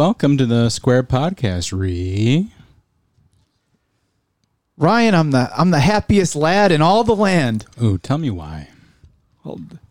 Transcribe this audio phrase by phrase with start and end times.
[0.00, 1.78] Hello, welcome to the Square Podcast.
[1.78, 2.50] Re.
[4.78, 7.66] Ryan, I'm the I'm the happiest lad in all the land.
[7.82, 8.70] Ooh, tell me why.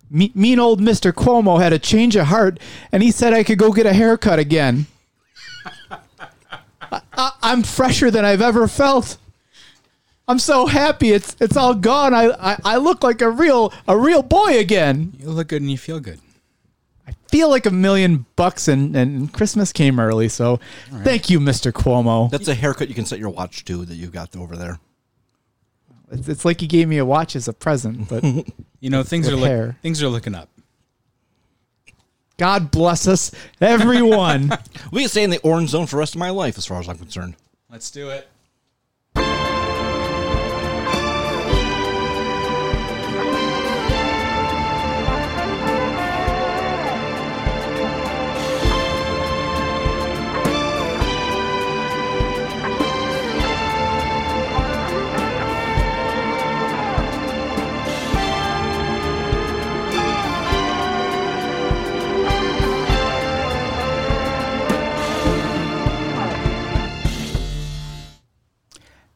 [0.09, 2.59] Me, mean old Mister Cuomo had a change of heart,
[2.91, 4.87] and he said I could go get a haircut again.
[6.91, 9.17] I, I, I'm fresher than I've ever felt.
[10.27, 11.12] I'm so happy.
[11.12, 12.15] It's it's all gone.
[12.15, 15.13] I, I, I look like a real a real boy again.
[15.20, 16.20] You look good and you feel good.
[17.29, 20.29] I feel like a million bucks, and, and Christmas came early.
[20.29, 20.59] So
[21.03, 22.31] thank you, Mister Cuomo.
[22.31, 24.79] That's a haircut you can set your watch to that you got over there.
[26.12, 28.23] It's, it's like he gave me a watch as a present, but
[28.79, 30.49] You know things are look, things are looking up.
[32.37, 34.51] God bless us, everyone.
[34.91, 36.79] We can stay in the orange zone for the rest of my life, as far
[36.79, 37.35] as I'm concerned.
[37.70, 38.27] Let's do it.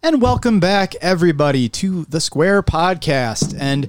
[0.06, 3.58] And welcome back, everybody, to the Square Podcast.
[3.58, 3.88] And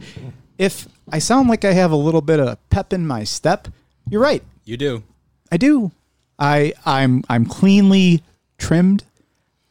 [0.58, 3.66] if I sound like I have a little bit of pep in my step,
[4.08, 4.44] you're right.
[4.64, 5.02] You do.
[5.50, 5.90] I do.
[6.38, 8.22] I I'm I'm cleanly
[8.58, 9.02] trimmed.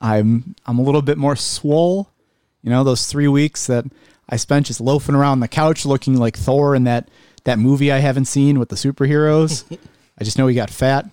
[0.01, 2.09] I'm I'm a little bit more swole.
[2.61, 3.85] You know, those three weeks that
[4.27, 7.07] I spent just loafing around the couch looking like Thor in that
[7.45, 9.63] that movie I haven't seen with the superheroes.
[10.19, 11.09] I just know he got fat.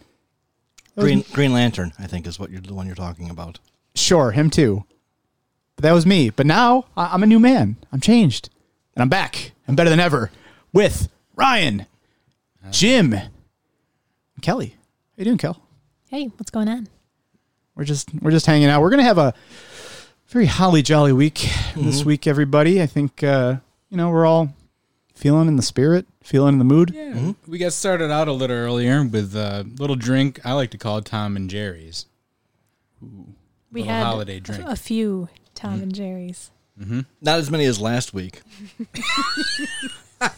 [0.99, 3.61] Green Green Lantern, I think, is what you're the one you're talking about.
[3.95, 4.85] Sure, him too.
[5.81, 6.29] But that was me.
[6.29, 7.77] But now I- I'm a new man.
[7.91, 8.51] I'm changed.
[8.95, 9.53] And I'm back.
[9.67, 10.31] I'm better than ever
[10.75, 11.87] with Ryan,
[12.63, 13.31] uh, Jim, and
[14.43, 14.77] Kelly.
[14.77, 15.63] How you doing, Kel?
[16.11, 16.89] Hey, what's going on?
[17.75, 18.83] We're just we're just hanging out.
[18.83, 19.33] We're gonna have a
[20.29, 21.39] very holly jolly week
[21.75, 22.09] this mm-hmm.
[22.09, 22.83] week, everybody.
[22.83, 23.57] I think uh,
[23.89, 24.53] you know we're all
[25.15, 26.91] feeling in the spirit, feeling in the mood.
[26.95, 27.13] Yeah.
[27.13, 27.51] Mm-hmm.
[27.51, 31.01] We got started out a little earlier with a little drink I like to call
[31.01, 32.05] Tom and Jerry's.
[33.73, 34.65] We Little had holiday drink.
[34.67, 35.83] a few Tom mm-hmm.
[35.85, 36.51] and Jerry's.
[36.81, 37.01] Mm-hmm.
[37.21, 38.41] Not as many as last week.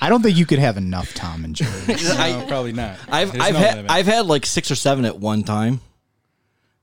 [0.00, 1.70] I don't think you could have enough Tom and Jerry.
[1.88, 2.98] No, I, probably not.
[3.08, 3.90] I've There's I've no had limit.
[3.90, 5.80] I've had like six or seven at one time,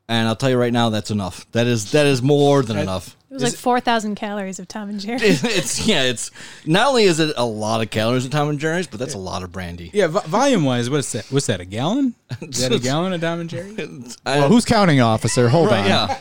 [0.07, 1.51] and I'll tell you right now, that's enough.
[1.51, 3.15] That is that is more than enough.
[3.29, 5.19] It was like 4,000 calories of Tom and Jerry.
[5.23, 6.31] It's yeah, it's
[6.65, 9.19] not only is it a lot of calories of Tom and Jerry's, but that's a
[9.19, 9.91] lot of brandy.
[9.93, 11.25] yeah, vo- volume wise, what's that?
[11.31, 11.59] What's that?
[11.59, 12.15] A gallon?
[12.41, 13.75] Is that a gallon of Tom and Jerry?
[14.25, 15.49] I- well, who's counting, officer?
[15.49, 15.85] Hold right, on.
[15.85, 16.19] yeah.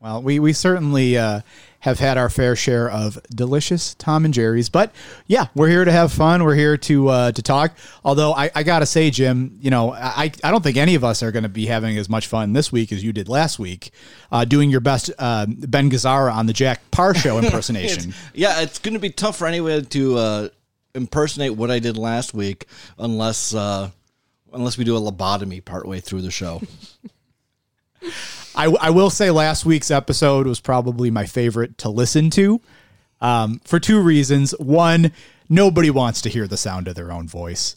[0.00, 1.42] Well, we we certainly uh,
[1.80, 4.94] have had our fair share of delicious Tom and Jerry's, but
[5.26, 6.42] yeah, we're here to have fun.
[6.42, 7.76] We're here to uh, to talk.
[8.02, 11.22] Although I, I gotta say, Jim, you know, I I don't think any of us
[11.22, 13.90] are going to be having as much fun this week as you did last week,
[14.32, 18.14] uh, doing your best uh, Ben Gazzara on the Jack Paar show impersonation.
[18.32, 20.48] Yeah, it's going to be tough for anyone to uh,
[20.94, 22.64] impersonate what I did last week,
[22.98, 23.90] unless uh,
[24.50, 26.62] unless we do a lobotomy partway through the show.
[28.54, 32.60] I, I will say last week's episode was probably my favorite to listen to
[33.20, 34.52] um, for two reasons.
[34.58, 35.12] One,
[35.48, 37.76] nobody wants to hear the sound of their own voice.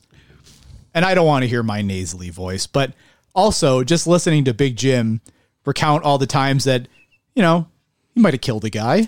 [0.93, 2.67] And I don't want to hear my nasally voice.
[2.67, 2.93] But
[3.35, 5.21] also, just listening to Big Jim
[5.65, 6.87] recount all the times that,
[7.35, 7.67] you know,
[8.13, 9.07] he might have killed a guy,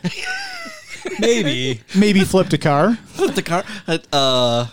[1.19, 1.81] Maybe.
[1.95, 2.95] maybe flipped a car.
[2.95, 3.63] Flipped a car
[4.11, 4.65] uh,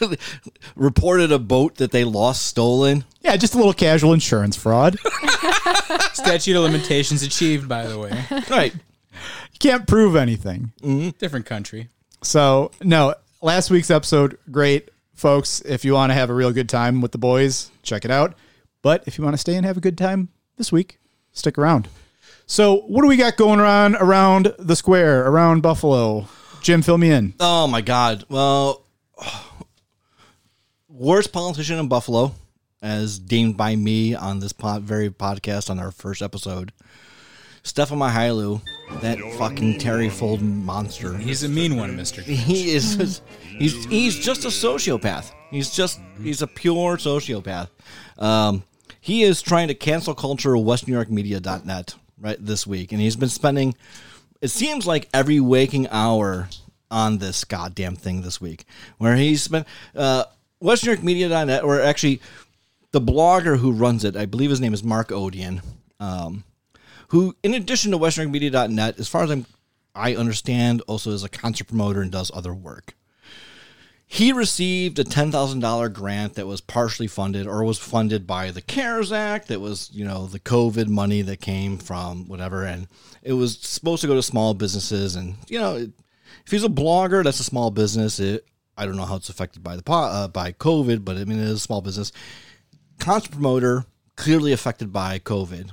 [0.76, 3.04] reported a boat that they lost stolen.
[3.22, 4.98] Yeah, just a little casual insurance fraud.
[6.12, 8.24] Statute of limitations achieved, by the way.
[8.50, 8.74] Right.
[8.74, 10.72] You can't prove anything.
[10.82, 11.10] Mm-hmm.
[11.18, 11.88] Different country.
[12.22, 15.60] So no, last week's episode, great, folks.
[15.62, 18.34] If you want to have a real good time with the boys, check it out.
[18.82, 20.98] But if you want to stay and have a good time this week,
[21.32, 21.88] stick around.
[22.46, 26.28] So what do we got going on around the square, around Buffalo?
[26.62, 27.34] Jim, fill me in.
[27.40, 28.24] Oh my God.
[28.28, 28.84] Well,
[30.98, 32.34] worst politician in Buffalo,
[32.82, 36.72] as deemed by me on this pod, very podcast on our first episode.
[37.62, 38.62] Stefan Mychajliw,
[39.00, 41.16] that fucking Terry Fold monster.
[41.16, 42.22] He's a mean one, Mister.
[42.22, 43.20] He is
[43.58, 45.32] he's he's just a sociopath.
[45.50, 47.68] He's just he's a pure sociopath.
[48.18, 48.62] Um,
[49.00, 53.74] he is trying to cancel culture westnewyorkmedia.net right this week and he's been spending
[54.40, 56.48] it seems like every waking hour
[56.90, 58.64] on this goddamn thing this week
[58.98, 59.64] where he's been
[59.94, 60.24] uh
[60.62, 62.20] westnewyorkmedia.net or actually
[62.92, 65.62] the blogger who runs it, I believe his name is Marc Odien,
[66.00, 66.44] um,
[67.08, 69.46] who, in addition to westernmedia.net, as far as I'm,
[69.94, 72.94] I understand, also is a concert promoter and does other work.
[74.06, 78.50] he received a ten thousand dollar grant that was partially funded or was funded by
[78.50, 79.48] the CARES Act.
[79.48, 82.88] That was you know the COVID money that came from whatever, and
[83.22, 85.14] it was supposed to go to small businesses.
[85.14, 88.18] And you know, if he's a blogger, that's a small business.
[88.18, 88.46] It,
[88.78, 91.44] I don't know how it's affected by the uh, by COVID, but I mean it
[91.44, 92.12] is a small business.
[93.00, 93.84] Concert promoter
[94.16, 95.70] clearly affected by COVID.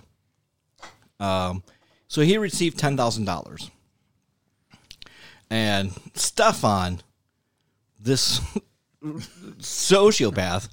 [1.20, 1.64] Um,
[2.08, 3.70] so he received ten thousand dollars,
[5.50, 7.02] and Stefan,
[8.00, 8.42] this
[9.04, 10.70] sociopath,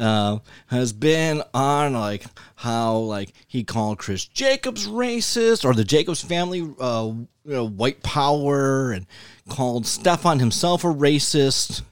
[0.00, 0.38] uh,
[0.68, 2.24] has been on like
[2.56, 8.02] how like he called Chris Jacobs racist or the Jacobs family, uh, you know, white
[8.02, 9.06] power, and
[9.48, 11.82] called Stefan himself a racist.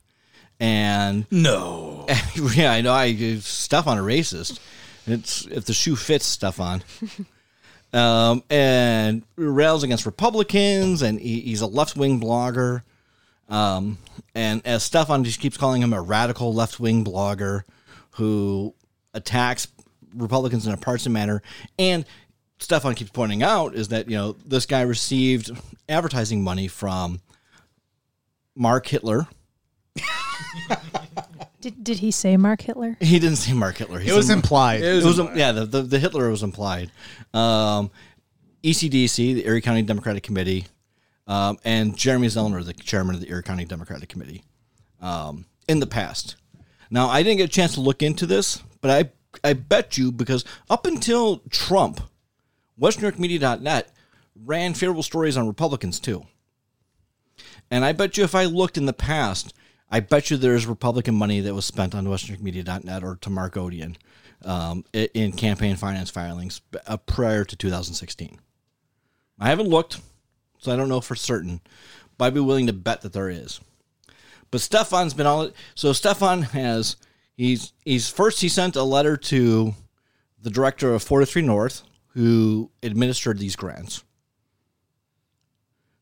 [0.58, 2.06] And No.
[2.54, 2.92] yeah, I know.
[2.92, 4.58] I Stefan a racist.
[5.06, 6.82] It's if the shoe fits, Stefan.
[7.92, 12.82] um, and rails against Republicans, and he, he's a left wing blogger.
[13.48, 13.98] Um,
[14.34, 17.62] and as Stefan just keeps calling him a radical left wing blogger
[18.18, 18.74] who
[19.14, 19.68] attacks
[20.14, 21.40] Republicans in a partisan manner.
[21.78, 22.04] And
[22.58, 25.50] Stefan keeps pointing out is that you know this guy received
[25.88, 27.20] advertising money from
[28.54, 29.26] Mark Hitler.
[31.60, 32.96] Did, did he say Mark Hitler?
[33.00, 33.98] He didn't say Mark Hitler.
[33.98, 34.80] He It was implied.
[34.80, 35.38] It was it was implied.
[35.38, 36.92] yeah the, the, the Hitler was implied.
[37.34, 37.90] Um,
[38.62, 40.66] ECDC, the Erie County Democratic Committee,
[41.26, 44.44] um, and Jeremy Zellner, the chairman of the Erie County Democratic Committee,
[45.00, 46.36] um, in the past.
[46.90, 49.10] Now I didn't get a chance to look into this, but I
[49.48, 52.00] I bet you because up until Trump,
[52.80, 53.92] WesternNewYorkMedia.net
[54.44, 56.26] ran favorable stories on Republicans too.
[57.70, 59.52] And I bet you if I looked in the past,
[59.90, 63.96] I bet you there's Republican money that was spent on WesternNewYorkMedia.net or to Marc Odien
[64.44, 68.38] um, in campaign finance filings uh, prior to 2016.
[69.40, 70.00] I haven't looked,
[70.58, 71.60] so I don't know for certain,
[72.16, 73.60] but I'd be willing to bet that there is.
[74.50, 76.96] But Stefan's been all so Stefan has
[77.36, 79.74] he's he's first he sent a letter to
[80.40, 84.04] the director of 43 North who administered these grants.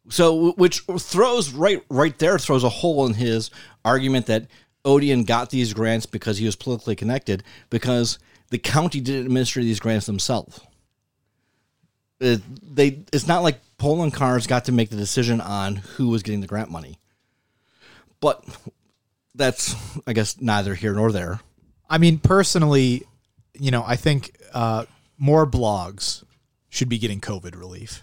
[0.08, 3.50] So which throws right right there throws a hole in his
[3.84, 4.46] argument that
[4.84, 8.20] Odien got these grants because he was politically connected because
[8.50, 10.60] the county didn't administer these grants themselves.
[12.20, 12.40] It,
[12.74, 16.46] they it's not like Poloncarz got to make the decision on who was getting the
[16.46, 16.98] grant money.
[18.20, 18.44] But
[19.34, 19.74] that's
[20.06, 21.40] I guess neither here nor there.
[21.88, 23.04] I mean, personally,
[23.54, 24.86] you know, I think uh,
[25.18, 26.24] more blogs
[26.68, 28.02] should be getting COVID relief.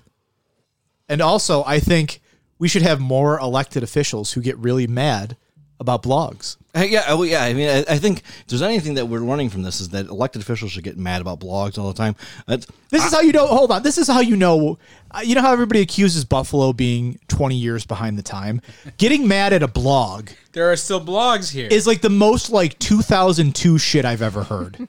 [1.09, 2.21] And also, I think
[2.57, 5.35] we should have more elected officials who get really mad
[5.83, 6.57] about blogs.
[6.75, 7.43] Uh, Yeah, oh, yeah.
[7.43, 10.07] I mean, I, I think if there's anything that we're learning from this is that
[10.07, 12.15] elected officials should get mad about blogs all the time.
[12.47, 13.45] That's, This is how you know.
[13.45, 13.83] Hold on.
[13.83, 14.79] This is how you know.
[15.11, 18.59] uh, You know how everybody accuses Buffalo being 20 years behind the time.
[18.97, 21.67] Getting mad at a blog There are still blogs here.
[21.69, 24.87] is like the most like 2002 shit I've ever heard.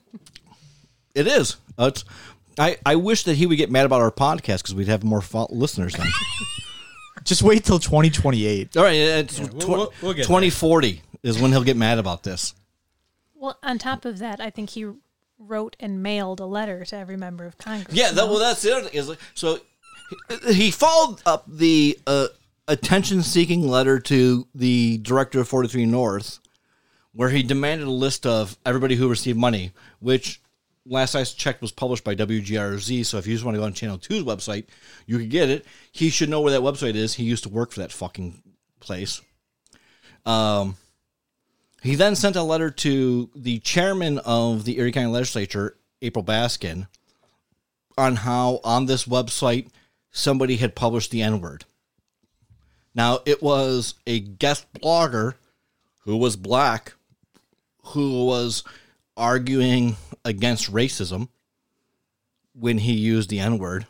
[1.14, 1.56] it is.
[1.78, 2.04] Uh, it's,
[2.58, 5.20] I, I wish that he would get mad about our podcast because we'd have more
[5.20, 6.06] fo- listeners then.
[7.24, 8.76] Just wait till 2028.
[8.76, 10.24] all right, it's we'll- tw- we'll- we'll get there.
[10.26, 12.54] 2040 is when he'll get mad about this.
[13.34, 14.86] Well, on top of that, I think he
[15.38, 17.94] wrote and mailed a letter to every member of Congress.
[17.94, 18.98] Yeah, that, well, that's the other thing.
[18.98, 19.58] Is like, so
[20.44, 22.28] he, he followed up the uh,
[22.68, 26.38] attention-seeking letter to the director of 43 North,
[27.12, 30.40] where he demanded a list of everybody who received money, which
[30.86, 33.06] last I checked was published by WGRZ.
[33.06, 34.66] So if you just want to go on Channel 2's website,
[35.06, 35.64] you could get it.
[35.92, 37.14] He should know where that website is.
[37.14, 38.42] He used to work for that fucking
[38.80, 39.20] place.
[40.26, 40.76] Um,
[41.82, 46.88] he then sent a letter to the chairman of the Erie County Legislature, April Baskin,
[47.96, 49.68] on how on this website
[50.10, 51.64] somebody had published the N word.
[52.94, 55.34] Now, it was a guest blogger
[56.00, 56.94] who was black
[57.88, 58.64] who was
[59.16, 61.28] arguing against racism
[62.54, 63.86] when he used the N word.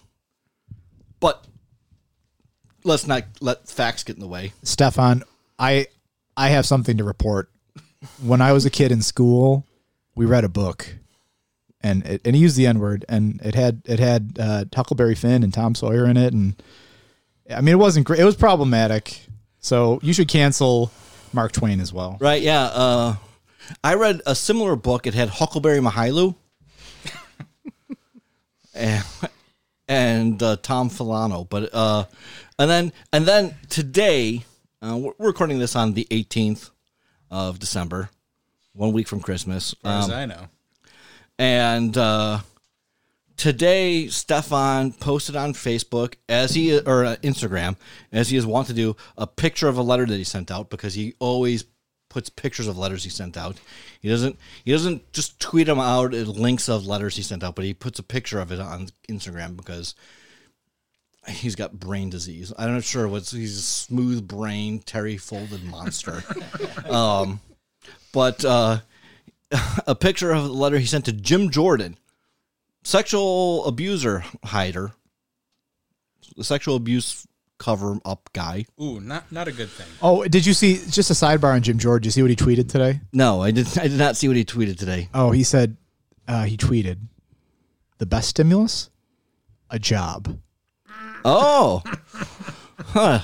[1.20, 1.44] But
[2.84, 4.52] let's not let facts get in the way.
[4.62, 5.24] Stefan,
[5.58, 5.86] I
[6.36, 7.50] I have something to report.
[8.22, 9.66] When I was a kid in school,
[10.14, 10.94] we read a book,
[11.80, 15.14] and it, and he used the N word, and it had it had uh, Huckleberry
[15.14, 16.62] Finn and Tom Sawyer in it, and
[17.48, 18.20] I mean it wasn't great.
[18.20, 19.20] It was problematic.
[19.60, 20.90] So you should cancel
[21.32, 22.18] Mark Twain as well.
[22.20, 22.64] Right, yeah.
[22.64, 23.16] Uh,
[23.82, 25.06] I read a similar book.
[25.06, 26.34] It had Huckleberry Mychajliw
[28.74, 29.04] and,
[29.88, 31.48] and uh, Tom Filano.
[31.48, 32.04] But uh,
[32.58, 34.44] and then and then today,
[34.82, 36.70] uh, we're recording this on the 18th
[37.30, 38.10] of December,
[38.72, 39.72] one week from Christmas.
[39.72, 40.48] as far as Um, I know.
[41.38, 42.40] and uh,
[43.36, 47.76] today, Stefan posted on Facebook as he or uh, Instagram
[48.12, 50.70] as he is wont to do a picture of a letter that he sent out
[50.70, 51.64] because he always
[52.14, 53.56] puts pictures of letters he sent out.
[54.00, 57.56] He doesn't he doesn't just tweet them out at links of letters he sent out,
[57.56, 59.96] but he puts a picture of it on Instagram because
[61.26, 62.52] he's got brain disease.
[62.56, 66.22] I'm not sure what's he's a smooth brain Terry folded monster.
[66.88, 67.40] um,
[68.12, 68.78] but uh,
[69.88, 71.98] a picture of the letter he sent to Jim Jordan,
[72.84, 74.92] sexual abuser hider,
[76.36, 77.26] the sexual abuse
[77.64, 78.66] cover him up guy.
[78.80, 79.86] Ooh, not not a good thing.
[80.02, 82.02] Oh, did you see just a sidebar on Jim George?
[82.02, 83.00] Did you see what he tweeted today?
[83.12, 83.66] No, I did.
[83.78, 85.08] I did not see what he tweeted today.
[85.14, 85.78] Oh, he said
[86.28, 86.98] uh, he tweeted
[87.98, 88.90] the best stimulus,
[89.70, 90.38] a job.
[91.24, 91.82] Oh,
[92.88, 93.20] huh.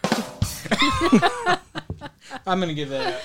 [2.46, 3.22] I'm gonna give that.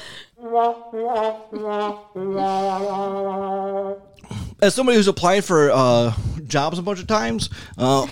[4.62, 6.14] As somebody who's applied for uh,
[6.46, 8.06] jobs a bunch of times, uh,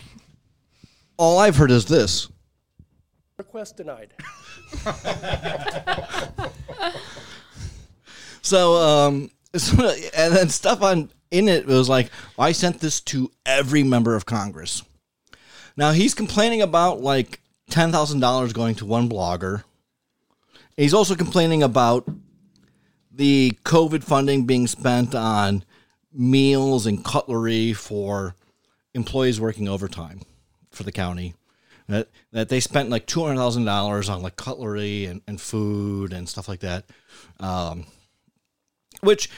[1.18, 2.31] all I've heard is this.
[3.42, 4.14] Request denied.
[8.42, 13.32] So, um, so, and then stuff on in it was like, I sent this to
[13.46, 14.84] every member of Congress.
[15.78, 19.64] Now he's complaining about like ten thousand dollars going to one blogger.
[20.76, 22.08] He's also complaining about
[23.12, 25.64] the COVID funding being spent on
[26.14, 28.36] meals and cutlery for
[28.94, 30.22] employees working overtime
[30.72, 31.36] for the county.
[31.88, 36.14] That that they spent like two hundred thousand dollars on like cutlery and, and food
[36.14, 36.86] and stuff like that.
[37.40, 37.86] Um,
[39.02, 39.30] which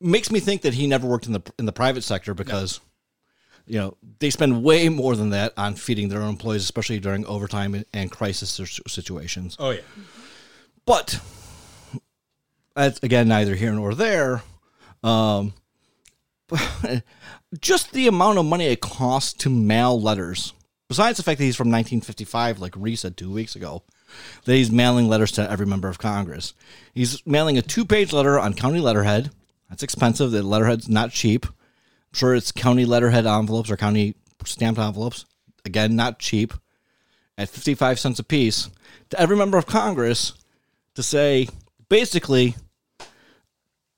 [0.00, 2.80] makes me think that he never worked in the in the private sector because
[3.66, 7.26] you know they spend way more than that on feeding their own employees, especially during
[7.26, 8.50] overtime and- and crisis
[8.86, 9.56] situations.
[9.58, 9.80] Oh yeah.
[10.86, 11.20] But
[12.76, 14.42] that's again neither here nor there.
[15.02, 15.54] Um,
[17.60, 20.52] just the amount of money it costs to mail letters.
[20.94, 23.82] Besides the fact that he's from 1955, like Reese said two weeks ago,
[24.44, 26.54] that he's mailing letters to every member of Congress.
[26.92, 29.32] He's mailing a two-page letter on county letterhead.
[29.68, 30.30] That's expensive.
[30.30, 31.46] The letterhead's not cheap.
[31.46, 31.52] I'm
[32.12, 35.24] sure it's county letterhead envelopes or county stamped envelopes.
[35.64, 36.54] Again, not cheap.
[37.36, 38.70] At 55 cents a piece
[39.10, 40.34] to every member of Congress
[40.94, 41.48] to say,
[41.88, 42.54] basically,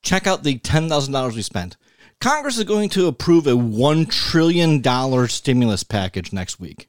[0.00, 1.76] check out the $10,000 we spent.
[2.20, 4.82] Congress is going to approve a $1 trillion
[5.28, 6.88] stimulus package next week.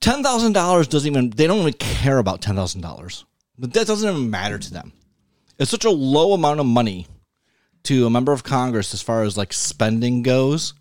[0.00, 3.24] $10,000 doesn't even, they don't even care about $10,000.
[3.58, 4.92] But that doesn't even matter to them.
[5.58, 7.06] It's such a low amount of money
[7.84, 10.74] to a member of Congress as far as like spending goes.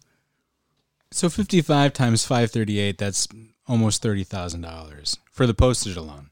[1.12, 3.28] So 55 times 538, that's
[3.68, 6.30] almost $30,000 for the postage alone.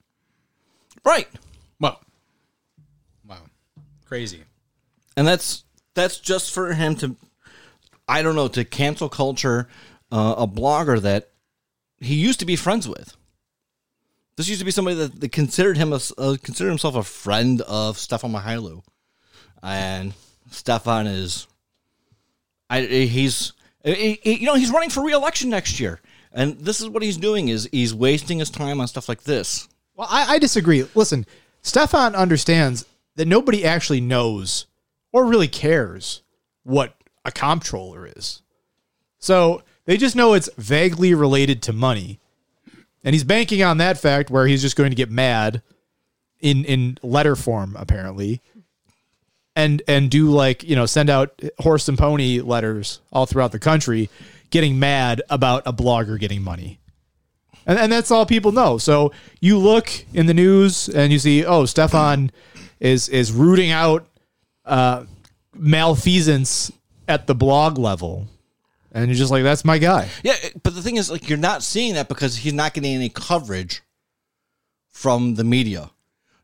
[1.04, 1.28] Right.
[1.80, 2.00] Wow.
[3.28, 3.42] Wow.
[4.06, 4.44] Crazy.
[5.16, 5.64] and that's
[5.98, 7.16] that's just for him to
[8.08, 9.68] i don't know to cancel culture
[10.12, 11.30] uh, a blogger that
[12.00, 13.18] he used to be friends with
[14.38, 17.98] this used to be somebody that, considered him a, uh, considered himself a friend of
[17.98, 18.84] Stefan Mychajliw.
[19.64, 20.14] and
[20.52, 21.48] Stefan is
[22.70, 26.00] I he's he- he- you know he's running for re-election next year
[26.32, 29.68] and this is what he's doing is he's wasting his time on stuff like this
[29.96, 30.86] Well, I, I disagree.
[30.94, 31.26] Listen,
[31.64, 32.86] Stefan understands
[33.16, 34.68] that nobody actually knows
[35.18, 36.22] or really cares
[36.64, 36.96] what
[37.26, 38.44] a comptroller is.
[39.18, 42.20] So they just know it's vaguely related to money.
[43.04, 45.64] And he's banking on that fact where he's just going to get mad
[46.40, 48.42] in in letter form, apparently.
[49.56, 53.60] And and do like, you know, send out horse and pony letters all throughout the
[53.60, 54.10] country,
[54.52, 56.80] getting mad about a blogger getting money.
[57.66, 58.78] And, and that's all people know.
[58.78, 62.32] So you look in the news and you see, oh, Stefan
[62.80, 64.06] is is rooting out
[64.68, 65.06] uh,
[65.56, 66.72] malfeasance
[67.08, 68.28] at the blog level,
[68.92, 70.10] and you're just like, that's my guy.
[70.24, 73.10] Yeah, but the thing is, like, you're not seeing that because he's not getting any
[73.10, 73.82] coverage
[74.90, 75.92] from the media.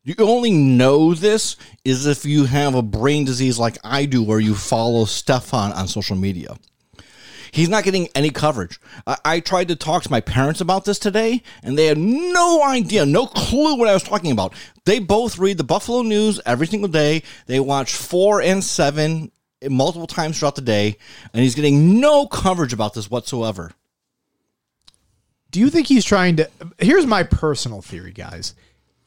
[0.03, 4.39] You only know this is if you have a brain disease like I do, where
[4.39, 6.57] you follow Stefan on social media.
[7.53, 8.79] He's not getting any coverage.
[9.05, 12.63] I, I tried to talk to my parents about this today, and they had no
[12.63, 14.55] idea, no clue what I was talking about.
[14.86, 17.22] They both read the Buffalo News every single day.
[17.45, 19.31] They watch four and seven
[19.69, 20.98] multiple times throughout the day,
[21.31, 23.72] and he's getting no coverage about this whatsoever.
[25.51, 26.50] Do you think he's trying to?
[26.79, 28.55] Here's my personal theory, guys.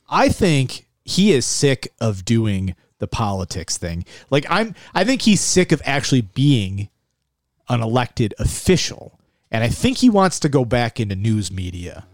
[0.09, 4.05] I think he is sick of doing the politics thing.
[4.31, 6.91] Like I'm, I think he's sick of actually being
[7.69, 9.19] an elected official,
[9.51, 12.07] and I think he wants to go back into news media.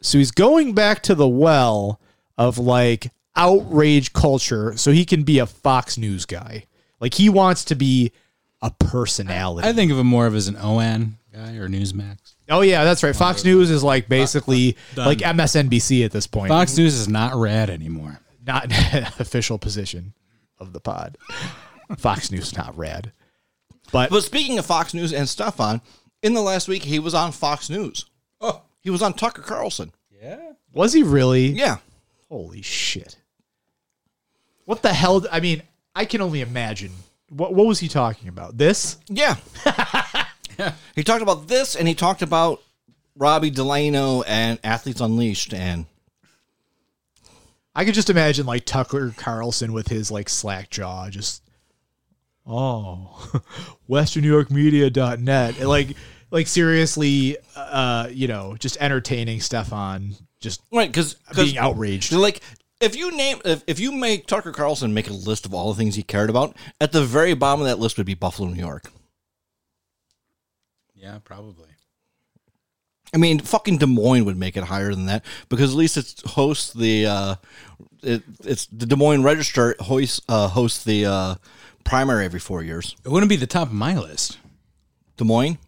[0.00, 2.00] So he's going back to the well
[2.36, 6.64] of like outrage culture, so he can be a Fox News guy.
[7.00, 8.12] Like he wants to be
[8.62, 9.68] a personality.
[9.68, 12.34] I think of him more of as an OAN guy or Newsmax.
[12.50, 13.14] Oh yeah, that's right.
[13.14, 15.06] Fox News is like basically Done.
[15.06, 16.48] like MSNBC at this point.
[16.48, 18.20] Fox News is not rad anymore.
[18.46, 18.66] Not
[19.20, 20.14] official position
[20.58, 21.18] of the pod.
[21.98, 23.12] Fox News not rad.
[23.92, 25.80] But But speaking of Fox News and Stefan,
[26.22, 28.04] in the last week he was on Fox News.
[28.40, 29.92] Oh, He was on Tucker Carlson.
[30.20, 30.52] yeah.
[30.72, 31.46] was he really?
[31.48, 31.78] Yeah.
[32.28, 33.16] Holy shit.
[34.64, 35.24] What the hell?
[35.32, 35.62] I mean,
[35.94, 36.92] I can only imagine.
[37.30, 38.56] What what was he talking about?
[38.58, 38.98] This?
[39.08, 39.36] Yeah.
[40.96, 42.60] He talked about this and he talked about
[43.14, 45.86] Robbie Delano and Athletes Unleashed and
[47.76, 51.44] I could just imagine like Tucker Carlson with his like slack jaw just
[52.48, 53.30] oh
[53.90, 55.96] westernnewyorkmedia.net and like
[56.30, 62.12] like seriously uh you know just entertaining Stefan just right because being outraged.
[62.12, 62.40] like
[62.80, 65.78] if you name if, if you make Tucker Carlson make a list of all the
[65.78, 68.60] things he cared about, at the very bottom of that list would be Buffalo, New
[68.60, 68.90] York.
[70.94, 71.68] Yeah, probably.
[73.14, 76.22] I mean, fucking Des Moines would make it higher than that because at least it
[76.26, 77.34] hosts the uh,
[78.02, 81.34] it, it's the Des Moines Register hosts uh, hosts the uh,
[81.84, 82.94] primary every four years.
[83.04, 84.38] It wouldn't be the top of my list.
[85.16, 85.58] Des Moines?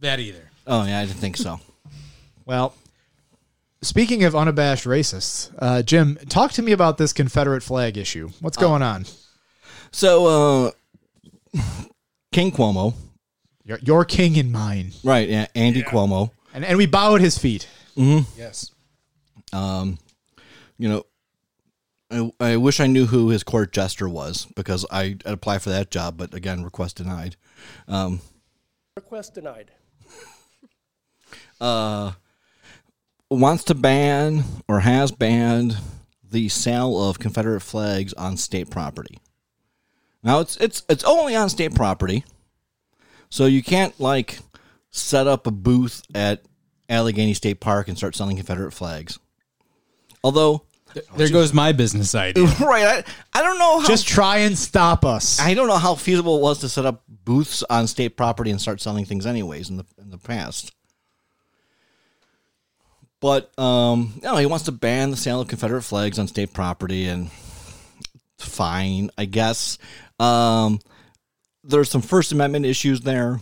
[0.00, 0.50] That either.
[0.66, 1.60] Oh yeah, I didn't think so.
[2.44, 2.74] Well,
[3.82, 8.30] speaking of unabashed racists, uh Jim, talk to me about this Confederate flag issue.
[8.40, 9.06] What's going on?
[9.92, 10.72] So
[11.54, 11.60] uh,
[12.32, 12.94] King Cuomo,
[13.64, 14.90] Your, your king and mine.
[15.04, 15.28] right?
[15.28, 16.32] Yeah, Andy Cuomo.
[16.52, 17.68] And and we bow at his feet.
[17.94, 18.72] Yes.
[19.52, 19.98] Um,
[20.78, 21.04] you know,
[22.12, 25.90] I, I wish I knew who his court jester was because I apply for that
[25.90, 27.36] job, but again, request denied.
[27.88, 28.20] Um,
[28.96, 29.70] Request denied.
[31.60, 32.12] uh,
[33.30, 35.78] wants to ban or has banned
[36.30, 39.18] the sale of Confederate flags on state property.
[40.22, 42.24] Now it's it's it's only on state property,
[43.30, 44.38] so you can't like
[44.90, 46.42] set up a booth at
[46.88, 49.18] Allegany State Park and start selling Confederate flags.
[50.22, 50.62] Although,
[51.16, 52.44] There goes my business idea.
[52.60, 55.40] right, I, I don't know how Just try and stop us.
[55.40, 58.60] I don't know how feasible it was to set up booths on state property and
[58.60, 60.72] start selling things anyways in the in the past.
[63.20, 67.06] But um, no, he wants to ban the sale of Confederate flags on state property,
[67.06, 67.30] and
[68.36, 69.78] fine, I guess.
[70.18, 70.80] Um,
[71.62, 73.40] there's some First Amendment issues there.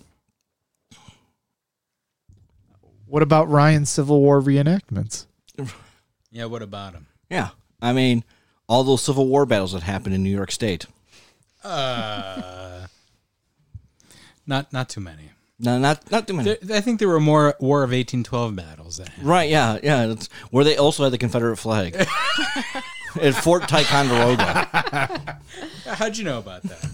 [3.07, 5.27] What about Ryan's Civil War reenactments?
[6.31, 7.07] yeah, what about him?
[7.31, 8.25] Yeah, I mean,
[8.69, 10.87] all those Civil War battles that happened in New York State.
[11.63, 12.87] Uh,
[14.47, 15.31] not not too many.
[15.59, 16.57] No, not not too many.
[16.63, 19.29] There, I think there were more War of 1812 battles that happened.
[19.29, 19.51] Right?
[19.51, 20.07] Yeah, yeah.
[20.07, 21.95] It's where they also had the Confederate flag
[23.21, 25.39] at Fort Ticonderoga.
[25.87, 26.91] How'd you know about that?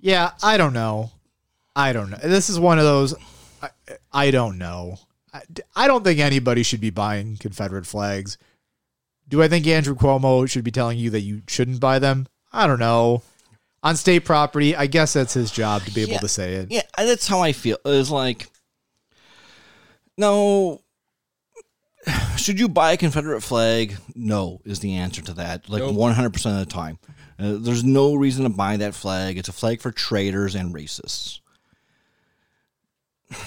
[0.00, 1.12] Yeah, I don't know.
[1.76, 2.18] I don't know.
[2.22, 3.14] This is one of those.
[3.62, 3.68] I,
[4.12, 4.98] I don't know.
[5.32, 5.42] I,
[5.76, 8.36] I don't think anybody should be buying Confederate flags.
[9.32, 12.26] Do I think Andrew Cuomo should be telling you that you shouldn't buy them?
[12.52, 13.22] I don't know.
[13.82, 16.18] On state property, I guess that's his job to be able Yeah.
[16.18, 16.70] to say it.
[16.70, 17.78] Yeah, that's how I feel.
[17.86, 18.46] It's like,
[20.18, 20.82] no.
[22.36, 23.96] Should you buy a Confederate flag?
[24.14, 25.66] No, is the answer to that.
[25.66, 25.94] Like Nope.
[25.94, 26.98] one hundred percent of the time.
[27.38, 29.38] Uh, there's no reason to buy that flag.
[29.38, 31.40] It's a flag for traitors and racists.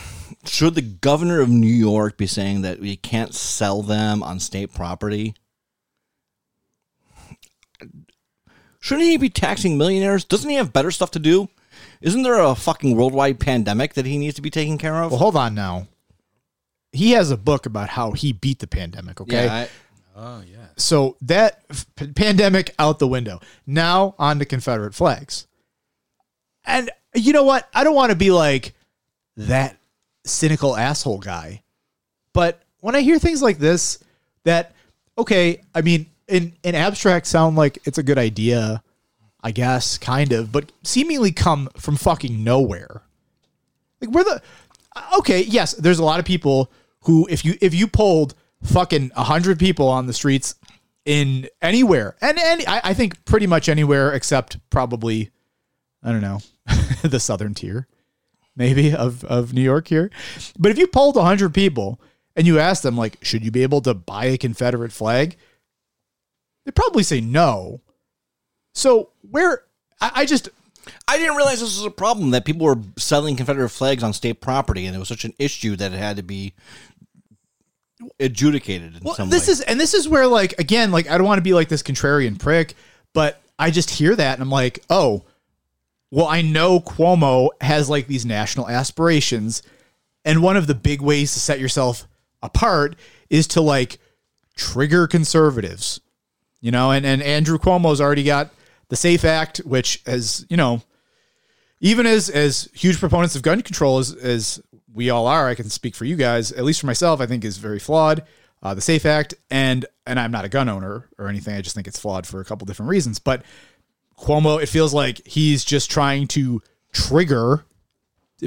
[0.48, 4.74] Should the governor of New York be saying that we can't sell them on state
[4.74, 5.36] property?
[8.86, 10.24] Shouldn't he be taxing millionaires?
[10.24, 11.50] Doesn't he have better stuff to do?
[12.02, 15.10] Isn't there a fucking worldwide pandemic that he needs to be taking care of?
[15.10, 15.88] Well, hold on now.
[16.92, 19.46] He has a book about how he beat the pandemic, okay?
[19.46, 19.70] yeah, I,
[20.16, 20.68] Oh yeah.
[20.78, 23.40] so that f- p- pandemic out the window.
[23.66, 25.48] Now on to Confederate flags.
[26.64, 27.68] And you know what?
[27.74, 28.76] I don't want to be like
[29.36, 29.78] that
[30.28, 31.64] cynical asshole guy.
[32.34, 33.98] But when I hear things like this,
[34.44, 34.76] that
[35.18, 38.82] okay, I mean, in in abstract sound like it's a good idea,
[39.42, 43.04] I guess, kind of, but seemingly come from fucking nowhere.
[44.02, 44.42] Like where the
[44.96, 49.12] uh, okay, yes, there's a lot of people who if you if you polled fucking
[49.16, 50.56] hundred people on the streets
[51.06, 55.32] in anywhere, and any I, I think pretty much anywhere except probably
[56.04, 56.40] I don't know
[57.04, 57.88] the southern tier,
[58.56, 60.10] maybe of of New York here.
[60.58, 62.00] But if you polled hundred people
[62.36, 65.38] and you asked them like, should you be able to buy a Confederate flag?
[66.66, 67.82] They'd probably say no.
[68.74, 69.64] So where
[70.02, 70.50] I, I just
[71.08, 74.42] I didn't realize this was a problem that people were selling Confederate flags on state
[74.42, 76.54] property, and it was such an issue that it had to be
[78.20, 79.54] adjudicated in Well, some this way.
[79.54, 81.84] is and this is where like again, like I don't want to be like this
[81.84, 82.74] contrarian prick,
[83.14, 85.24] but I just hear that and I'm like, oh,
[86.12, 89.62] well, I know Cuomo has like these national aspirations
[90.26, 92.08] And one of the big ways to set yourself
[92.42, 92.96] apart
[93.30, 94.00] is to like
[94.56, 96.00] trigger conservatives.
[96.66, 98.50] You know, and, and Andrew Cuomo's already got
[98.88, 100.82] the SAFE Act, which has, you know,
[101.80, 104.60] even as as huge proponents of gun control as as
[104.92, 107.46] we all are, I can speak for you guys, at least for myself, I think
[107.46, 108.24] is very flawed.
[108.64, 111.56] Uh, the SAFE Act, and and I'm not a gun owner or anything.
[111.56, 113.20] I just think it's flawed for a couple different reasons.
[113.20, 113.44] But
[114.18, 117.64] Cuomo, it feels like he's just trying to trigger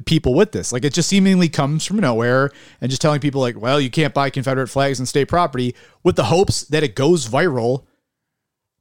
[0.06, 0.72] people with this.
[0.72, 2.50] Like it just seemingly comes from nowhere
[2.80, 6.16] and just telling people like, well, you can't buy Confederate flags and state property with
[6.16, 7.84] the hopes that it goes viral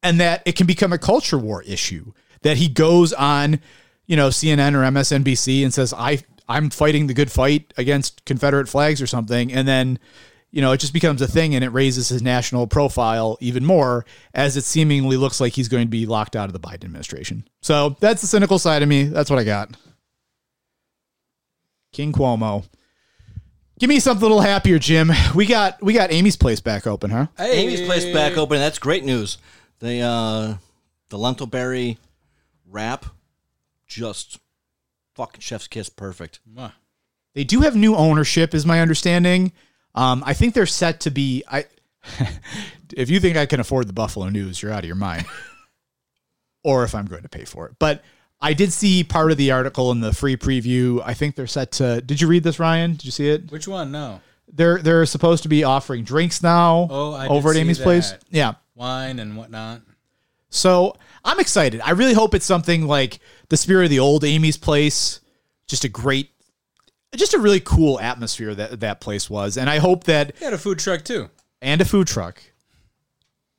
[0.04, 2.14] and that it can become a culture war issue.
[2.44, 3.60] That he goes on,
[4.06, 8.70] you know, CNN or MSNBC and says, I I'm fighting the good fight against Confederate
[8.70, 10.00] flags or something, and then
[10.52, 14.06] you know, it just becomes a thing and it raises his national profile even more
[14.34, 17.48] as it seemingly looks like he's going to be locked out of the Biden administration.
[17.62, 19.04] So that's the cynical side of me.
[19.04, 19.76] That's what I got.
[21.92, 22.66] King Cuomo.
[23.80, 25.12] Give me something a little happier, Jim.
[25.36, 27.28] We got we got Amy's place back open, huh?
[27.38, 28.58] Amy's place back open.
[28.58, 29.38] That's great news.
[29.80, 30.56] The uh,
[31.10, 31.98] the lentil berry
[32.66, 33.06] wrap,
[33.88, 34.40] just
[35.16, 36.40] fucking chef's kiss, perfect.
[37.34, 39.52] They do have new ownership, is my understanding.
[39.94, 41.44] Um, I think they're set to be.
[41.50, 41.66] I,
[42.96, 45.26] if you think I can afford the Buffalo News, you're out of your mind.
[46.64, 48.04] or if I'm going to pay for it, but
[48.42, 51.02] I did see part of the article in the free preview.
[51.06, 52.02] I think they're set to.
[52.02, 52.92] Did you read this, Ryan?
[52.92, 53.52] Did you see it?
[53.52, 53.92] Which one?
[53.92, 54.22] No.
[54.48, 56.88] They're they're supposed to be offering drinks now.
[56.90, 58.14] Oh, I over at Amy's place.
[58.30, 58.54] Yeah.
[58.76, 59.82] Wine and whatnot.
[60.50, 61.82] So I'm excited.
[61.82, 65.20] I really hope it's something like the spirit of the old Amy's place.
[65.68, 66.30] Just a great,
[67.16, 70.54] just a really cool atmosphere that that place was, and I hope that He had
[70.54, 71.30] a food truck too.
[71.62, 72.42] and a food truck,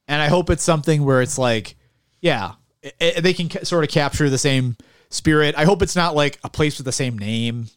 [0.07, 1.77] and I hope it's something where it's like,
[2.21, 4.77] yeah, i i- they can ca- sort of capture the same
[5.11, 5.55] spirit.
[5.59, 7.69] I hope it's not like a place with the same name,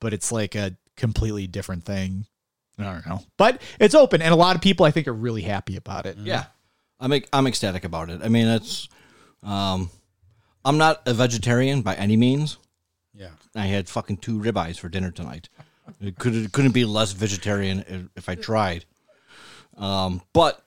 [0.00, 2.24] but it's like a completely different thing.
[2.78, 5.42] I don't know, but it's open, and a lot of people I think are really
[5.42, 6.16] happy about it.
[6.18, 6.44] Yeah,
[7.00, 8.20] I'm I'm ecstatic about it.
[8.22, 8.88] I mean, it's
[9.42, 9.90] um,
[10.64, 12.58] I'm not a vegetarian by any means.
[13.14, 13.30] Yeah.
[13.54, 15.48] I had fucking two ribeyes for dinner tonight.
[16.00, 18.84] It could it couldn't be less vegetarian if, if I tried.
[19.76, 20.62] Um, but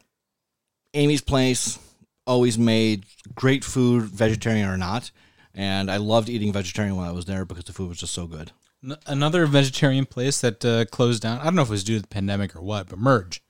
[0.94, 1.80] Amy's Place
[2.26, 5.12] always made great food, vegetarian or not,
[5.54, 8.26] and I loved eating vegetarian when I was there because the food was just so
[8.26, 8.52] good.
[8.84, 11.40] N- another vegetarian place that uh, closed down.
[11.40, 13.42] I don't know if it was due to the pandemic or what, but Merge.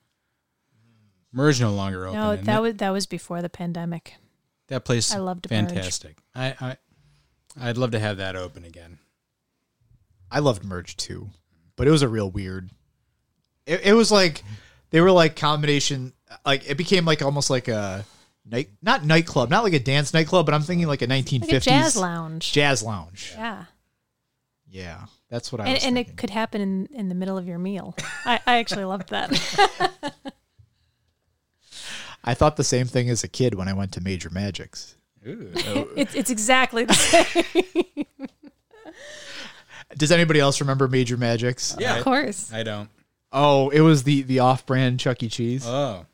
[1.31, 2.19] Merge no longer open.
[2.19, 4.15] No, and that was that was before the pandemic.
[4.67, 5.13] that place.
[5.13, 5.69] I loved Merge.
[5.69, 6.17] fantastic.
[6.35, 6.77] I, I
[7.59, 8.99] I'd love to have that open again.
[10.29, 11.29] I loved Merge too,
[11.77, 12.69] but it was a real weird.
[13.65, 14.43] It, it was like
[14.89, 16.11] they were like combination,
[16.45, 18.03] like it became like almost like a
[18.45, 21.53] night, not nightclub, not like a dance nightclub, but I'm thinking like a 1950s Like
[21.53, 22.51] a jazz lounge.
[22.51, 23.31] Jazz lounge.
[23.35, 23.65] yeah.
[24.73, 27.47] Yeah, that's what I And, was and it could happen in, in the middle of
[27.47, 27.95] your meal.
[28.25, 30.13] I, I actually loved that.
[32.23, 34.95] I thought the same thing as a kid when I went to Major Magics.
[35.23, 38.05] it's, it's exactly the same.
[39.97, 41.75] Does anybody else remember Major Magics?
[41.79, 42.53] Yeah, of course.
[42.53, 42.89] I don't.
[43.31, 45.29] Oh, it was the the off-brand Chuck E.
[45.29, 45.63] Cheese.
[45.65, 46.05] Oh,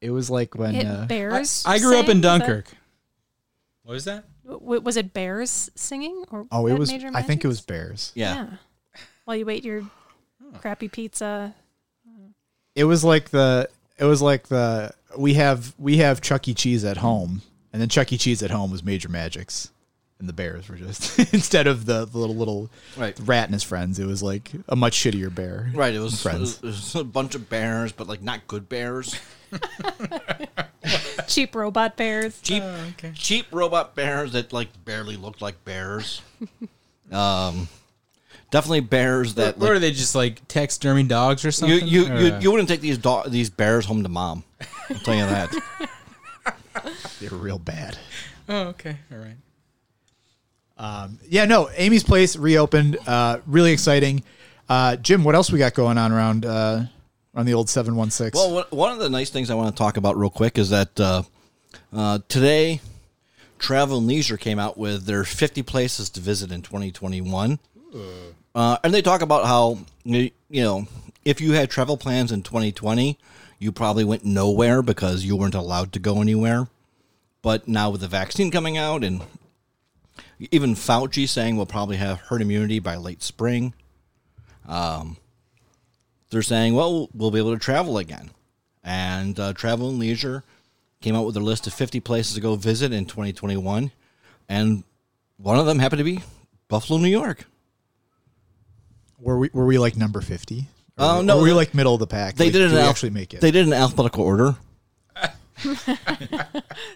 [0.00, 1.62] it was like when It uh, bears.
[1.64, 2.16] I grew up in sang?
[2.16, 2.66] Was that- Dunkirk.
[3.84, 4.24] What was that?
[4.52, 6.90] W- was it bears singing or oh, it was.
[6.90, 8.12] Major I think it was Bears.
[8.14, 8.48] Yeah,
[9.24, 9.82] While you ate your
[10.60, 11.54] crappy pizza.
[12.74, 16.54] It was like the it was like the we have we have Chuck E.
[16.54, 18.18] Cheese at home, and then Chuck E.
[18.18, 19.70] Cheese at home was Major Magics,
[20.18, 23.18] and the Bears were just instead of the, the little little right.
[23.20, 25.70] rat and his friends, it was like a much shittier bear.
[25.74, 26.62] Right, it was, it Friends.
[26.62, 29.14] was a bunch of bears, but like not good bears.
[31.32, 32.40] Cheap robot bears.
[32.42, 32.62] cheap
[33.14, 36.20] cheap robot bears that like barely looked like bears.
[37.12, 37.68] um,
[38.50, 41.86] definitely bears that Or are they just like taxidermy dogs or something?
[41.86, 44.44] you Or, you, you wouldn't take these do- these bears home to mom.
[44.90, 45.54] I'll tell you that.
[47.20, 47.98] They're real bad.
[48.48, 49.36] Oh, okay, all right.
[51.28, 52.98] Yeah, no, Amy's Place reopened.
[53.06, 54.22] Uh, really exciting.
[54.68, 56.84] Uh, Jim, what else we got going on around uh,
[57.34, 58.36] around the old seven one six?
[58.36, 60.98] Well, one- of the nice things I want to talk about real quick is that
[61.00, 61.22] uh,
[61.92, 62.80] uh, today,
[63.58, 67.58] Travel and Leisure came out with their 50 places to visit in 2021.
[68.54, 70.86] Uh, and they talk about how, you know,
[71.24, 73.18] if you had travel plans in 2020,
[73.58, 76.66] you probably went nowhere because you weren't allowed to go anywhere.
[77.40, 79.22] But now with the vaccine coming out and
[80.50, 83.72] even Fauci saying we'll probably have herd immunity by late spring,
[86.32, 88.30] they're saying, well, we'll be able to travel again.
[88.82, 90.42] And uh, Travel and Leisure
[91.00, 93.92] came out with a list of 50 places to go visit in 2021.
[94.48, 94.82] And
[95.36, 96.22] one of them happened to be
[96.68, 97.44] Buffalo, New York.
[99.20, 100.66] Were we were we like number fifty?
[100.98, 102.34] Oh, Or no, were we they- like middle of the pack?
[102.34, 103.40] They Like, did it did we al- actually make it.
[103.40, 104.56] They did it in alphabetical order,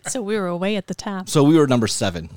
[0.09, 1.29] So we were away at the top.
[1.29, 2.31] so we were number seven.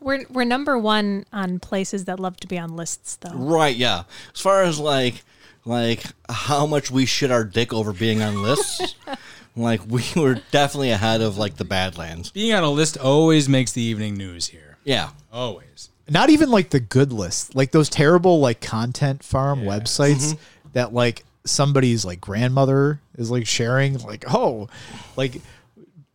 [0.00, 3.34] We're we're number one on places that love to be on lists, though.
[3.34, 3.74] Right?
[3.76, 4.04] Yeah.
[4.34, 5.22] As far as like
[5.64, 8.94] like how much we shit our dick over being on lists,
[9.56, 12.30] like we were definitely ahead of like the Badlands.
[12.30, 14.76] Being on a list always makes the evening news here.
[14.84, 15.10] Yeah.
[15.32, 15.90] Always.
[16.08, 20.68] Not even like the good list, like those terrible like content farm websites Mm-hmm.
[20.74, 24.68] that like somebody's like grandmother is like sharing, like oh,
[25.16, 25.40] like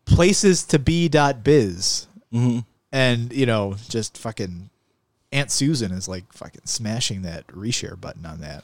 [0.05, 2.59] places to be dot biz, Mm-hmm.
[2.91, 4.69] And you know just fucking
[5.31, 8.63] Aunt Susan is like fucking smashing that reshare button on that.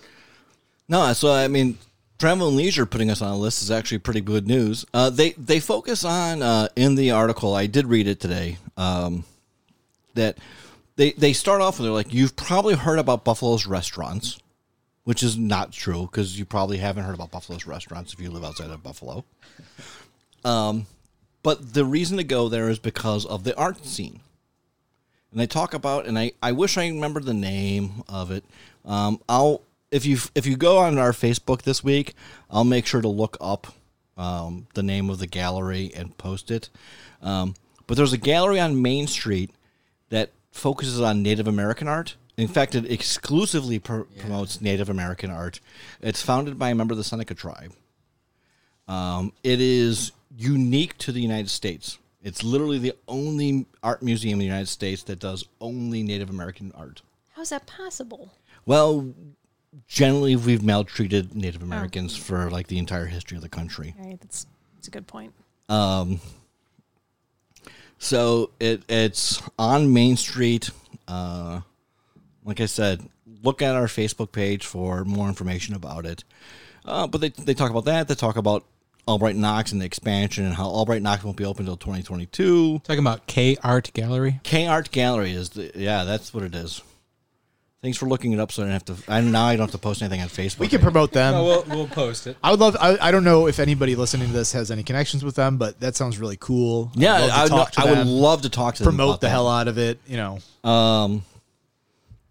[0.88, 1.78] No, so I mean,
[2.20, 4.86] travel and leisure putting us on a list is actually pretty good news.
[4.94, 7.56] Uh, they they focus on uh, in the article.
[7.56, 8.58] I did read it today.
[8.78, 9.26] Um,
[10.16, 10.38] that
[10.96, 14.40] they they start off and they're like, you've probably heard about Buffalo's restaurants,
[15.04, 18.44] which is not true because you probably haven't heard about Buffalo's restaurants if you live
[18.44, 19.26] outside of Buffalo.
[20.44, 20.86] Um,
[21.46, 24.20] but the reason to go there is because of the art scene
[25.36, 28.46] and they talk about and I, I wish I remember the name of it.
[28.86, 32.14] Um, I'll if you if you go on our Facebook this week,
[32.50, 33.68] I'll make sure to look up
[34.18, 36.70] um, the name of the gallery and post it.
[37.22, 37.54] Um,
[37.86, 39.52] but there's a gallery on Main Street
[40.08, 42.16] that focuses on Native American art.
[42.38, 45.60] In fact, it exclusively pr- promotes Native American art.
[46.02, 47.74] It's founded by a member of the Seneca tribe.
[48.88, 51.98] Um, it is unique to the United States.
[52.24, 56.72] It's literally the only art museum in the United States that does only Native American
[56.76, 57.02] art.
[57.34, 58.34] How's that possible?
[58.66, 59.14] Well,
[59.88, 63.94] generally, we've maltreated Native Americans for like the entire history of the country.
[64.00, 65.34] Right, that's that's a good point.
[65.70, 66.20] Um,
[67.98, 70.70] So it it's on Main Street.
[71.08, 71.62] Uh,
[72.44, 73.08] like I said,
[73.44, 76.24] look at our Facebook page for more information about it.
[76.84, 78.08] Uh, but they they talk about that.
[78.08, 78.64] They talk about
[79.08, 82.80] Albright Knox and the expansion and how Albright Knox won't be open until 2022.
[82.84, 84.40] Talking about K Art Gallery.
[84.44, 86.82] K Art Gallery is the yeah, that's what it is.
[87.82, 88.96] Thanks for looking it up, so I don't have to.
[89.08, 90.58] I now I don't have to post anything on Facebook.
[90.58, 91.36] We can promote them.
[91.36, 92.36] Oh, we'll, we'll post it.
[92.44, 92.76] I would love.
[92.82, 95.80] I, I don't know if anybody listening to this has any connections with them, but
[95.82, 96.90] that sounds really cool.
[96.96, 99.10] I'd yeah, love to I, would, to I would love to talk to them promote
[99.10, 99.32] about the that.
[99.32, 100.00] hell out of it.
[100.08, 101.24] You know, Um,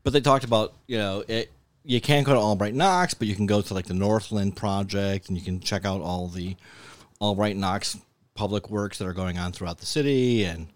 [0.02, 1.52] but they talked about you know it.
[1.84, 5.28] You can't go to Albright Knox, but you can go to like the Northland Project,
[5.28, 6.56] and you can check out all the
[7.20, 7.98] Albright Knox
[8.34, 10.68] public works that are going on throughout the city, and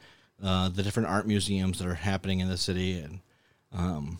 [0.42, 2.98] uh, the different art museums that are happening in the city.
[2.98, 3.20] And
[3.72, 4.18] um,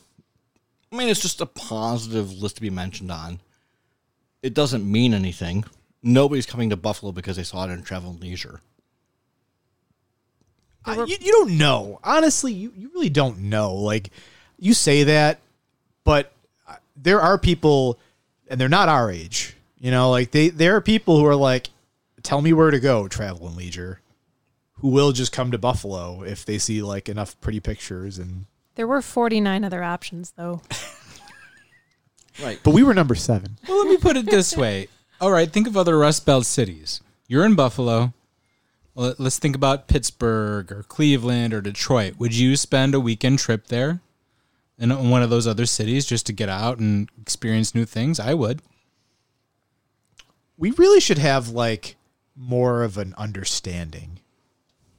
[0.91, 3.41] I mean, it's just a positive list to be mentioned on.
[4.43, 5.65] It doesn't mean anything.
[6.03, 8.61] Nobody's coming to Buffalo because they saw it in Travel and Leisure.
[10.87, 12.01] I- you, you don't know.
[12.03, 13.75] Honestly, you, you really don't know.
[13.75, 14.11] Like
[14.59, 15.41] you say that,
[16.05, 16.33] but
[17.01, 17.99] there are people,
[18.49, 19.57] and they're not our age.
[19.79, 21.71] You know, like they there are people who are like,
[22.23, 24.01] tell me where to go, travel and leisure,
[24.75, 28.47] who will just come to Buffalo if they see like enough pretty pictures and.
[28.75, 30.63] There were 49 other options, though.
[32.41, 32.61] Right.
[32.63, 33.59] But we were number seven.
[33.67, 34.87] Well, let me put it this way.
[35.21, 37.01] All right, think of other Rust Belt cities.
[37.27, 38.13] You're in Buffalo.
[38.95, 42.15] Let's think about Pittsburgh or Cleveland or Detroit.
[42.19, 44.01] Would you spend a weekend trip there
[44.79, 48.21] in one of those other cities just to get out and experience new things?
[48.21, 48.63] I would.
[50.57, 51.97] we really should have like
[52.37, 54.21] more of an understanding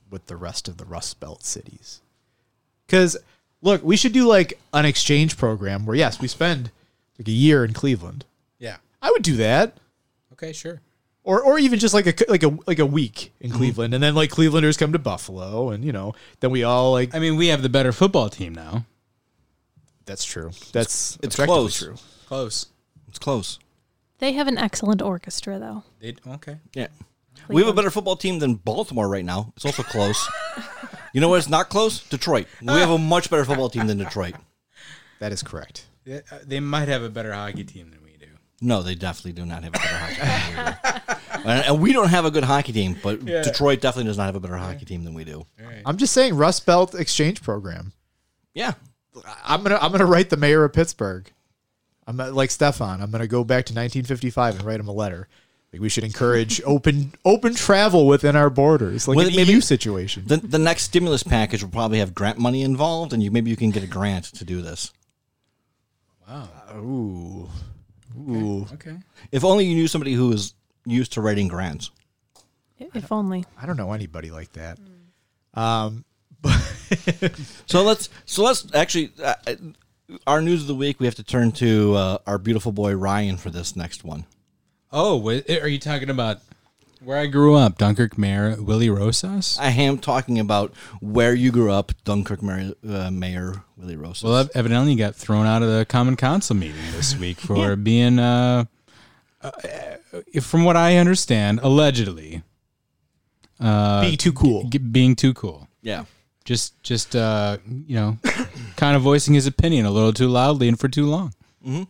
[0.09, 2.01] with the rest of the Rust Belt cities.
[2.85, 3.17] Because
[3.61, 6.71] look, we should do like an exchange program where yes, we spend
[7.17, 8.25] like a year in Cleveland.
[8.57, 8.77] Yeah.
[9.01, 9.77] I would do that,
[10.33, 10.81] Okay, sure.
[11.23, 13.57] or or even just like a like a like a week in mm-hmm.
[13.57, 17.13] Cleveland, and then like Clevelanders come to Buffalo, and you know then we all like
[17.15, 18.85] I mean, we have the better football team now.
[20.05, 20.51] That's true.
[20.71, 21.79] That's It's objectively close.
[21.79, 21.95] True.
[22.27, 22.65] Close.
[23.07, 23.59] It's close.
[24.19, 25.83] They have an excellent orchestra, though.
[25.99, 26.57] They okay.
[26.73, 26.87] Yeah.
[27.47, 29.53] We have a better football team than Baltimore right now.
[29.55, 30.29] It's also close.
[31.13, 31.37] you know what?
[31.37, 31.99] It's not close.
[32.09, 32.47] Detroit.
[32.61, 34.35] We have a much better football team than Detroit.
[35.19, 35.87] That is correct.
[36.05, 38.27] They, uh, they might have a better hockey team than we do.
[38.61, 40.55] No, they definitely do not have a better hockey team.
[40.55, 41.49] Than we do.
[41.49, 44.35] And, and we don't have a good hockey team, but Detroit definitely does not have
[44.35, 45.45] a better hockey team than we do.
[45.85, 47.93] I'm just saying Rust Belt exchange program.
[48.53, 48.73] Yeah.
[49.43, 51.31] I'm gonna I'm gonna write the mayor of Pittsburgh.
[52.07, 53.01] I'm not- like Stefan.
[53.01, 55.27] I'm gonna go back to 1955 and write him a letter.
[55.71, 59.61] Like we should encourage open open travel within our borders, like Well, an maybe- EU
[59.61, 60.23] situation.
[60.25, 63.55] The, the next stimulus package will probably have grant money involved, and you maybe you
[63.57, 64.91] can get a grant to do this.
[66.27, 66.49] Wow.
[66.75, 67.49] Ooh,
[68.17, 68.67] ooh.
[68.73, 68.97] Okay.
[69.31, 70.53] If only you knew somebody who is
[70.85, 71.91] used to writing grants.
[72.79, 73.45] I- If only.
[73.61, 74.77] I don't know anybody like that.
[75.55, 75.59] Mm.
[75.59, 76.05] Um,
[77.67, 79.35] So let's so let's actually uh,
[80.25, 83.37] our news of the week, we have to turn to uh, our beautiful boy Ryan
[83.37, 84.25] for this next one.
[84.91, 86.39] Oh, wait, are you talking about
[87.03, 89.55] where I grew up, Dunkirk Mayor Willie Rosas?
[89.61, 94.23] I am talking about where you grew up, Dunkirk Mayor, uh, Mayor Willie Rosas.
[94.23, 98.17] Well, evidently, you got thrown out of the Common Council meeting this week for being,
[98.17, 98.65] uh,
[99.43, 99.51] uh,
[100.41, 102.41] from what I understand, allegedly
[103.61, 104.63] Being too cool.
[104.69, 105.67] g- being too cool.
[105.83, 106.05] yeah.
[106.45, 108.17] Just, just, uh, you know,
[108.75, 111.33] kind of voicing his opinion a little too loudly and for too long.
[111.65, 111.83] Mm-hmm.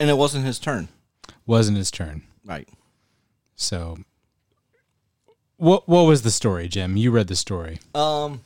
[0.00, 0.88] And it wasn't his turn.
[1.46, 2.22] Wasn't his turn.
[2.44, 2.68] Right.
[3.54, 3.98] So,
[5.58, 6.96] what what was the story, Jim?
[6.96, 7.78] You read the story.
[7.94, 8.40] Um,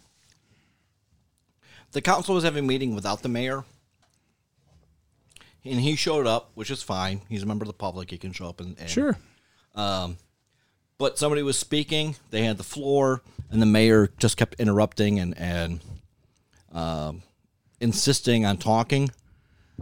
[1.92, 3.64] the council was having a meeting without the mayor.
[5.64, 7.22] And he showed up, which is fine.
[7.28, 8.10] He's a member of the public.
[8.10, 9.16] He can show up and, and Sure.
[9.74, 12.16] but somebody was speaking.
[12.30, 15.80] They had the floor, and the mayor just kept interrupting and and
[16.72, 17.22] um,
[17.80, 19.10] insisting on talking,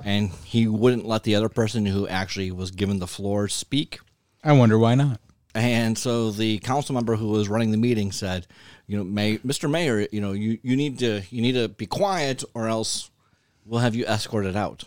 [0.04, 3.98] and he wouldn't let the other person who actually was given the floor speak.
[4.42, 5.20] I wonder why not.
[5.54, 8.46] And so the council member who was running the meeting said,
[8.86, 9.70] "You know, May, Mr.
[9.70, 13.10] Mayor, you know, you, you need to you need to be quiet, or else
[13.64, 14.84] we'll have you escorted out."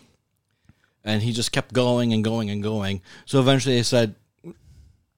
[1.04, 3.00] And he just kept going and going and going.
[3.24, 4.14] So eventually, they said,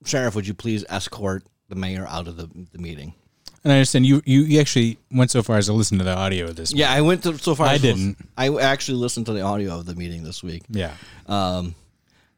[0.05, 3.15] "Sheriff, would you please escort the mayor out of the, the meeting?"
[3.63, 6.17] And I understand you, you you actually went so far as to listen to the
[6.17, 6.73] audio of this.
[6.73, 7.67] Yeah, I went to, so far.
[7.67, 8.17] I as- didn't.
[8.37, 10.63] I actually listened to the audio of the meeting this week.
[10.71, 10.95] Yeah.
[11.27, 11.75] um,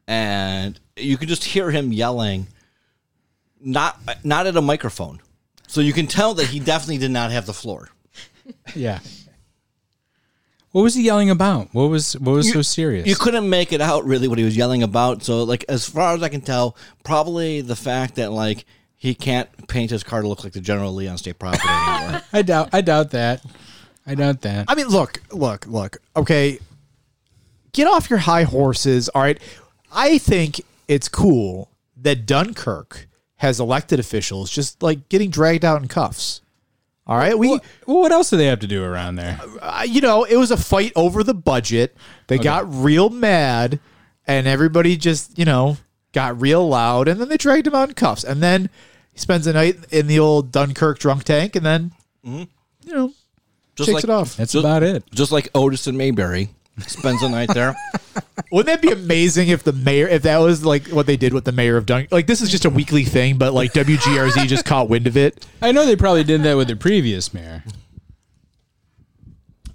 [0.05, 2.47] and you can just hear him yelling,
[3.61, 5.21] not not at a microphone,
[5.67, 7.89] so you can tell that he definitely did not have the floor.
[8.75, 8.99] Yeah.
[10.71, 11.69] What was he yelling about?
[11.71, 13.07] What was what was so serious?
[13.07, 15.21] You couldn't make it out really what he was yelling about.
[15.23, 18.65] So, like as far as I can tell, probably the fact that like
[19.03, 22.21] he can't paint his car to look like the General Lee on state property anymore.
[22.33, 23.43] I doubt I doubt that.
[24.07, 24.63] I doubt that.
[24.69, 25.97] I mean, look, look, look.
[26.15, 26.57] Okay,
[27.73, 29.09] get off your high horses.
[29.09, 29.41] All right,
[29.91, 35.89] I think it's cool that Dunkirk has elected officials just like getting dragged out in
[35.89, 36.39] cuffs.
[37.05, 39.37] All right, we, well, what else do they have to do around there?
[39.61, 41.93] uh, you know, it was a fight over the budget.
[42.27, 43.81] They got real mad,
[44.25, 45.75] and everybody just, you know,
[46.13, 48.23] got real loud, and then they dragged him out in cuffs.
[48.23, 48.69] And then
[49.13, 51.91] he spends the night in the old Dunkirk drunk tank, and then,
[52.25, 52.43] mm-hmm.
[52.87, 53.13] you know,
[53.75, 54.35] Just shakes like it off.
[54.37, 55.03] That's Just- about it.
[55.11, 56.49] just like Otis and Mayberry
[56.87, 57.75] spends the night there.
[58.51, 61.45] Wouldn't that be amazing if the mayor, if that was like what they did with
[61.45, 62.11] the mayor of Dunk?
[62.11, 65.45] Like this is just a weekly thing, but like WGRZ just caught wind of it.
[65.61, 67.63] I know they probably did that with the previous mayor.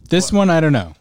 [0.09, 0.95] This one, I don't know.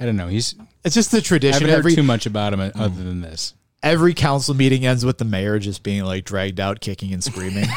[0.00, 0.28] I don't know.
[0.28, 0.54] He's
[0.84, 1.56] It's just the tradition.
[1.56, 1.68] I tradition.
[1.68, 3.54] haven't heard Every too much about him uh, other than this.
[3.82, 7.66] Every council meeting ends with the mayor just being like dragged out, kicking and screaming.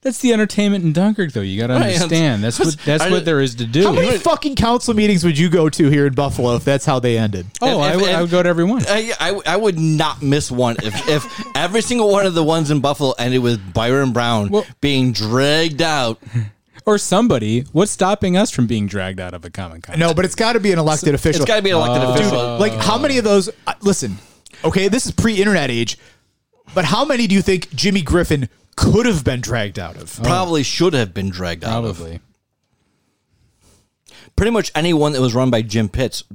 [0.00, 1.40] That's the entertainment in Dunkirk, though.
[1.40, 2.42] You got to Right, understand.
[2.42, 3.82] That's what that's I- what there is to do.
[3.82, 7.00] How many fucking council meetings would you go to here in Buffalo if that's how
[7.00, 7.46] they ended?
[7.60, 8.84] oh, I If- would- I if- would go to every one.
[8.88, 12.70] I, I, I would not miss one if, if every single one of the ones
[12.70, 16.20] in Buffalo ended with Byron Brown Well- being dragged out.
[16.88, 17.66] Or somebody.
[17.72, 19.98] What's stopping us from being dragged out of a comic con?
[19.98, 21.42] No, but it's got to be an elected official.
[21.42, 22.56] It's got to be an elected Uh, official.
[22.56, 23.50] Like, how many of those?
[23.66, 24.16] Uh, listen,
[24.64, 25.98] okay, this is pre-internet age,
[26.74, 30.18] but how many do you think Jimmy Griffin could have been dragged out of?
[30.22, 31.96] Probably should have been dragged out of.
[31.96, 32.20] Probably.
[34.34, 36.24] Pretty much anyone that was run by Jim Pitts.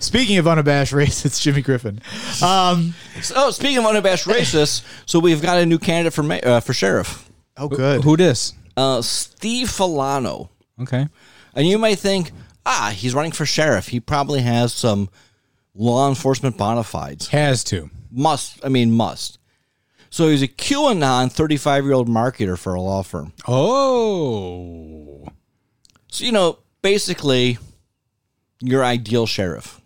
[0.00, 2.00] Speaking of unabashed racists, Jimmy Griffin.
[2.42, 2.94] Um,
[3.34, 6.72] Oh, speaking of unabashed racists, so we've got a new candidate for ma- uh, for
[6.72, 8.04] sheriff, oh, good.
[8.04, 8.54] Who this?
[8.76, 10.48] uh, Steve Filano.
[10.80, 11.08] Okay.
[11.54, 12.30] And you might think,
[12.64, 13.88] ah, he's running for sheriff.
[13.88, 15.08] He probably has some
[15.74, 17.28] law enforcement bona fides.
[17.28, 17.90] Has to.
[18.12, 19.38] Must, I mean, must.
[20.10, 23.32] So he's a QAnon 35 year old marketer for a law firm.
[23.48, 25.26] Oh.
[26.10, 27.58] So, you know, basically,
[28.60, 29.80] your ideal sheriff.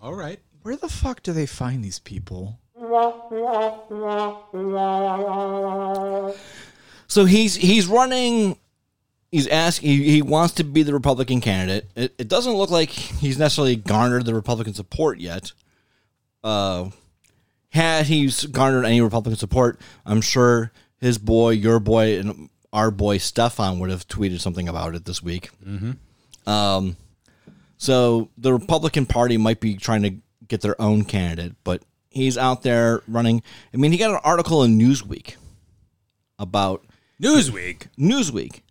[0.00, 0.40] All right.
[0.62, 2.58] Where the fuck do they find these people?
[7.06, 8.56] So he's he's running.
[9.30, 9.88] He's asking.
[9.88, 11.90] He, he wants to be the Republican candidate.
[11.94, 15.52] It, it doesn't look like he's necessarily garnered the Republican support yet.
[16.44, 16.90] Uh,
[17.70, 23.18] had he's garnered any Republican support, I'm sure his boy, your boy, and our boy
[23.18, 25.50] Stefan would have tweeted something about it this week.
[26.46, 26.96] Um,
[27.76, 30.14] so the Republican Party might be trying to
[30.48, 33.42] get their own candidate, but he's out there running.
[33.72, 35.36] I mean, he got an article in Newsweek
[36.38, 36.84] about
[37.20, 37.88] Newsweek.
[37.98, 38.62] Newsweek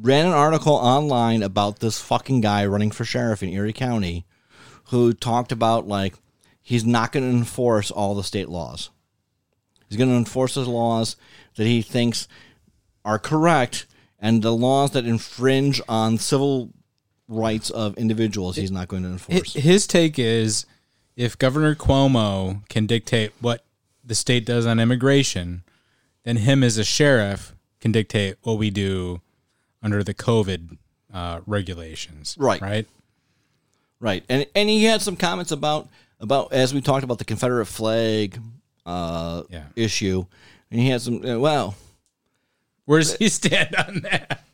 [0.00, 4.26] ran an article online about this fucking guy running for sheriff in Erie County
[4.86, 6.14] who talked about like
[6.62, 8.90] he's not going to enforce all the state laws.
[9.88, 11.16] He's going to enforce the laws
[11.56, 12.28] that he thinks
[13.04, 13.86] are correct,
[14.18, 16.70] and the laws that infringe on civil
[17.28, 19.54] rights of individuals, he's not going to enforce.
[19.54, 20.66] His take is
[21.16, 23.64] if Governor Cuomo can dictate what
[24.04, 25.62] the state does on immigration,
[26.24, 29.20] then him as a sheriff can dictate what we do
[29.82, 30.78] under the COVID
[31.12, 32.36] uh, regulations.
[32.38, 32.60] Right.
[32.60, 32.86] Right.
[34.00, 35.88] Right, and and he had some comments about
[36.20, 38.40] about as we talked about the Confederate flag
[38.86, 39.64] uh, Yeah.
[39.74, 40.24] issue,
[40.70, 41.24] and he had some.
[41.24, 41.74] Uh, well,
[42.88, 44.44] Where does he stand on that?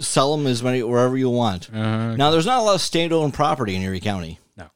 [0.00, 1.72] sell them as many wherever you want.
[1.72, 4.40] Uh, Now, there's not a lot of state-owned property in Erie County.
[4.56, 4.66] no.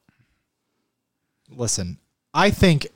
[1.49, 1.97] listen,
[2.33, 2.87] I think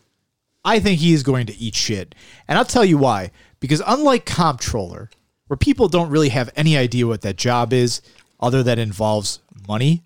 [0.63, 2.16] I think he is going to eat shit.
[2.47, 3.32] And I'll tell you why.
[3.59, 5.09] Because unlike comptroller,
[5.47, 8.01] where people don't really have any idea what that job is
[8.39, 10.01] other than involves money,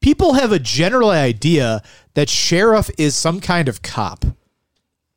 [0.00, 1.82] people have a general idea
[2.14, 4.24] that sheriff is some kind of cop.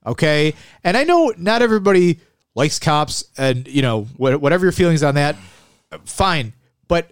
[0.05, 0.53] Okay?
[0.83, 2.19] And I know not everybody
[2.57, 5.35] likes cops and, you know, wha- whatever your feelings on that,
[6.05, 6.53] fine.
[6.87, 7.09] But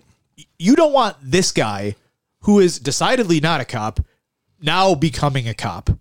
[0.57, 1.95] you don't want this guy
[2.41, 3.99] who is decidedly not a cop
[4.59, 5.91] now becoming a cop.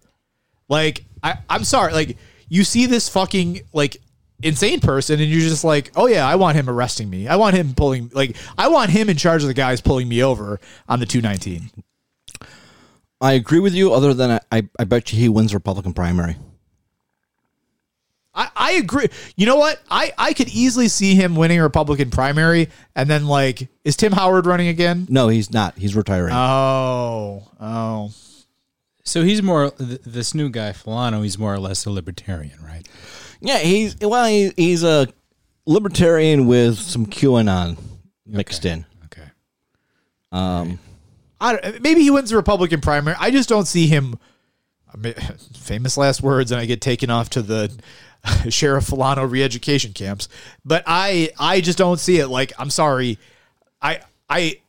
[0.68, 2.16] Like, I, I'm sorry, like
[2.48, 3.98] you see this fucking like
[4.42, 7.28] insane person and you're just like, oh yeah, I want him arresting me.
[7.28, 10.22] I want him pulling like I want him in charge of the guys pulling me
[10.22, 11.70] over on the 219.
[13.20, 13.92] I agree with you.
[13.92, 16.36] Other than I, I, I bet you he wins Republican primary.
[18.34, 19.08] I, I agree.
[19.36, 19.80] You know what?
[19.90, 24.12] I, I could easily see him winning a Republican primary and then like is Tim
[24.12, 25.06] Howard running again?
[25.08, 25.76] No, he's not.
[25.78, 26.32] He's retiring.
[26.34, 28.12] Oh, oh.
[29.04, 31.22] So he's more th- this new guy Filano.
[31.22, 32.88] He's more or less a libertarian, right?
[33.40, 35.06] yeah, he's well, he, he's a
[35.66, 37.76] libertarian with some QAnon
[38.26, 38.86] mixed in.
[39.06, 39.28] Okay.
[40.32, 40.78] Um,
[41.40, 43.16] I don't, maybe he wins the Republican primary.
[43.20, 44.18] I just don't see him.
[45.54, 47.76] Famous last words, and I get taken off to the
[48.48, 50.28] Sheriff Filano re-education camps.
[50.64, 52.28] But I, I just don't see it.
[52.28, 53.18] Like, I'm sorry,
[53.80, 54.60] I, I,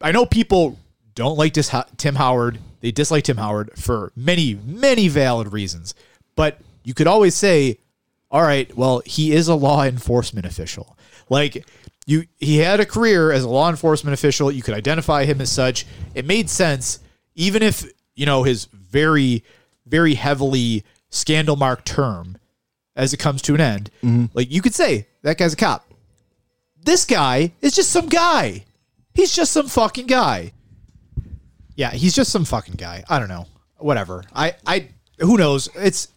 [0.00, 0.78] I know people
[1.14, 2.58] don't like this Tim Howard.
[2.80, 5.94] They dislike Tim Howard for many, many valid reasons.
[6.34, 7.78] But you could always say,
[8.30, 10.96] all right, well, he is a law enforcement official.
[11.28, 11.64] Like
[12.06, 14.50] you he had a career as a law enforcement official.
[14.50, 15.86] You could identify him as such.
[16.14, 16.98] It made sense,
[17.34, 19.44] even if, you know, his very,
[19.86, 22.38] very heavily scandal marked term
[22.96, 23.90] as it comes to an end.
[24.02, 24.26] Mm-hmm.
[24.34, 25.86] Like you could say that guy's a cop.
[26.84, 28.64] This guy is just some guy.
[29.14, 30.52] He's just some fucking guy.
[31.76, 33.04] Yeah, he's just some fucking guy.
[33.08, 33.46] I don't know.
[33.78, 34.24] Whatever.
[34.34, 34.88] I I
[35.18, 35.68] who knows?
[35.76, 36.08] It's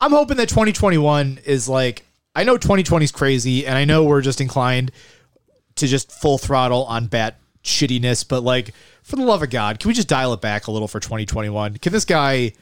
[0.00, 2.04] I'm hoping that 2021 is like
[2.34, 4.92] I know 2020 is crazy and I know we're just inclined
[5.76, 8.72] to just full throttle on bat shittiness, but like
[9.02, 11.78] for the love of God, can we just dial it back a little for 2021?
[11.78, 12.52] Can this guy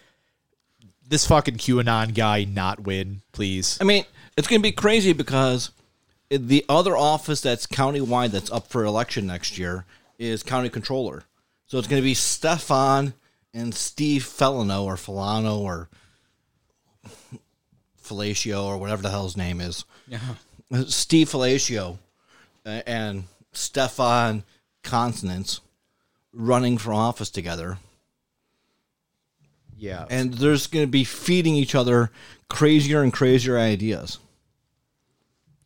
[1.09, 3.79] this fucking QAnon guy not win, please?
[3.81, 4.05] I mean,
[4.37, 5.71] it's going to be crazy because
[6.31, 9.85] the other office that's countywide that's up for election next year
[10.19, 11.25] is county controller.
[11.67, 13.15] So it's going to be Stefan
[13.53, 15.89] and Steve Felano or Filano or
[18.03, 19.85] Fellatio or whatever the hell his name is.
[20.07, 20.19] Yeah.
[20.87, 21.99] Steve Fellatio
[22.67, 24.45] uh, and Stefan
[24.83, 25.61] Consonance
[26.33, 27.79] running for office together.
[29.85, 30.07] Yeah.
[30.09, 32.11] And there's going to be feeding each other
[32.49, 34.19] crazier and crazier ideas.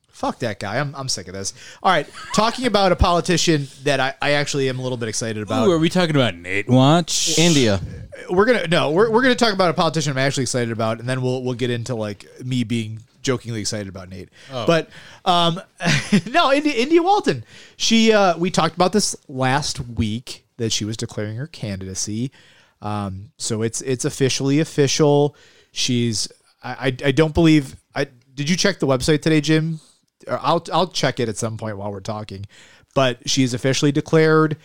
[0.09, 0.81] Fuck that guy.
[0.81, 1.55] I'm, I'm sick of this.
[1.81, 2.09] All right.
[2.35, 5.69] Talking about a politician that I, I actually am a little bit excited about.
[5.69, 7.39] Ooh, are we talking about Nate Watch?
[7.39, 7.81] India.
[8.29, 11.09] we're gonna no, we're, we're gonna talk about a politician I'm actually excited about, and
[11.09, 14.31] then we'll we'll get into like me being jokingly excited about Nate.
[14.51, 14.89] But
[15.25, 15.61] um,
[16.27, 17.45] no, India, India Walton.
[17.77, 22.33] She uh, we talked about this last week that she was declaring her candidacy.
[22.81, 25.37] Um, so it's it's officially official.
[25.73, 26.29] She's
[26.63, 29.81] I I, I don't believe I did you check the website today, Jim?
[30.27, 32.47] Or I'll I'll check it at some point while we're talking.
[32.95, 34.57] But she's officially declared.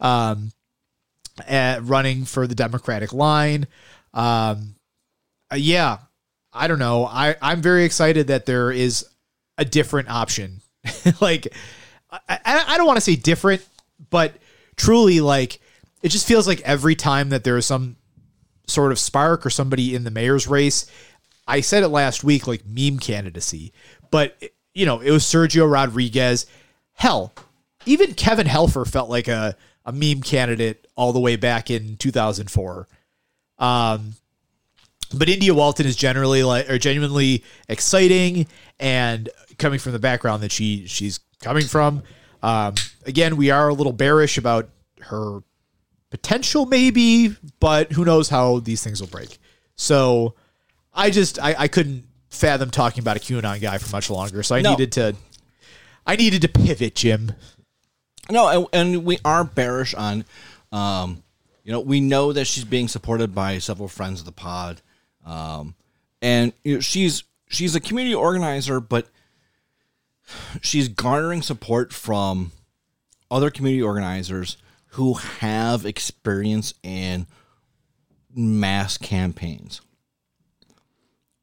[0.00, 0.52] Um,
[1.48, 3.66] running for the Democratic line.
[4.14, 4.74] Um,
[5.50, 5.98] uh, yeah,
[6.52, 7.06] I don't know.
[7.06, 9.06] I I'm very excited that there is
[9.58, 10.60] a different option.
[11.20, 11.48] like,
[12.10, 13.66] I I don't want to say different,
[14.10, 14.34] but
[14.76, 15.60] truly, like,
[16.02, 17.96] it just feels like every time that there is some
[18.66, 20.90] sort of spark or somebody in the mayor's race.
[21.46, 23.72] I said it last week, like meme candidacy,
[24.10, 24.40] but
[24.74, 26.46] you know, it was Sergio Rodriguez.
[26.94, 27.32] Hell,
[27.84, 32.88] even Kevin Helfer felt like a, a meme candidate all the way back in 2004.
[33.58, 34.14] Um,
[35.14, 38.46] but India Walton is generally like or genuinely exciting
[38.80, 39.28] and
[39.58, 42.02] coming from the background that she she's coming from.
[42.42, 42.74] Um,
[43.04, 44.68] again, we are a little bearish about
[45.00, 45.42] her
[46.12, 49.38] potential, maybe, but who knows how these things will break.
[49.74, 50.34] So
[50.94, 54.42] I just I, I couldn't fathom talking about a QAnon guy for much longer.
[54.42, 54.70] So I No.
[54.72, 55.16] needed to,
[56.06, 57.32] I needed to pivot, Jim.
[58.30, 60.24] No, and, and we are bearish on,
[60.70, 61.22] um,
[61.64, 64.80] you know, we know that she's being supported by several friends of the pod,
[65.26, 65.74] um,
[66.20, 69.08] and you know, she's she's a community organizer, but
[70.60, 72.52] she's garnering support from
[73.30, 74.56] other community organizers
[74.92, 77.26] who have experience in
[78.34, 79.80] mass campaigns.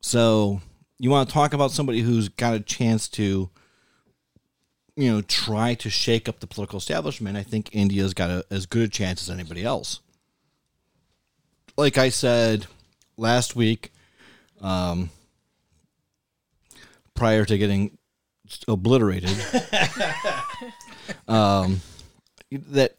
[0.01, 0.61] So
[0.97, 3.49] you want to talk about somebody who's got a chance to
[4.99, 8.65] you know, try to shake up the political establishment, I think India's got a, as
[8.65, 10.01] good a chance as anybody else.
[11.77, 12.67] Like I said
[13.15, 13.93] last week,
[14.59, 15.09] um,
[17.13, 17.97] prior to getting
[18.67, 19.29] obliterated,
[21.29, 21.79] um,
[22.51, 22.97] that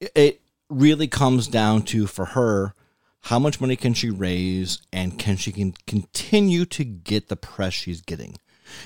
[0.00, 2.74] it really comes down to for her
[3.22, 7.72] how much money can she raise and can she can continue to get the press
[7.72, 8.36] she's getting.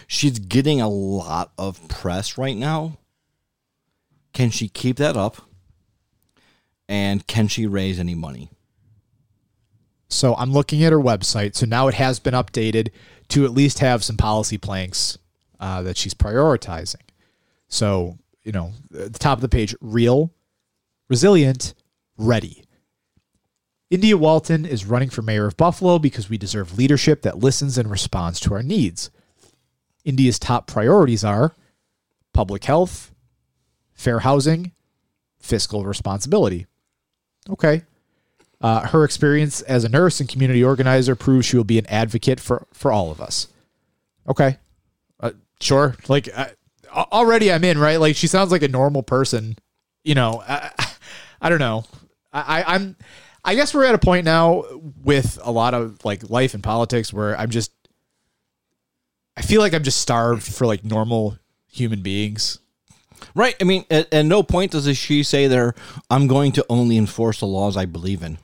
[0.07, 2.99] She's getting a lot of press right now.
[4.33, 5.43] Can she keep that up?
[6.89, 8.51] And can she raise any money?
[10.09, 11.55] So I'm looking at her website.
[11.55, 12.91] So now it has been updated
[13.29, 15.19] to at least have some policy planks
[15.61, 17.03] uh, that she's prioritizing.
[17.69, 20.33] So, you know, at the top of the page, real,
[21.09, 21.75] resilient,
[22.17, 22.65] ready.
[23.91, 27.91] India Walton is running for mayor of Buffalo because we deserve leadership that listens and
[27.91, 29.11] responds to our needs.
[30.05, 31.55] India's top priorities are
[32.33, 33.13] public health,
[33.95, 34.73] fair housing,
[35.39, 36.67] fiscal responsibility.
[37.49, 37.83] Okay.
[38.61, 42.41] Uh, her experience as a nurse and community organizer proves she will be an advocate
[42.41, 43.49] for, for all of us.
[44.29, 44.59] Okay.
[45.21, 45.31] Uh,
[45.61, 45.97] sure.
[46.09, 46.49] Like, uh,
[46.95, 47.99] already I'm in, right?
[47.99, 49.57] Like, she sounds like a normal person.
[50.05, 50.71] You know, I,
[51.41, 51.85] I don't know.
[52.33, 52.97] I, I, I'm,
[53.45, 54.65] I guess we're at a point now
[55.03, 57.73] with a lot of like life and politics where I'm just,
[59.37, 61.39] I feel like I'm just starved for like normal
[61.71, 62.59] human beings.
[63.35, 65.75] right i mean at, at no point does she say there
[66.09, 68.39] i'm going to only enforce the laws i believe in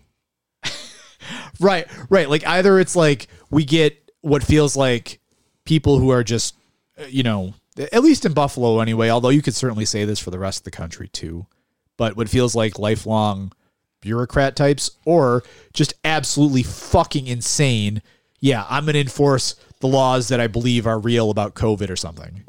[1.60, 2.28] Right, right.
[2.28, 5.20] Like either it's like we get what feels like
[5.64, 6.56] people who are just,
[6.98, 7.54] uh, you know,
[7.92, 10.64] at least in Buffalo anyway, although you could certainly say this for the rest of
[10.64, 11.46] the country too,
[11.96, 13.52] but what feels like lifelong
[14.00, 15.42] bureaucrat types or
[15.72, 18.02] just absolutely fucking insane.
[18.40, 21.96] Yeah, I'm going to enforce the laws that I believe are real about COVID or
[21.96, 22.42] something.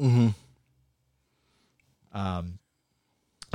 [2.12, 2.58] Um,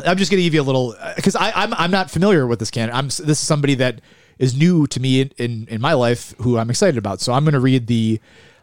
[0.06, 2.72] I'm just going to give you a little because I'm I'm not familiar with this
[2.72, 2.96] candidate.
[2.98, 4.02] I'm this is somebody that
[4.40, 7.22] is new to me in in, in my life who I'm excited about.
[7.22, 8.20] So I'm going to read the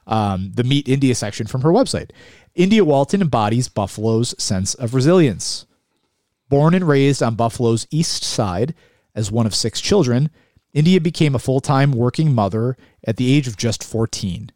[0.06, 2.10] um, the Meet India section from her website.
[2.54, 5.66] India Walton embodies Buffalo's sense of resilience.
[6.48, 8.74] Born and raised on Buffalo's east side
[9.14, 10.30] as one of six children,
[10.72, 14.52] India became a full time working mother at the age of just 14.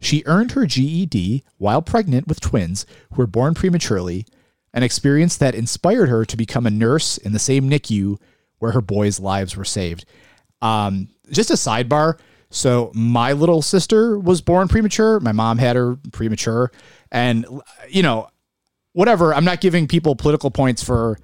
[0.00, 4.26] She earned her GED while pregnant with twins who were born prematurely,
[4.72, 8.18] an experience that inspired her to become a nurse in the same NICU
[8.58, 10.04] where her boys' lives were saved.
[10.60, 12.18] Um, just a sidebar.
[12.50, 15.18] So, my little sister was born premature.
[15.18, 16.70] My mom had her premature.
[17.10, 17.44] And,
[17.88, 18.28] you know,
[18.96, 21.18] whatever, I'm not giving people political points for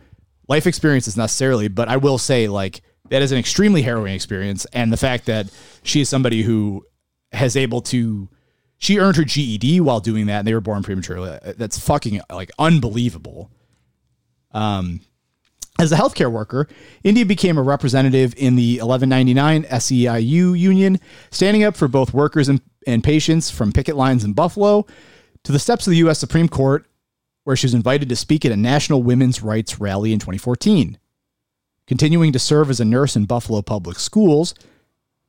[0.46, 4.66] life experiences necessarily, but I will say, like, that is an extremely harrowing experience.
[4.74, 5.50] And the fact that
[5.82, 6.84] she is somebody who
[7.32, 8.28] has able to
[8.76, 11.38] she earned her GED while doing that, and they were born prematurely.
[11.56, 13.50] That's fucking like unbelievable.
[14.50, 15.00] Um,
[15.78, 16.68] as a healthcare worker,
[17.02, 21.00] India became a representative in the 1199 SEIU union,
[21.30, 24.84] standing up for both workers and, and patients from picket lines in Buffalo
[25.44, 26.18] to the steps of the U.S.
[26.18, 26.86] Supreme Court,
[27.44, 30.98] where she was invited to speak at a national women's rights rally in 2014.
[31.86, 34.54] Continuing to serve as a nurse in Buffalo public schools,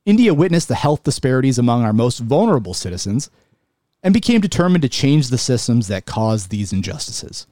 [0.06, 3.30] India witnessed the health disparities among our most vulnerable citizens
[4.02, 7.46] and became determined to change the systems that cause these injustices.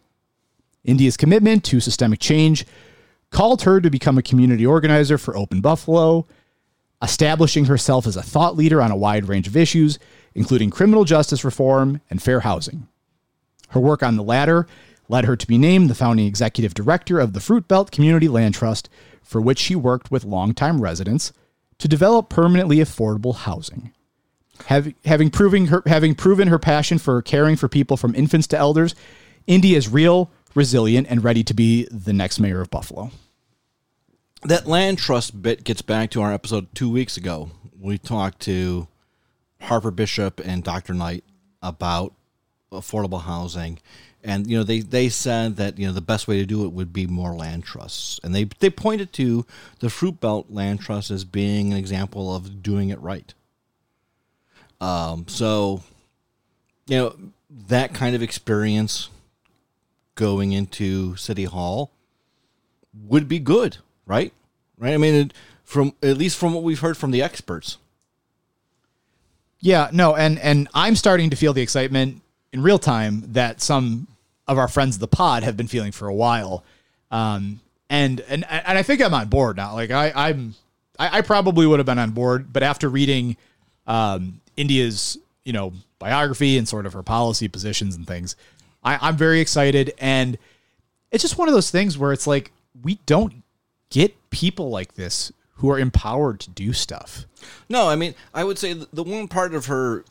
[0.84, 2.66] India's commitment to systemic change
[3.30, 6.26] called her to become a community organizer for Open Buffalo,
[7.02, 9.98] establishing herself as a thought leader on a wide range of issues,
[10.34, 12.86] including criminal justice reform and fair housing.
[13.72, 14.66] Her work on the latter
[15.08, 18.54] led her to be named the founding executive director of the Fruit Belt Community Land
[18.54, 18.88] Trust,
[19.22, 21.32] for which she worked with longtime residents
[21.78, 23.92] to develop permanently affordable housing.
[24.66, 28.58] Have, having proving her having proven her passion for caring for people from infants to
[28.58, 28.94] elders,
[29.46, 33.10] Indy is real, resilient, and ready to be the next mayor of Buffalo.
[34.44, 37.50] that land trust bit gets back to our episode two weeks ago.
[37.80, 38.86] We talked to
[39.62, 40.94] Harper Bishop and Dr.
[40.94, 41.24] Knight
[41.62, 42.14] about
[42.72, 43.78] affordable housing.
[44.24, 46.72] And you know they, they said that you know the best way to do it
[46.72, 49.44] would be more land trusts, and they they pointed to
[49.80, 53.34] the Fruit Belt Land Trust as being an example of doing it right.
[54.80, 55.82] Um, so,
[56.86, 57.16] you know,
[57.68, 59.10] that kind of experience
[60.16, 61.92] going into City Hall
[62.92, 64.32] would be good, right?
[64.76, 64.94] Right.
[64.94, 67.78] I mean, it, from at least from what we've heard from the experts.
[69.60, 72.20] Yeah, no, and and I'm starting to feel the excitement
[72.52, 74.06] in real time that some
[74.46, 76.64] of our friends of the pod have been feeling for a while.
[77.10, 79.74] Um, and and and I think I'm on board now.
[79.74, 80.54] Like I I'm
[80.98, 83.36] I, I probably would have been on board, but after reading
[83.86, 88.34] um, India's you know biography and sort of her policy positions and things,
[88.82, 89.92] I, I'm very excited.
[89.98, 90.38] And
[91.10, 92.50] it's just one of those things where it's like
[92.82, 93.42] we don't
[93.90, 97.26] get people like this who are empowered to do stuff.
[97.68, 100.04] No, I mean, I would say the one part of her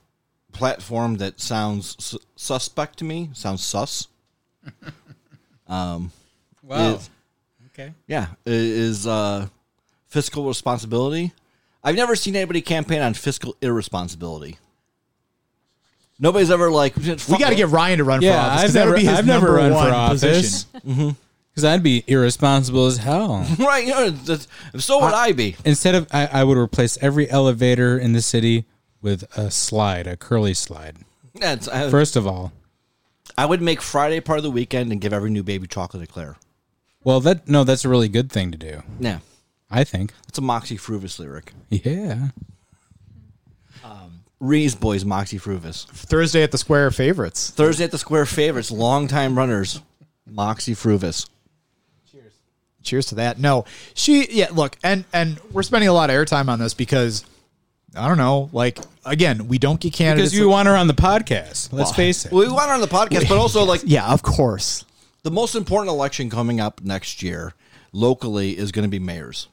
[0.51, 4.07] platform that sounds su- suspect to me sounds sus.
[5.67, 6.95] Wow.
[6.95, 7.09] Is-
[7.73, 7.93] okay.
[8.07, 9.47] Yeah, is uh,
[10.07, 11.31] fiscal responsibility.
[11.83, 14.57] I've never seen anybody campaign on fiscal irresponsibility.
[16.19, 18.37] Nobody's ever like We got to get Ryan to run for office.
[18.37, 18.61] office.
[18.61, 20.21] 'cause I've that would never, be his I've never number run one for office
[20.65, 21.15] position.
[21.51, 23.47] because I'd be irresponsible as hell.
[23.59, 23.87] right.
[23.87, 24.37] You know,
[24.77, 25.55] so would I be.
[25.65, 28.65] Instead of, I, I would replace every elevator in the city
[29.01, 30.97] with a slide, a curly slide.
[31.35, 32.51] That's, I, First of all,
[33.37, 36.35] I would make Friday part of the weekend and give every new baby chocolate eclair.
[37.03, 38.83] well, that no, that's a really good thing to do.
[38.99, 39.19] Yeah,
[39.69, 40.13] I think.
[40.27, 41.53] it's a Moxy Früvous lyric.
[41.69, 42.29] Yeah.
[43.83, 45.87] Um, Reese Boys Moxy Früvous.
[45.87, 47.49] Thursday at the Square favorites.
[47.51, 49.81] Thursday at the Square favorites, longtime runners,
[50.29, 51.29] Moxy Früvous.
[52.11, 52.33] Cheers.
[52.83, 53.39] Cheers to that.
[53.39, 54.27] No, she.
[54.29, 57.25] Yeah, look, and and we're spending a lot of airtime on this because
[57.95, 58.49] I don't know.
[58.51, 60.31] Like again, we don't get candidates.
[60.31, 61.71] Because you want her on the podcast.
[61.71, 62.31] Let's Well, face it.
[62.31, 64.85] We want her on the podcast, but also like yeah, of course.
[65.23, 67.53] the most important election coming up next year
[67.91, 69.47] locally is going to be mayors.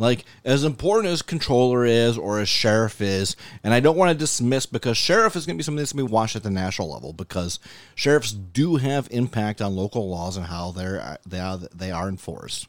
[0.00, 3.34] Like as important as controller is or as sheriff is,
[3.64, 6.06] and I don't want to dismiss because sheriff is going to be something that's going
[6.06, 7.58] to be watched at the national level because
[7.96, 12.68] sheriffs do have impact on local laws and how they're they are they are enforced.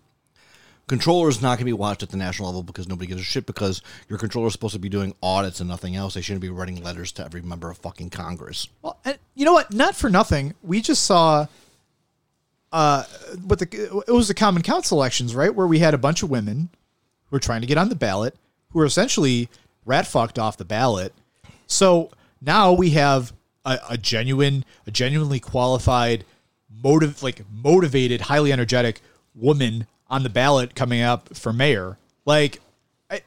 [0.89, 3.23] Controller is not going to be watched at the national level because nobody gives a
[3.23, 6.15] shit because your controller is supposed to be doing audits and nothing else.
[6.15, 8.67] They shouldn't be writing letters to every member of fucking Congress.
[8.81, 9.71] Well, and you know what?
[9.71, 10.55] Not for nothing.
[10.63, 11.45] We just saw.
[12.71, 13.03] Uh,
[13.45, 15.53] what the it was the Common Council elections, right?
[15.53, 16.69] Where we had a bunch of women
[17.27, 18.35] who were trying to get on the ballot,
[18.71, 19.47] who were essentially
[19.85, 21.13] rat fucked off the ballot.
[21.67, 22.09] So
[22.41, 23.31] now we have
[23.63, 26.25] a, a genuine, a genuinely qualified,
[26.83, 29.01] motive like motivated, highly energetic
[29.35, 31.97] woman on the ballot coming up for mayor.
[32.25, 32.61] Like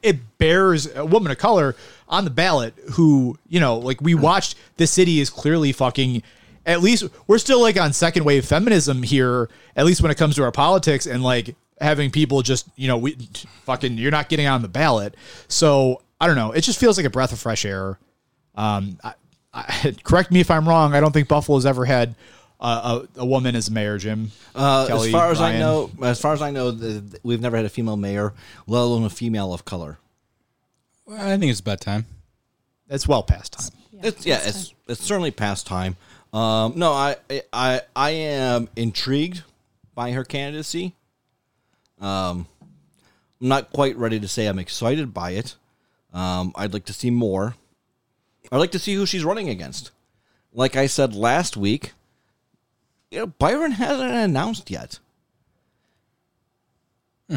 [0.01, 1.75] it bears a woman of color
[2.07, 6.23] on the ballot who, you know, like we watched the city is clearly fucking
[6.65, 10.35] at least we're still like on second wave feminism here, at least when it comes
[10.35, 13.17] to our politics and like having people just, you know, we
[13.65, 15.15] fucking you're not getting on the ballot.
[15.47, 16.51] So I don't know.
[16.51, 17.99] It just feels like a breath of fresh air.
[18.55, 19.13] Um, I,
[19.53, 20.95] I, correct me if I'm wrong.
[20.95, 22.15] I don't think Buffalo's ever had
[22.63, 24.31] a, a, a woman as mayor, Jim.
[24.55, 27.57] Uh, Kelly, as far as I know, as far as I know, the, we've never
[27.57, 28.33] had a female mayor,
[28.65, 29.99] let alone a female of color.
[31.05, 32.05] Well, I think it's about time.
[32.89, 33.71] it's well past time.
[34.01, 35.97] it's yeah, that's it's it's certainly past time.
[36.31, 37.17] Um, no, I
[37.51, 39.43] I I am intrigued
[39.93, 40.93] by her candidacy.
[41.99, 42.47] Um,
[43.41, 45.55] I'm not quite ready to say I'm excited by it.
[46.13, 47.55] Um, I'd like to see more.
[48.51, 49.91] I'd like to see who she's running against.
[50.53, 51.93] Like I said last week,
[53.13, 54.97] you know, Byron hasn't announced yet.
[57.29, 57.35] Hmm.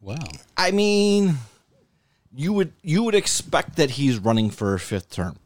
[0.00, 0.16] Wow.
[0.56, 1.36] I mean,
[2.34, 5.36] you would you would expect that he's running for a fifth term.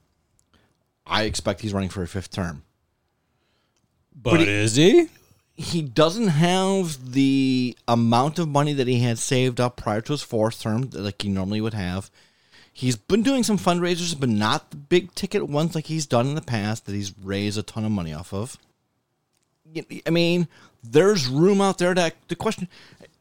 [1.04, 2.62] I expect he's running for a fifth term.
[4.14, 5.08] But, is he?
[5.56, 10.22] He doesn't have the amount of money that he had saved up prior to his
[10.22, 12.10] fourth term, like he normally would have.
[12.72, 16.34] He's been doing some fundraisers, but not the big ticket ones like he's done in
[16.34, 18.56] the past that he's raised a ton of money off of.
[20.06, 20.48] I mean,
[20.82, 22.68] there's room out there that the question.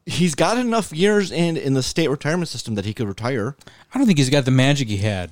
[0.06, 3.56] He's got enough years in in the state retirement system that he could retire.
[3.92, 5.30] I don't think he's got the magic he had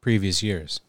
[0.00, 0.80] previous years.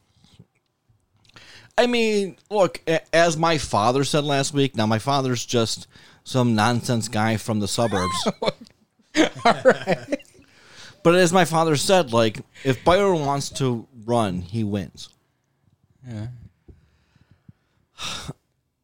[1.78, 2.82] I mean, look,
[3.13, 5.88] as my father said last week, now my father's just
[6.24, 8.28] some nonsense guy from the suburbs.
[11.01, 15.07] But as my father said, like, if Byron wants to run, he wins.
[16.05, 16.28] Yeah.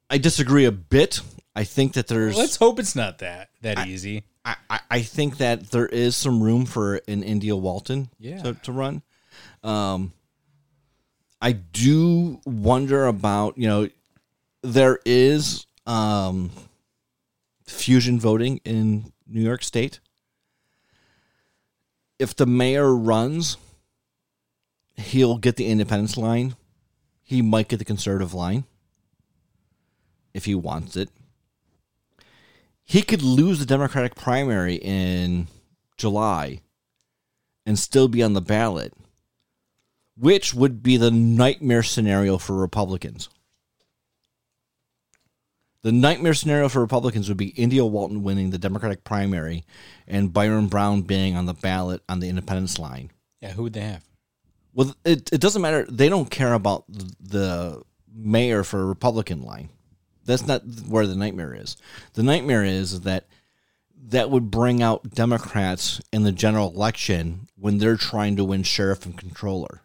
[0.09, 1.21] I disagree a bit.
[1.55, 4.23] I think that there's Let's hope it's not that that easy.
[4.43, 8.41] I, I- I think that there is some room for an India Walton Yeah.
[8.43, 9.01] to, to run.
[9.63, 10.13] Um,
[11.41, 13.89] I do wonder about, you know,
[14.61, 16.51] there is um,
[17.65, 19.99] fusion voting in New York State.
[22.19, 23.57] If the mayor runs,
[24.95, 26.55] he'll get the independence line.
[27.23, 28.63] He might get the conservative line
[30.36, 31.09] if he wants it.
[32.83, 35.47] He could lose the Democratic primary in
[35.97, 36.59] July
[37.65, 38.93] and still be on the ballot,
[40.17, 43.29] which would be the nightmare scenario for Republicans.
[45.83, 49.63] The nightmare scenario for Republicans would be India Walton winning the Democratic primary
[50.05, 53.11] and Byron Brown being on the ballot on the independence line.
[53.39, 54.03] Yeah, who would they have?
[54.73, 55.86] Well, it, it doesn't matter.
[55.89, 57.83] They don't care about the
[58.13, 59.69] mayor for a Republican line.
[60.26, 61.78] That's not where the nightmare is.
[62.13, 63.28] The nightmare is that
[64.07, 69.05] that would bring out Democrats in the general election when they're trying to win sheriff
[69.05, 69.82] and controller.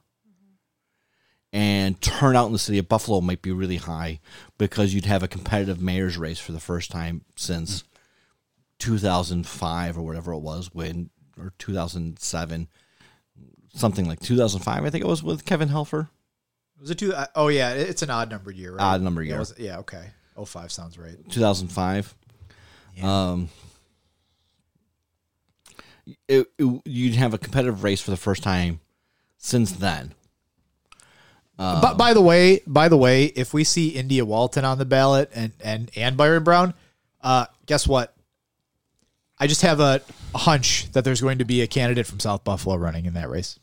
[1.52, 4.20] And turnout in the city of Buffalo might be really high
[4.56, 7.82] because you'd have a competitive mayor's race for the first time since
[8.78, 12.68] 2005 or whatever it was when or 2007
[13.74, 16.08] something like 2005 I think it was with Kevin Helfer.
[16.80, 17.12] Was it two?
[17.12, 18.72] uh, Oh yeah, it's an odd numbered year.
[18.74, 18.82] Right?
[18.82, 19.38] Odd number year.
[19.38, 20.10] was- yeah, okay.
[20.40, 21.16] Oh five sounds right.
[21.28, 22.14] 2005.
[23.02, 23.50] Um,
[26.28, 28.80] it, it- you'd have a competitive race for the first time
[29.36, 30.14] since then.
[31.82, 35.30] but by the way, by the way, if we see India Walton on the ballot
[35.34, 36.72] and and and Byron Brown,
[37.20, 38.14] uh, guess what?
[39.38, 40.00] I just have a,
[40.34, 43.28] a hunch that there's going to be a candidate from South Buffalo running in that
[43.28, 43.58] race.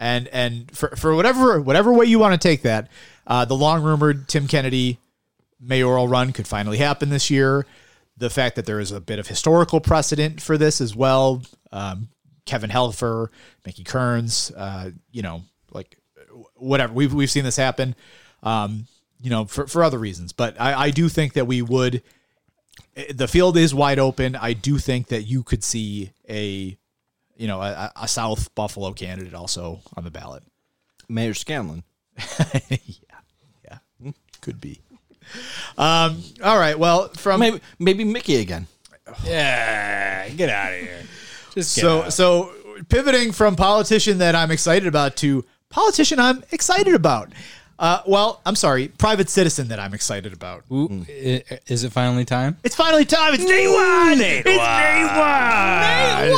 [0.00, 2.88] And and for for whatever whatever way you want to take that,
[3.26, 4.98] uh, the long rumored Tim Kennedy
[5.60, 7.66] mayoral run could finally happen this year.
[8.16, 11.42] The fact that there is a bit of historical precedent for this as well.
[11.70, 12.08] Um,
[12.46, 13.28] Kevin Helfer,
[13.66, 15.98] Mickey Kearns, uh, you know, like
[16.56, 16.92] whatever.
[16.94, 17.94] We've we've seen this happen,
[18.42, 18.86] um,
[19.20, 20.32] you know, for, for other reasons.
[20.32, 22.02] But I, I do think that we would.
[23.14, 24.34] The field is wide open.
[24.34, 26.76] I do think that you could see a,
[27.40, 30.42] you know, a, a South Buffalo candidate also on the ballot.
[31.08, 31.82] Mayor Scanlon.
[32.70, 34.80] Yeah, yeah, could be.
[35.78, 36.22] Um.
[36.42, 36.76] All right.
[36.78, 38.66] Well, from Maybe maybe Mickey again.
[39.24, 41.02] Yeah, get out of here.
[41.54, 42.12] Just so out.
[42.12, 42.52] so
[42.88, 47.32] pivoting from politician that I'm excited about to politician I'm excited about.
[47.78, 50.64] Uh, well, I'm sorry, private citizen that I'm excited about.
[50.70, 52.58] Ooh, i- is it finally time?
[52.62, 53.32] It's finally time.
[53.34, 54.20] It's day one.
[54.20, 56.28] it's day one.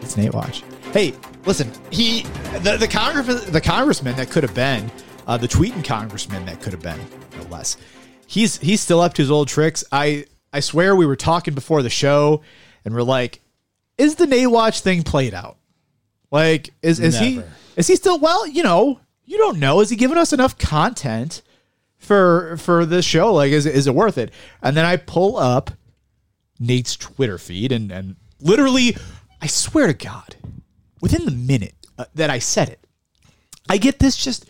[0.00, 0.62] It's Nate Watch.
[0.92, 1.14] Hey,
[1.46, 1.70] listen.
[1.90, 2.22] He
[2.62, 4.90] the the congress the congressman that could have been
[5.26, 7.00] uh, the tweeting congressman that could have been
[7.36, 7.76] no less.
[8.26, 9.84] He's he's still up to his old tricks.
[9.92, 12.42] I I swear we were talking before the show,
[12.84, 13.40] and we're like,
[13.98, 15.56] is the Nate Watch thing played out?
[16.30, 17.42] Like, is is he
[17.76, 18.18] is he still?
[18.18, 19.80] Well, you know, you don't know.
[19.80, 21.42] Is he giving us enough content?
[22.00, 24.32] for for this show like is, is it worth it
[24.62, 25.70] and then i pull up
[26.58, 28.96] nate's twitter feed and and literally
[29.40, 30.36] i swear to god
[31.00, 32.84] within the minute uh, that i said it
[33.68, 34.46] i get this just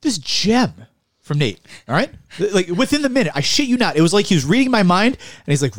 [0.00, 0.74] this gem
[1.20, 2.10] from nate all right?
[2.38, 3.96] Like within the minute i shit you not.
[3.96, 5.78] It was like he was reading my mind and he's like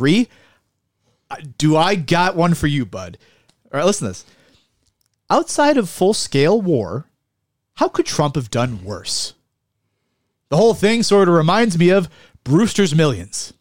[1.32, 3.18] uh, do i got one for you bud?
[3.66, 4.26] All right listen to this.
[5.30, 7.06] Outside of full scale war
[7.76, 9.34] how could trump have done worse?
[10.50, 12.10] The whole thing sort of reminds me of
[12.44, 13.54] Brewster's Millions.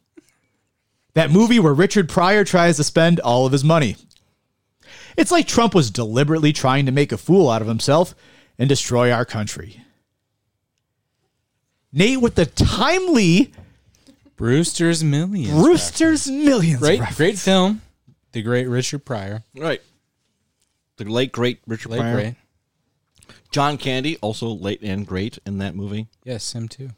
[1.19, 3.97] That movie where Richard Pryor tries to spend all of his money.
[5.17, 8.15] It's like Trump was deliberately trying to make a fool out of himself
[8.57, 9.83] and destroy our country.
[11.93, 13.53] Nate with the timely
[14.37, 15.61] Brewster's Millions.
[15.61, 16.79] Brewster's Millions.
[16.79, 17.17] Great, reference.
[17.17, 17.83] great film.
[18.31, 19.43] The great Richard Pryor.
[19.57, 19.83] Right.
[20.99, 22.15] The late great Richard Late Pryor.
[22.15, 22.35] great.
[23.51, 26.07] John Candy, also late and great in that movie.
[26.23, 26.91] Yes, him too.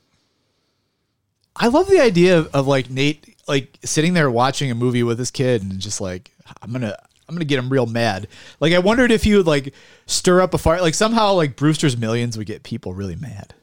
[1.56, 5.18] I love the idea of, of like Nate like sitting there watching a movie with
[5.18, 6.30] his kid and just like
[6.62, 6.96] I'm gonna
[7.28, 8.26] I'm gonna get him real mad.
[8.60, 9.74] Like I wondered if he would like
[10.06, 10.80] stir up a fire.
[10.80, 13.54] Like somehow like Brewster's Millions would get people really mad.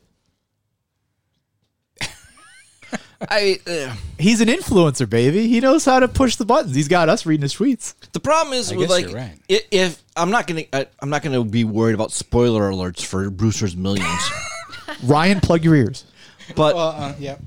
[3.30, 5.47] I uh, He's an influencer, baby.
[5.47, 6.75] He knows how to push the buttons.
[6.75, 7.95] He's got us reading his tweets.
[8.13, 9.38] the problem is I with like you're right.
[9.49, 13.30] i- if I'm not gonna I, I'm not gonna be worried about spoiler alerts for
[13.32, 14.32] Brewster's Millions,
[15.03, 16.05] Ryan, plug your ears.
[16.55, 17.38] but uh, yeah.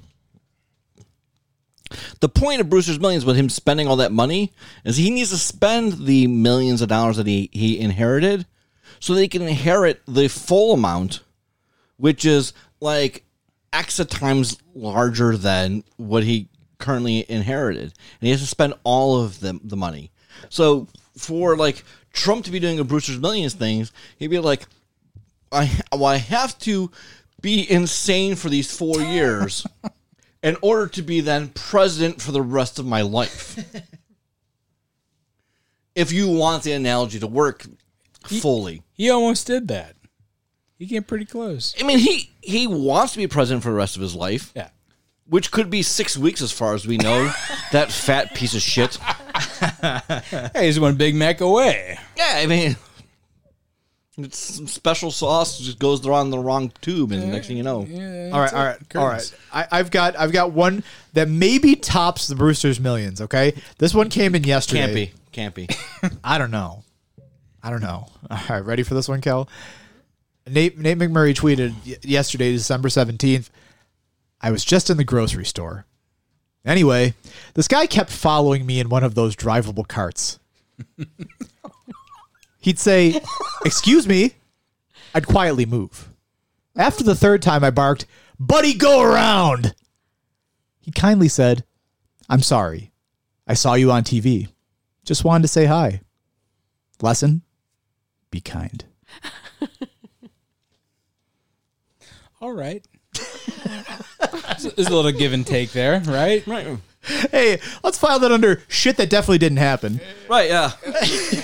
[2.21, 4.53] The point of Brewster's Millions with him spending all that money
[4.85, 8.47] is he needs to spend the millions of dollars that he, he inherited
[8.99, 11.21] so that he can inherit the full amount,
[11.97, 13.25] which is like
[13.73, 17.83] X times larger than what he currently inherited.
[17.83, 20.11] And he has to spend all of the, the money.
[20.49, 24.67] So for like Trump to be doing a Brewster's Millions things, he'd be like,
[25.53, 26.91] I, well, I have to
[27.41, 29.67] be insane for these four years
[30.43, 33.59] in order to be then president for the rest of my life.
[35.95, 37.67] if you want the analogy to work,
[38.25, 38.83] fully.
[38.93, 39.97] He almost did that.
[40.79, 41.75] He came pretty close.
[41.79, 44.71] I mean, he he wants to be president for the rest of his life, Yeah.
[45.27, 47.31] which could be six weeks as far as we know.
[47.73, 48.97] that fat piece of shit.
[50.55, 51.99] Hey, he's one Big Mac away.
[52.17, 52.77] Yeah, I mean,
[54.25, 57.79] it's some special sauce just goes on the wrong tube, and next thing you know,
[58.33, 59.35] All right, all right, all right.
[59.53, 63.21] I, I've got I've got one that maybe tops the Brewster's Millions.
[63.21, 64.81] Okay, this one came in yesterday.
[64.83, 65.69] can't be, can't be.
[66.25, 66.85] I don't know.
[67.63, 68.07] I don't know.
[68.31, 69.49] All right, ready for this one, Kel?
[70.47, 73.51] Nate Nate McMurray tweeted y- yesterday, December seventeenth.
[74.41, 75.85] I was just in the grocery store.
[76.65, 77.15] Anyway,
[77.55, 80.39] this guy kept following me in one of those drivable carts.
[82.61, 83.21] He'd say,
[83.65, 84.35] "Excuse me."
[85.15, 86.09] I'd quietly move.
[86.77, 88.07] After the third time, I barked,
[88.39, 89.75] "Buddy, go around!"
[90.81, 91.65] He kindly said,
[92.29, 92.93] "I'm sorry.
[93.47, 94.49] I saw you on TV.
[95.05, 96.01] Just wanted to say hi."
[97.03, 97.43] Lesson
[98.31, 98.85] be kind.
[102.41, 102.87] All right.
[104.77, 106.47] There's a little give and take there, right?
[106.47, 106.79] right,
[107.31, 110.01] Hey, let's file that under shit that definitely didn't happen.
[110.29, 110.73] right, yeah.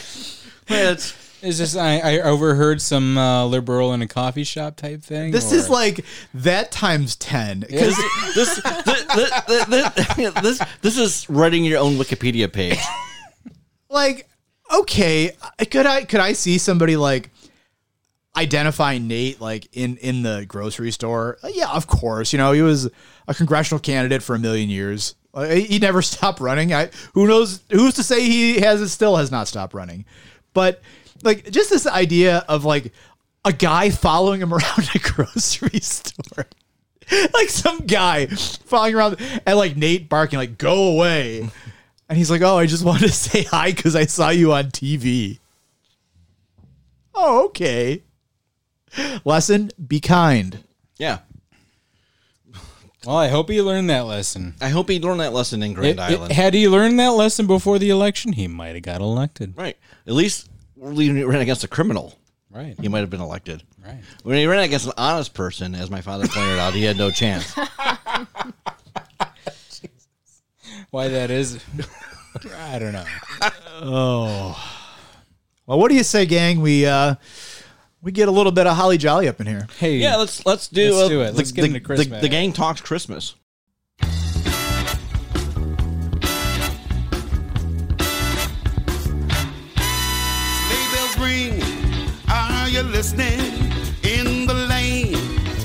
[0.69, 5.31] It's, Is this I, I overheard some uh, liberal in a coffee shop type thing?
[5.33, 6.05] This or- is like
[6.35, 7.61] that times 10.
[7.61, 7.97] Because
[8.35, 8.61] this, this,
[9.15, 12.79] this, this, this, this is writing your own Wikipedia page.
[13.91, 14.29] like,
[14.75, 15.33] okay,
[15.71, 17.31] could I could I see somebody like
[18.37, 21.39] identifying Nate like in in the grocery store?
[21.43, 22.33] Uh, Yeah, of course.
[22.33, 22.91] You know, he was
[23.29, 25.15] a congressional candidate for a million years.
[25.33, 26.73] Uh, He never stopped running.
[26.73, 30.05] I who knows who's to say he has still has not stopped running.
[30.57, 30.81] But
[31.23, 32.95] like just this idea of like
[33.45, 36.47] a guy following him around a grocery store.
[37.35, 41.51] like some guy following around and like Nate barking like go away.
[42.09, 44.71] And he's like, "Oh, I just wanted to say hi cuz I saw you on
[44.71, 45.41] TV."
[47.15, 48.03] Oh, okay.
[49.27, 50.65] Lesson, be kind.
[50.97, 51.19] Yeah.
[53.07, 54.55] Well, I hope he learned that lesson.
[54.61, 56.33] I hope he learned that lesson in Grand It- it- Island.
[56.33, 59.55] had he learned that lesson before the election, he might have got elected.
[59.57, 59.77] right.
[60.07, 62.19] At least when he ran against a criminal,
[62.51, 62.75] Right.
[62.81, 63.63] he might have been elected.
[63.85, 63.99] Right.
[64.25, 67.11] When he ran against an honest person, as my father pointed out, he had no
[67.11, 67.55] chance.
[70.91, 71.59] Why that is,
[72.59, 73.05] I don't know.
[73.81, 74.57] Oh
[75.67, 76.61] Well, what do you say, gang?
[76.61, 77.17] We uh
[78.07, 79.67] we get a little bit of holly jolly up in here.
[79.81, 81.35] Hey, Yeah, let's let's do, Let's uh, do it.
[81.35, 82.23] Let's get the, into the- Christmas.
[82.23, 83.35] The, gang talks Christmas.
[89.57, 91.63] Sleigh bells ring.
[92.29, 93.41] Are you listening?
[94.05, 95.17] In the lane,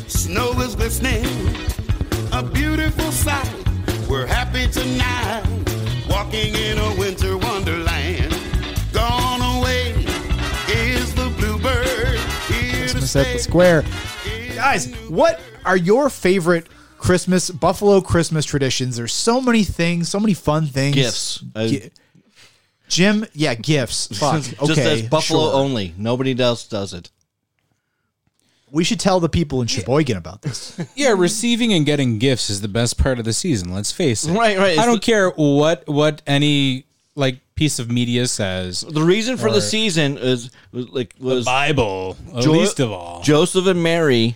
[0.07, 1.25] snow is glistening.
[2.31, 3.49] A beautiful sight.
[4.09, 5.43] We're happy tonight.
[6.09, 7.20] Walking in a winter
[13.11, 13.83] Christmas at the square.
[14.55, 18.95] Guys, what are your favorite Christmas Buffalo Christmas traditions?
[18.97, 20.95] There's so many things, so many fun things.
[20.95, 21.43] Gifts.
[21.55, 21.91] Uh, Gi-
[22.87, 24.07] Jim, yeah, gifts.
[24.19, 24.43] Fuck.
[24.43, 25.53] Just Okay, as Buffalo sure.
[25.55, 25.93] only.
[25.97, 27.09] Nobody else does it.
[28.69, 30.79] We should tell the people in Sheboygan about this.
[30.95, 33.73] yeah, receiving and getting gifts is the best part of the season.
[33.73, 34.31] Let's face it.
[34.31, 34.77] Right, right.
[34.79, 36.85] I don't care what what any
[37.21, 38.81] like piece of media says.
[38.81, 42.91] The reason for Or- the season is was like was Bible, at Jo- least of
[42.91, 43.21] all.
[43.23, 44.35] Joseph and Mary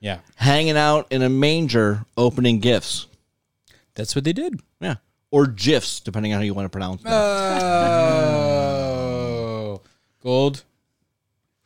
[0.00, 3.06] yeah, hanging out in a manger opening gifts.
[3.94, 4.58] that's what they did.
[4.80, 4.96] Yeah.
[5.30, 7.12] Or gifs, depending on how you want to pronounce them.
[8.72, 9.80] Oh,
[10.22, 10.64] gold,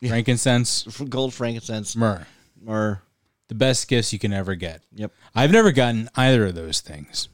[0.05, 2.25] frankincense, Gold, frankincense, myrrh.
[2.61, 3.01] myrrh.
[3.49, 4.81] The best gifts you can ever get.
[4.95, 5.11] Yep.
[5.33, 7.29] I've never gotten either of those things.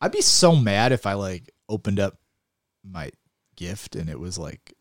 [0.00, 2.16] I'd be so mad if I like opened up
[2.84, 3.10] my
[3.56, 4.74] gift and it was like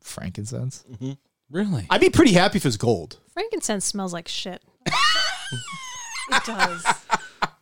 [0.00, 0.84] frankincense.
[0.90, 1.12] Mm-hmm.
[1.50, 1.86] Really?
[1.90, 3.18] I'd be pretty happy if it was gold.
[3.32, 4.62] Frankincense smells like shit.
[4.86, 6.84] it does.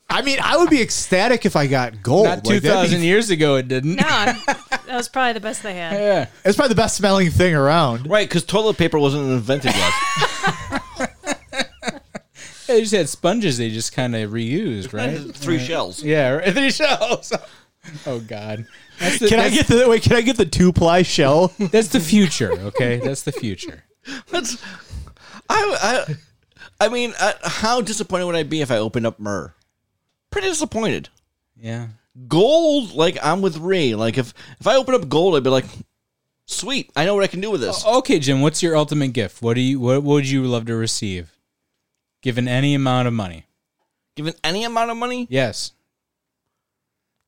[0.09, 2.26] I mean, I would be ecstatic if I got gold.
[2.26, 3.97] Not two Like, be- years ago, it didn't.
[3.97, 5.93] No, I'm, that was probably the best they had.
[5.95, 6.26] Yeah.
[6.45, 8.09] It's probably the best smelling thing around.
[8.09, 9.93] Right, because toilet paper wasn't invented yet.
[12.66, 13.59] They just had sponges.
[13.59, 15.20] They just kind of reused, right?
[15.37, 16.03] Three shells.
[16.03, 17.30] yeah, three shells.
[18.07, 18.66] Oh God,
[18.99, 20.03] that's the, Can I that's- get the wait?
[20.03, 21.53] Can I get the two ply shell?
[21.59, 22.53] That's the future.
[22.53, 23.85] Okay, that's the future.
[24.30, 24.62] That's,
[25.49, 26.14] I, I,
[26.87, 29.55] I mean, uh, how disappointed would I be if I opened up myrrh?
[30.30, 31.09] Pretty disappointed.
[31.57, 31.89] Yeah.
[32.28, 33.95] Gold, like I'm with Ree.
[33.95, 35.64] Like if if I open up gold, I'd be like,
[36.47, 36.91] sweet.
[36.97, 37.85] I know what I can do with this.
[37.87, 38.41] Okay, Jim.
[38.41, 39.41] What's your ultimate gift?
[39.43, 39.80] What do you?
[39.80, 41.32] What would you love to receive?
[42.22, 43.47] Given any amount of money.
[44.16, 45.72] Given any amount of money, Yes.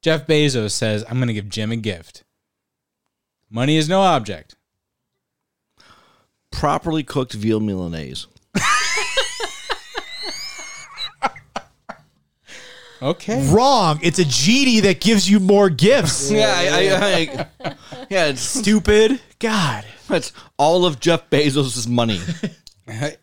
[0.07, 2.23] Jeff Bezos says, "I'm going to give Jim a gift.
[3.51, 4.55] Money is no object.
[6.53, 8.29] properly cooked veal milanese.
[13.03, 13.53] Okay.
[13.53, 13.99] Wrong.
[14.01, 16.31] It's a genie that gives you more gifts.
[16.37, 17.75] Yeah, I, I, I,
[18.09, 19.21] yeah, it's Stupid.
[19.41, 19.85] God.
[20.07, 22.21] That's all of Jeff Bezos' money.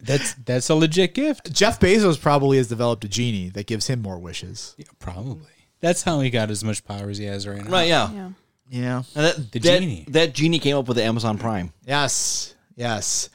[0.02, 1.54] That's that's a legit gift.
[1.54, 4.76] Jeff Bezos probably has developed a genie that gives him more wishes.
[4.78, 5.53] Yeah, probably.
[5.84, 7.70] That's how he got as much power as he has right now.
[7.70, 8.10] right, yeah.
[8.14, 8.30] Yeah.
[8.70, 9.04] Yeah.
[9.16, 10.06] And that, The that, genie.
[10.08, 11.74] That genie came up with the Amazon Prime.
[11.86, 12.56] Yes.
[12.78, 13.28] Yes.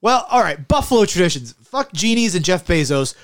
[0.00, 0.68] Well, all right.
[0.68, 1.52] Buffalo traditions.
[1.64, 3.16] Fuck genies and Jeff Bezos.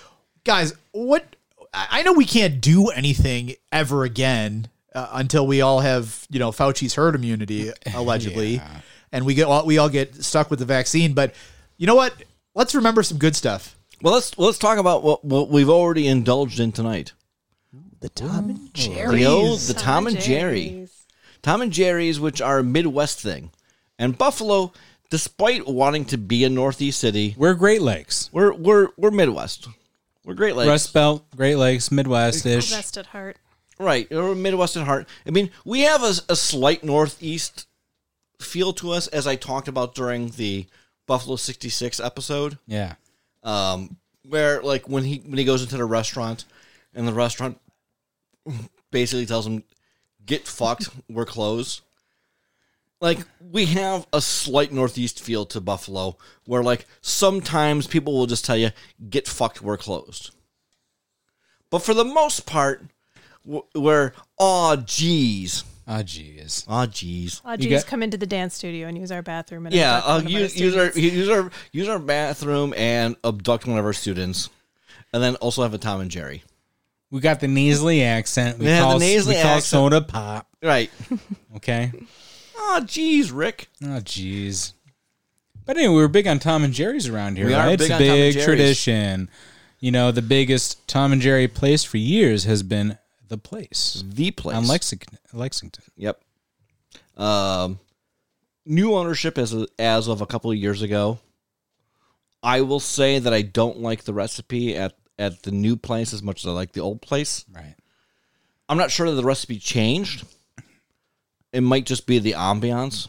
[0.43, 1.37] Guys, what?
[1.73, 6.41] I I know we can't do anything ever again uh, until we all have, you
[6.41, 8.61] know, Fauci's herd immunity, allegedly,
[9.13, 11.13] and we get all, we all get stuck with the vaccine.
[11.15, 11.37] But
[11.77, 12.15] you know what?
[12.57, 13.77] Let's remember some good stuff.
[14.03, 17.13] Well, let's let's talk about what, what we've already indulged in tonight.
[18.01, 20.67] The Tom and The old, the Tom and Jerry.
[20.69, 21.07] Jerry's.
[21.43, 23.51] Tom and Jerry's, which are a Midwest thing.
[23.99, 24.73] And Buffalo,
[25.11, 28.29] despite wanting to be a Northeast city, We're Great Lakes.
[28.33, 29.69] we're we're we're Midwest.
[30.25, 30.69] We're Great Lakes.
[30.69, 32.71] Rust Belt, Great Lakes, Midwest ish.
[32.73, 33.37] Best at heart.
[33.79, 34.09] Right.
[34.11, 35.09] We're Midwest at heart.
[35.27, 37.67] I mean, we have a, a slight Northeast
[38.41, 40.67] feel to us, as I talked about during the
[41.07, 42.59] Buffalo 66 episode.
[42.67, 42.95] Yeah.
[43.45, 43.97] um,
[44.29, 46.45] where like when he when he goes into the restaurant,
[46.95, 47.61] and the restaurant
[48.91, 49.63] basically tells him,
[50.25, 51.81] "Get fucked, we're closed."
[53.01, 53.19] Like
[53.53, 56.17] we have a slight northeast feel to Buffalo,
[56.47, 58.71] where like sometimes people will just tell you,
[59.11, 60.31] "Get fucked, we're closed,"
[61.71, 62.85] but for the most part,
[63.45, 66.65] we're "Aw, geez, Oh, geez.
[66.67, 69.67] aw, geez." Oh, You geez, got- come into the dance studio and use our bathroom.
[69.67, 73.67] And Yeah, uh, one of use, use our use our use our bathroom and abduct
[73.67, 74.49] one of our students,
[75.13, 76.43] and then also have a Tom and Jerry.
[77.17, 78.59] We got the nasally accent.
[78.59, 79.65] We Yeah, the call, nasally we call accent.
[79.65, 80.47] soda pop.
[80.63, 80.91] Right.
[81.57, 81.91] Okay.
[82.69, 83.69] Oh, geez, Rick.
[83.83, 84.73] Oh, jeez.
[85.67, 87.79] But anyway, we're big on Tom and Jerry's around here, We are right?
[87.79, 89.31] big it's a on Tom and big tradition.
[89.79, 92.99] You know, the biggest Tom and Jerry place for years has been
[93.29, 94.57] the place The place.
[94.57, 95.19] on Lexington.
[95.33, 95.85] Lexington.
[95.97, 96.21] Yep.
[97.17, 97.79] Um,
[98.65, 101.19] new ownership as as of a couple of years ago.
[102.43, 106.23] I will say that I don't like the recipe at at the new place as
[106.23, 107.45] much as I like the old place.
[107.53, 107.75] Right.
[108.69, 110.27] I'm not sure that the recipe changed.
[111.53, 113.09] It might just be the ambiance.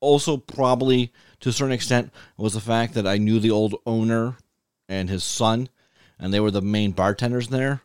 [0.00, 4.36] Also, probably to a certain extent, was the fact that I knew the old owner
[4.88, 5.68] and his son,
[6.18, 7.82] and they were the main bartenders there.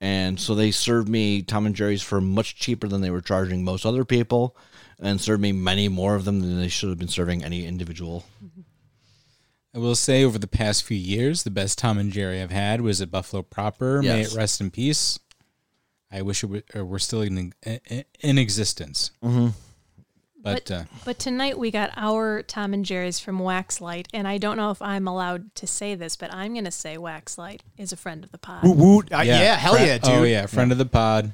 [0.00, 3.64] And so they served me Tom and Jerry's for much cheaper than they were charging
[3.64, 4.56] most other people,
[4.98, 8.24] and served me many more of them than they should have been serving any individual.
[9.74, 12.80] I will say over the past few years, the best Tom and Jerry I've had
[12.80, 14.02] was at Buffalo Proper.
[14.02, 15.18] May it rest in peace.
[16.10, 19.12] I wish it were, or we're still in, in, in existence.
[19.22, 19.48] Mm-hmm.
[20.42, 24.38] But, But, uh, but tonight we got our Tom and Jerry's from Waxlight, and I
[24.38, 27.92] don't know if I'm allowed to say this, but I'm going to say Waxlight is
[27.92, 28.64] a friend of the pod.
[28.64, 29.12] Woot woot.
[29.12, 30.10] Uh, yeah, hell fri- yeah, dude.
[30.12, 31.32] Oh yeah, friend of the pod.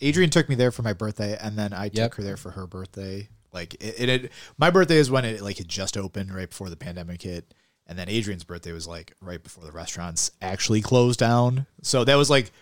[0.00, 2.66] Adrian took me there for my birthday, and then I took her there for her
[2.66, 3.28] birthday.
[3.56, 6.68] Like it, it, had- my birthday is when it like had just opened right before
[6.70, 7.54] the pandemic hit,
[7.86, 11.66] and then Adrian's birthday was like right before the restaurants actually closed down.
[11.82, 12.52] So that was like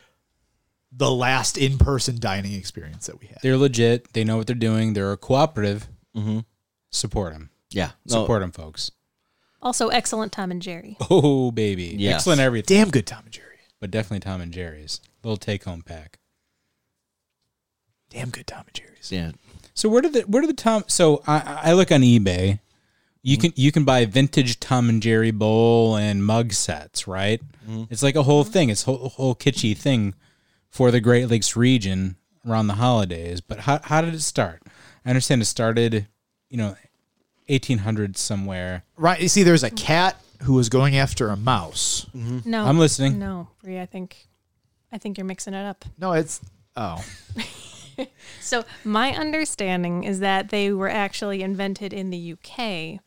[0.97, 3.39] the last in person dining experience that we had.
[3.43, 4.13] They're legit.
[4.13, 4.93] They know what they're doing.
[4.93, 5.89] They're a cooperative.
[6.17, 6.39] Mm-hmm.
[6.91, 7.51] Support them.
[7.71, 8.93] Yeah, no, Support them, folks.
[9.61, 10.97] Also, excellent Tom and Jerry.
[11.11, 12.15] Oh baby, Yes.
[12.21, 12.77] excellent everything.
[12.79, 13.49] Damn good Tom and Jerry.
[13.81, 16.21] But definitely Tom and Jerry's little take home pack.
[18.11, 19.11] Damn good Tom and Jerry's.
[19.11, 19.33] yeah.
[19.75, 20.85] So where did the where did the Tom?
[20.87, 22.61] So I, I look on eBay.
[23.23, 27.41] You can you can buy vintage Tom and Jerry bowl and mug sets, right?
[27.69, 27.85] Mm-hmm.
[27.91, 28.69] It's like a whole thing.
[28.71, 30.15] It's a whole, whole kitschy thing
[30.71, 32.17] for the Great Lakes region
[32.47, 33.41] around the holidays.
[33.41, 34.63] But how how did it start?
[35.05, 36.07] I understand it started,
[36.51, 36.77] you know,
[37.49, 38.85] eighteen hundred somewhere.
[38.97, 39.21] Right.
[39.21, 42.07] You see, there's a cat who was going after a mouse.
[42.15, 42.49] Mm-hmm.
[42.49, 43.19] No, I'm listening.
[43.19, 44.29] No, Bree, I think,
[44.93, 45.85] I think you're mixing it up.
[45.99, 46.41] No, it's
[46.77, 47.05] oh.
[48.41, 53.01] So my understanding is that they were actually invented in the UK.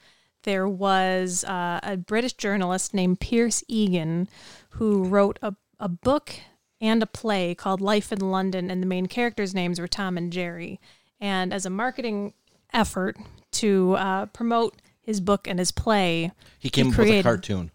[0.44, 4.28] There was uh, a British journalist named Pierce Egan
[4.72, 6.32] who wrote a, a book
[6.80, 10.32] and a play called Life in London, and the main characters' names were Tom and
[10.32, 10.80] Jerry.
[11.20, 12.34] And as a marketing
[12.74, 13.18] effort
[13.54, 17.72] to uh, promote his book and his play, He came up with a cartoon.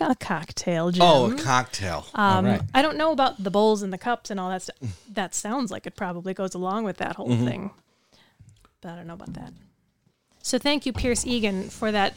[0.00, 1.02] A cocktail, Jim.
[1.02, 2.06] Oh, a cocktail.
[2.14, 2.62] Um, right.
[2.74, 4.76] I don't know about the bowls and the cups and all that stuff.
[5.12, 7.46] That sounds like it probably goes along with that whole Mm-hmm.
[7.46, 7.70] thing.
[8.80, 9.52] But I don't know about that.
[10.42, 12.14] So thank you, Pierce Egan, for that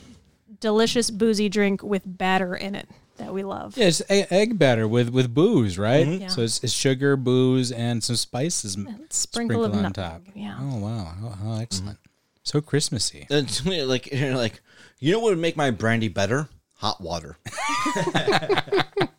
[0.61, 3.77] delicious boozy drink with batter in it that we love.
[3.77, 6.07] Yeah, it's egg batter with with booze, right?
[6.07, 6.27] Yeah.
[6.27, 10.21] So it's, it's sugar, booze, and some spices m- Sprinkle of sprinkled on nutmeg, top.
[10.35, 10.57] yeah.
[10.59, 11.99] Oh wow, how, how excellent!
[12.43, 13.27] So Christmassy.
[13.29, 14.61] And like you're like,
[14.99, 16.47] you know what would make my brandy better?
[16.83, 17.37] Hot water.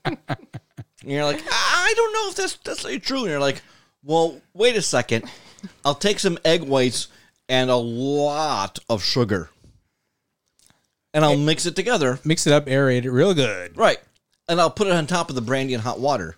[0.04, 0.20] and
[1.02, 3.20] you're like, I I don't know if that's that's really true.
[3.20, 3.62] And you're like,
[4.02, 5.24] well, wait a second.
[5.82, 7.08] I'll take some egg whites
[7.48, 9.48] and a lot of sugar,
[11.14, 12.18] and I'll mix it together.
[12.24, 13.78] Mix it up, aerate it real good.
[13.78, 13.98] Right.
[14.46, 16.36] And I'll put it on top of the brandy and hot water.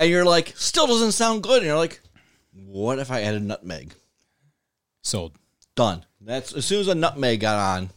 [0.00, 1.58] And you're like, still doesn't sound good.
[1.58, 2.00] And you're like,
[2.52, 3.94] what if I added nutmeg?
[5.02, 5.36] Sold.
[5.76, 6.04] Done.
[6.20, 7.90] That's as soon as a nutmeg got on,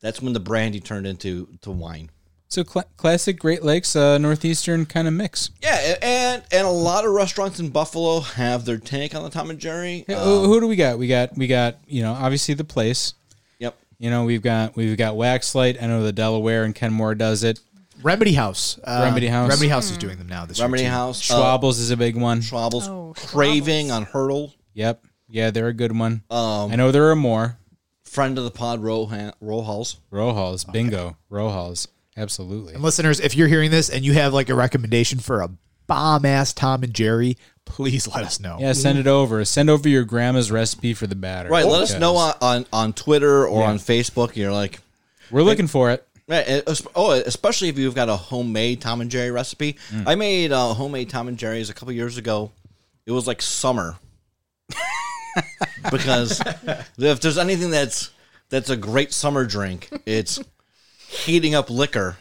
[0.00, 2.10] that's when the brandy turned into to wine.
[2.48, 5.50] So cl- classic Great Lakes uh, northeastern kind of mix.
[5.62, 9.50] Yeah, and and a lot of restaurants in Buffalo have their take on the Tom
[9.50, 10.04] and Jerry.
[10.08, 10.96] Yeah, Uh, who, who do we got?
[10.98, 13.14] We got we got you know obviously the place.
[13.58, 13.76] yep.
[13.98, 15.82] You know we've got we've got Waxlight.
[15.82, 17.58] I know the Delaware and Kenmore does it.
[18.02, 18.78] Remedy House.
[18.84, 19.48] Uh, Remedy House.
[19.48, 20.90] Remedy House is doing them now this Remedy year.
[20.90, 20.94] too.
[20.96, 22.40] House, uh, Schwabels is a big one.
[22.42, 25.02] Schwabels, Oh, Craving on Hertel, Yep.
[25.28, 26.22] Yeah, they're a good one.
[26.30, 27.58] Um, I know there are more.
[28.06, 29.96] Friend of the pod, Rohan, Rohals.
[30.12, 31.86] Rohals, bingo, Rohals,
[32.16, 32.74] absolutely.
[32.74, 35.50] And listeners, if you're hearing this and you have like a recommendation for a
[35.86, 38.56] bomb ass Tom and Jerry, please let us know.
[38.60, 39.44] Yeah, send it over.
[39.44, 41.48] Send over your grandma's recipe for the batter.
[41.48, 43.70] Right, let us Because know on, on, on Twitter or Yeah.
[43.70, 44.34] on Facebook.
[44.36, 44.80] You're like,
[45.30, 46.06] We're looking for it.
[46.28, 49.76] Right, and es- oh, especially if you've got a homemade Tom and Jerry recipe.
[50.06, 52.50] I made uh, homemade Tom and Jerry's a couple years ago.
[53.06, 53.96] It was like summer
[55.90, 56.40] because
[56.98, 58.10] if there's anything that's
[58.48, 60.40] that's a great summer drink, it's
[61.08, 62.16] heating up liquor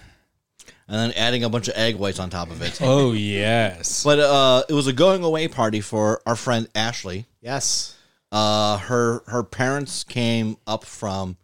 [0.87, 2.79] and then adding a bunch of egg whites on top of it.
[2.81, 4.03] Oh yes.
[4.03, 7.25] But uh, it was a going away party for our friend Ashley.
[7.41, 7.95] Yes.
[8.31, 11.37] Uh, her her parents came up from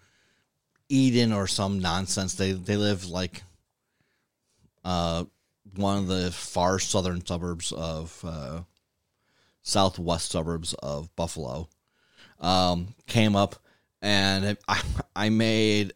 [0.89, 2.36] Eden or some nonsense.
[2.36, 3.43] They they live like
[4.84, 5.26] uh
[5.76, 8.61] one of the far southern suburbs of uh,
[9.62, 11.70] southwest suburbs of Buffalo.
[12.39, 13.55] Um, came up
[14.01, 14.82] and I
[15.16, 15.93] I made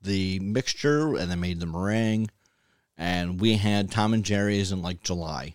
[0.00, 2.30] the mixture and I made the meringue
[2.96, 5.54] and we had Tom and Jerry's in like July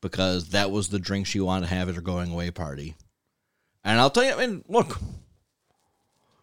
[0.00, 2.96] because that was the drink she wanted to have at her going away party.
[3.84, 4.98] And I'll tell you, I mean, look,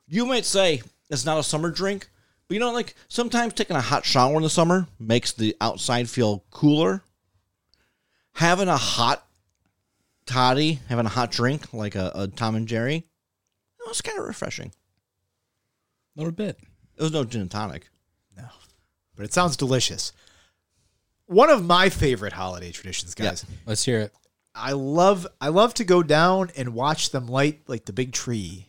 [0.08, 2.10] you might say it's not a summer drink,
[2.48, 6.10] but you know, like sometimes taking a hot shower in the summer makes the outside
[6.10, 7.04] feel cooler.
[8.34, 9.27] Having a hot
[10.28, 14.26] toddy, having a hot drink like a, a Tom and Jerry, it was kind of
[14.26, 14.72] refreshing.
[16.16, 16.60] A little bit.
[16.98, 17.90] It was no gin and tonic.
[18.36, 18.48] No,
[19.16, 20.12] but it sounds delicious.
[21.26, 23.46] One of my favorite holiday traditions, guys.
[23.66, 24.14] Let's hear it.
[24.56, 28.68] I love I love to go down and watch them light like the big tree.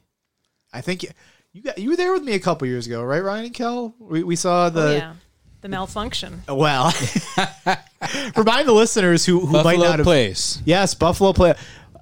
[0.73, 1.05] I think
[1.53, 3.95] you got you were there with me a couple years ago, right, Ryan and Kel?
[3.99, 5.15] We, we saw the Oh, yeah.
[5.61, 6.43] The malfunction.
[6.49, 6.93] well.
[8.37, 10.63] remind the listeners who who might Buffalo not have Place.
[10.65, 11.55] Yes, Buffalo play.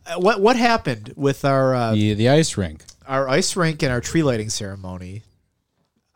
[0.07, 2.85] Uh, What what happened with our uh, The the ice rink.
[3.07, 5.23] our ice rink and our tree lighting ceremony?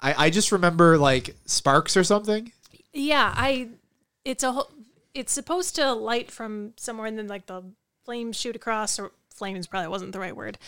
[0.01, 2.53] I I just remember like sparks or something.
[2.93, 3.69] Yeah, I.
[4.25, 4.53] It's a.
[4.53, 4.71] whole-
[5.15, 7.62] It's supposed to light from somewhere, and then like the
[8.05, 8.99] flames shoot across.
[8.99, 10.59] Or flames probably wasn't the right word,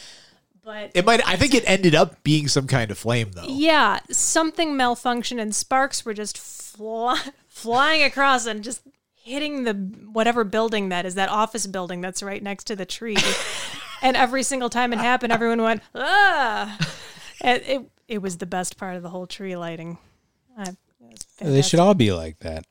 [0.65, 1.27] but It might.
[1.27, 3.47] I think it ended up being some kind of flame though.
[3.47, 8.83] yeah, something malfunctioned, and sparks were just fly, flying across and just
[9.15, 13.17] hitting the whatever building that is, that office building that's right next to the tree.
[14.03, 16.79] and every single time it happened, everyone went ah.
[17.41, 19.99] And it it was the best part of the whole tree lighting.
[20.57, 20.71] I,
[21.11, 22.67] it They should all be like that.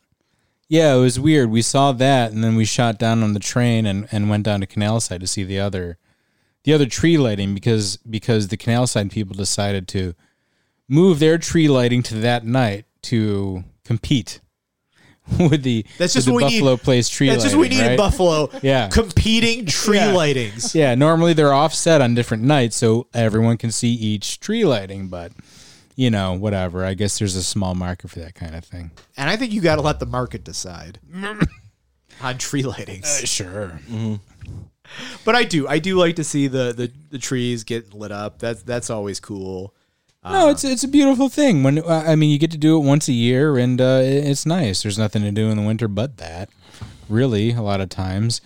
[0.67, 1.49] Yeah, it was weird.
[1.49, 4.61] We saw that, and then we shot down on the train and, and went down
[4.61, 5.97] to Canal Side to see the other,
[6.63, 10.13] the other tree lighting because because the Canal Side people decided to
[10.87, 14.41] move their tree lighting to that night to compete
[15.39, 16.81] with the That's with just the what we Buffalo need.
[16.81, 17.29] Place tree.
[17.29, 17.97] That's just what we lighting, need in?
[17.97, 18.49] Buffalo.
[18.61, 18.89] Yeah.
[18.89, 20.13] competing tree Yeah.
[20.13, 20.75] lightings.
[20.75, 25.07] Yeah, normally they're offset on different nights, so everyone can see each tree lighting.
[25.07, 25.31] But
[25.95, 26.83] you know, whatever.
[26.85, 28.91] I guess there's a small market for that kind of thing.
[29.17, 30.99] And I think you got to let the market decide
[32.21, 33.23] on tree lightings.
[33.23, 33.79] Uh, sure.
[33.89, 34.15] Mm-hmm.
[35.25, 38.39] But I do, I do like to see the the, the trees get lit up.
[38.39, 39.73] That's that's always cool.
[40.23, 41.63] No, it's it's a beautiful thing.
[41.63, 44.45] When uh, I mean, you get to do it once a year, and uh, it's
[44.45, 44.83] nice.
[44.83, 46.49] There's nothing to do in the winter but that.
[47.09, 48.39] Really, a lot of times.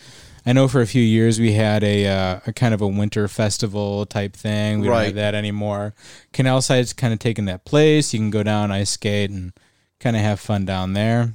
[0.46, 3.28] I know for a few years we had a, uh, a kind of a winter
[3.28, 4.80] festival type thing.
[4.80, 5.06] We don't Right.
[5.08, 5.96] have that anymore.
[6.34, 8.14] Canal Side's kind of taken that place.
[8.14, 9.54] You can go down ice skate and
[10.00, 11.34] kind of have fun down there.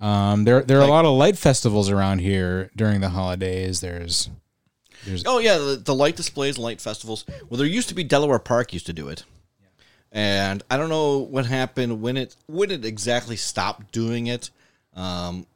[0.00, 3.80] Um, there there are a lot of light festivals around here during the holidays.
[3.80, 4.30] There's
[5.04, 7.24] there's Oh yeah, the, the light displays, light festivals.
[7.48, 9.24] Well, there used to be Delaware Park used to do it,
[10.10, 14.50] and I don't know what happened when it when it exactly stopped doing it.
[14.94, 15.46] Um,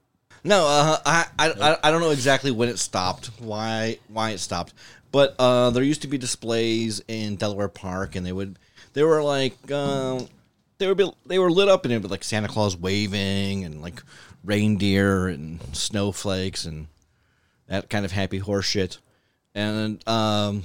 [0.44, 4.38] no, uh, I, I I I don't know exactly when it stopped, why why it
[4.38, 4.74] stopped,
[5.10, 8.58] But uh, there used to be displays in Delaware Park, and they would
[8.92, 10.28] they were like um,
[10.78, 13.64] they would be they were lit up, and it would be like Santa Claus waving,
[13.64, 14.02] and like
[14.44, 16.88] reindeer and snowflakes, and
[17.66, 18.98] that kind of happy horse shit.
[19.54, 20.64] And um,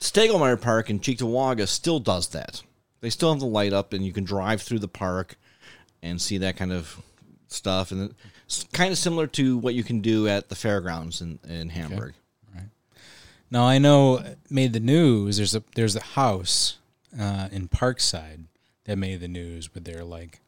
[0.00, 2.62] Stiglmeier Park in Cheektowaga still does that.
[3.00, 5.36] They still have the light up, and you can drive through the park
[6.02, 7.00] and see that kind of
[7.46, 7.92] stuff.
[7.92, 8.14] And
[8.44, 12.14] it's kind of similar to what you can do at the fairgrounds in, in Hamburg.
[13.50, 15.38] Now I know made the news.
[15.38, 16.78] There's a there's a house
[17.18, 18.44] uh, in Parkside
[18.84, 20.40] that made the news with their like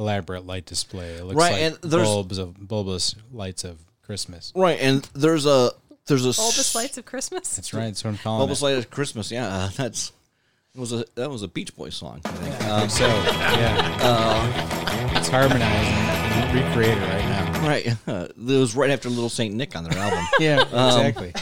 [0.00, 1.10] elaborate light display.
[1.14, 4.50] It looks Right, like and there's- bulbs of bulbous lights of Christmas.
[4.56, 5.72] Right, and there's a
[6.06, 7.54] there's a Bulbous lights of Christmas.
[7.54, 7.84] That's right.
[7.84, 8.64] That's what I'm calling Bulbous it.
[8.64, 9.30] Light of Christmas.
[9.30, 10.10] Yeah, uh, that's
[10.74, 12.20] it was a that was a Beach Boys song.
[12.24, 12.60] I think.
[12.62, 17.68] I think so yeah, Uh, it's harmonizing and recreated right now.
[17.68, 17.86] right,
[18.28, 20.24] it was right after Little Saint Nick on their album.
[20.40, 21.32] Yeah, Um, exactly.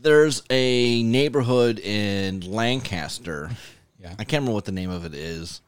[0.00, 3.50] there's a neighborhood in Lancaster.
[4.18, 5.60] I can't remember what the name of it is.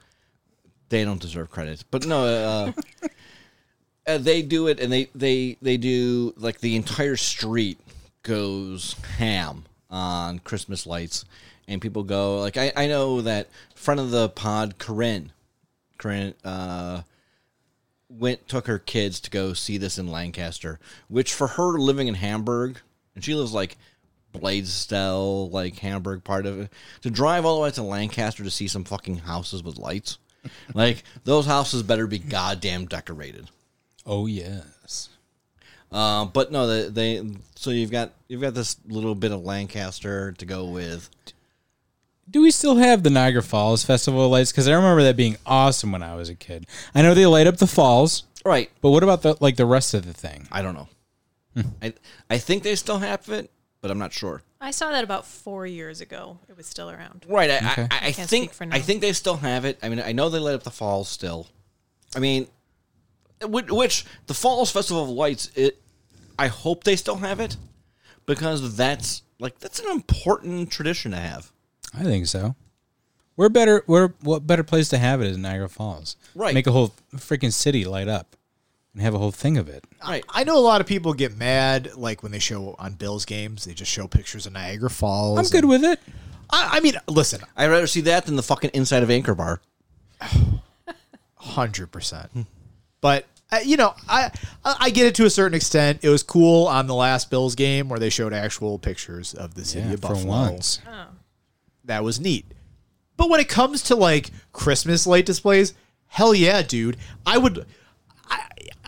[0.89, 2.73] They don't deserve credit, but no, uh,
[4.07, 7.79] uh, they do it, and they they they do like the entire street
[8.23, 11.25] goes ham on Christmas lights,
[11.69, 15.33] and people go like I I know that front of the pod Corinne,
[15.99, 17.03] Corinne uh,
[18.09, 22.15] went took her kids to go see this in Lancaster, which for her living in
[22.15, 22.81] Hamburg,
[23.15, 23.77] and she lives like
[24.33, 28.69] Blasdell, like Hamburg part of it, to drive all the way to Lancaster to see
[28.69, 30.19] some fucking houses with lights.
[30.75, 33.51] like those houses better be goddamn decorated.
[34.07, 35.09] Oh yes.
[35.93, 36.89] Uh, but no, they,
[37.19, 41.11] they so you've got you've got this little bit of Lancaster to go with.
[42.31, 44.53] Do we still have the Niagara Falls Festival of Lights?
[44.53, 46.65] Because I remember that being awesome when I was a kid.
[46.95, 49.95] I know they light up the falls, Right, but what about the like the rest
[49.95, 50.49] of the thing?
[50.51, 50.89] I don't know.
[51.83, 51.93] I
[52.29, 53.51] I think they still have it,
[53.81, 54.43] but I'm not sure.
[54.61, 56.39] I saw that about four years ago.
[56.49, 57.25] It was still around.
[57.29, 57.51] Right.
[57.51, 57.89] I, Okay.
[57.91, 58.67] I, I, Can't think for.
[58.71, 59.79] I think they still have it.
[59.83, 61.49] I mean, I know they light up the falls still.
[62.15, 62.49] I mean,
[63.43, 65.51] which, which the Falls Festival of Lights.
[65.55, 65.81] It.
[66.39, 67.57] I hope they still have it
[68.27, 71.53] because that's like that's an important tradition to have.
[71.95, 72.55] I think so.
[73.37, 73.85] We're better.
[73.87, 76.17] We're what better place to have it is Niagara Falls.
[76.35, 76.55] Right.
[76.55, 78.37] Make a whole freaking city light up,
[78.93, 79.85] and have a whole thing of it.
[80.07, 80.25] Right.
[80.29, 83.65] I know a lot of people get mad, like when they show on Bills games,
[83.65, 85.39] they just show pictures of Niagara Falls.
[85.39, 86.01] I'm good and- with it.
[86.53, 89.61] I, I mean, listen, I'd rather see that than the fucking inside of Anchor Bar.
[91.37, 92.31] hundred percent.
[93.01, 94.31] But uh, you know, I
[94.65, 96.01] I I get it to a certain extent.
[96.03, 99.65] It was cool on the last Bills game where they showed actual pictures of the
[99.65, 100.27] city Yeah, of for Buffalo.
[100.31, 100.81] once.
[101.85, 102.47] That was neat.
[103.17, 105.75] But when it comes to like Christmas light displays,
[106.09, 106.97] hell yeah, dude.
[107.27, 107.67] I would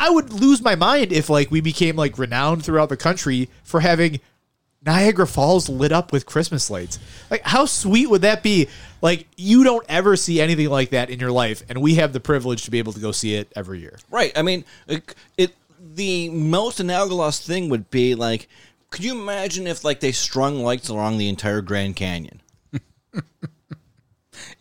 [0.02, 3.48] I I would lose my mind if like we became like renowned throughout the country
[3.62, 4.20] for having
[4.84, 6.98] Niagara Falls lit up with Christmas lights.
[7.30, 8.66] Like how sweet would that be?
[9.00, 12.18] Like you don't ever see anything like that in your life and we have the
[12.18, 13.96] privilege to be able to go see it every year.
[14.10, 14.36] Right.
[14.36, 18.48] I mean, it, it the most analogous thing would be like,
[18.90, 22.42] could you imagine if like they strung lights along the entire Grand Canyon?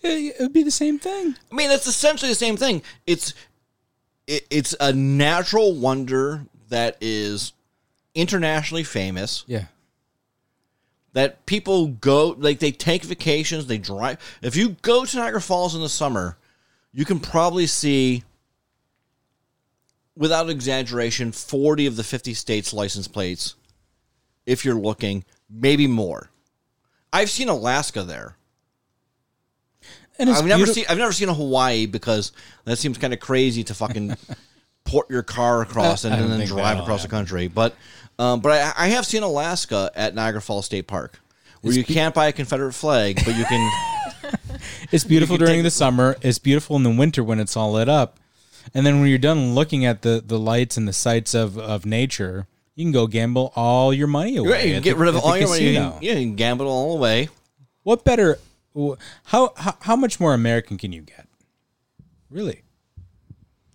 [0.03, 1.35] It would be the same thing.
[1.51, 2.81] I mean, it's essentially the same thing.
[3.05, 3.33] It's
[4.31, 7.53] it, it's a natural wonder that is
[8.15, 9.43] internationally famous.
[9.45, 9.65] Yeah.
[11.13, 14.17] That people go like they take vacations, they drive.
[14.41, 16.37] If you go to Niagara Falls in the summer,
[16.93, 18.23] you can probably see,
[20.15, 23.55] without exaggeration, forty of the fifty states' license plates.
[24.45, 26.29] If you're looking, maybe more.
[27.11, 28.37] I've seen Alaska there.
[30.21, 32.31] And it's I've never beauti- seen I've never seen a Hawaii because
[32.65, 34.15] that seems kind of crazy to fucking
[34.85, 37.47] port your car across and, don't then drive across the country.
[37.47, 37.75] But
[38.19, 41.19] um, but I, I have seen Alaska at Niagara Falls State Park,
[41.61, 43.71] where you can't buy a Confederate flag, but you can.
[44.91, 46.17] It's beautiful can during take- the summer.
[46.21, 48.17] It's beautiful in the winter when it's all lit up.
[48.73, 51.85] And then when you're done looking at the, the lights and the sights of, of
[51.85, 52.45] nature,
[52.75, 54.51] you can go gamble all your money away.
[54.51, 55.69] Right, you can get the- rid of all your money.
[55.69, 57.29] You can, yeah, you can gamble all away.
[57.83, 58.37] What better?
[58.77, 58.93] Wh-
[59.25, 61.27] How, how how much more American can you get?
[62.29, 62.63] Really?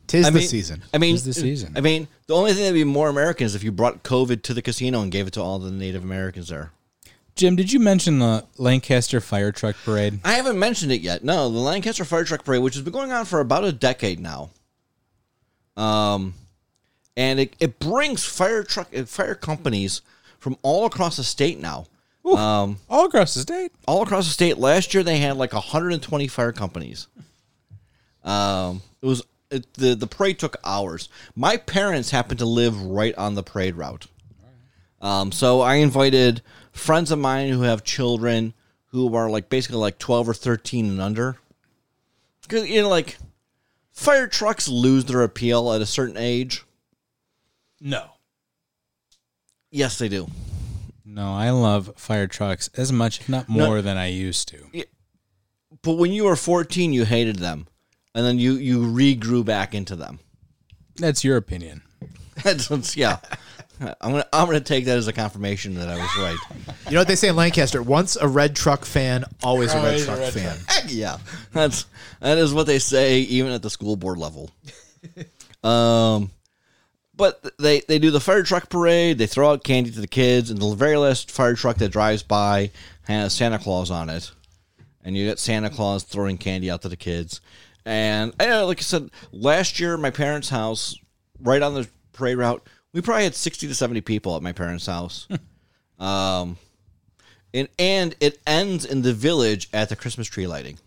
[0.06, 0.85] Tis I the mean, season.
[0.94, 1.73] I mean, Tis the season.
[1.77, 4.55] I mean, the only thing that'd be more American is if you brought COVID to
[4.55, 6.70] the casino and gave it to all the Native Americans there.
[7.35, 10.20] Jim, did you mention the Lancaster Fire Truck Parade?
[10.24, 11.23] I haven't mentioned it yet.
[11.23, 14.20] No, the Lancaster Fire Truck Parade, which has been going on for about a decade
[14.20, 14.51] now.
[15.77, 16.32] Um,
[17.16, 20.01] and it, it brings fire truck uh, fire companies
[20.39, 21.86] from all across the state now.
[22.35, 23.70] Um, All across the state.
[23.86, 24.59] all across the state.
[24.59, 27.07] Last year they had like 120 fire companies.
[28.24, 31.09] Um, it was it, the the parade took hours.
[31.36, 34.07] My parents happened to live right on the parade route.
[35.01, 36.43] Um, so I invited
[36.73, 38.55] friends of mine who have children
[38.86, 41.36] who are like basically like 12 or 13 and under.
[42.43, 43.19] Because, you know, like
[43.93, 46.65] fire trucks lose their appeal at a certain age.
[47.81, 48.11] No.
[49.70, 50.28] Yes, they do.
[51.16, 54.84] No, I love fire trucks as much, if not more, than I used to.
[55.80, 57.68] But when you were 14, you hated them.
[58.14, 60.20] And then you, you regrew back into them.
[60.97, 61.80] That's your opinion.
[62.44, 63.16] That's, yeah.
[63.80, 66.38] I'm gonna I'm gonna take that as a confirmation that I was right.
[66.86, 67.82] You know what they say in Lancaster?
[67.82, 70.56] Once a red truck fan, always a red Always a truck red fan.
[70.66, 71.18] Heck yeah,
[71.52, 71.84] that's
[72.20, 74.51] that is what they say even at the school board level.
[75.62, 76.30] um,
[77.16, 79.18] but they they do the fire truck parade.
[79.18, 82.22] They throw out candy to the kids, and the very last fire truck that drives
[82.22, 82.70] by
[83.02, 84.30] has Santa Claus on it,
[85.05, 87.40] and you get Santa Claus throwing candy out to the kids.
[87.84, 90.97] And I like I said, last year my parents' house,
[91.40, 94.86] right on the parade route, we probably had sixty to seventy people at my parents'
[94.86, 95.28] house.
[95.98, 96.59] um,
[97.55, 100.78] and and it ends in the village at the Christmas tree lighting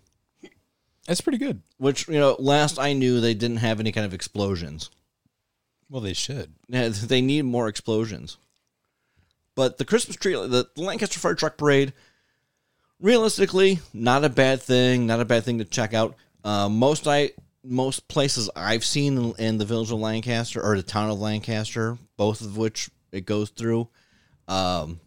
[1.07, 1.61] That's pretty good.
[1.77, 4.89] which you know last i knew they didn't have any kind of explosions
[5.89, 6.53] Well, they should.
[6.67, 8.37] Yeah, they need more explosions
[9.59, 11.91] but the christmas tree the lancaster fire truck parade
[13.01, 17.29] realistically not a bad thing not a bad thing to check out uh, most i
[17.61, 21.97] most places i've seen in, in the village of lancaster or the town of lancaster
[22.15, 23.85] both of which it goes through
[24.47, 25.01] um,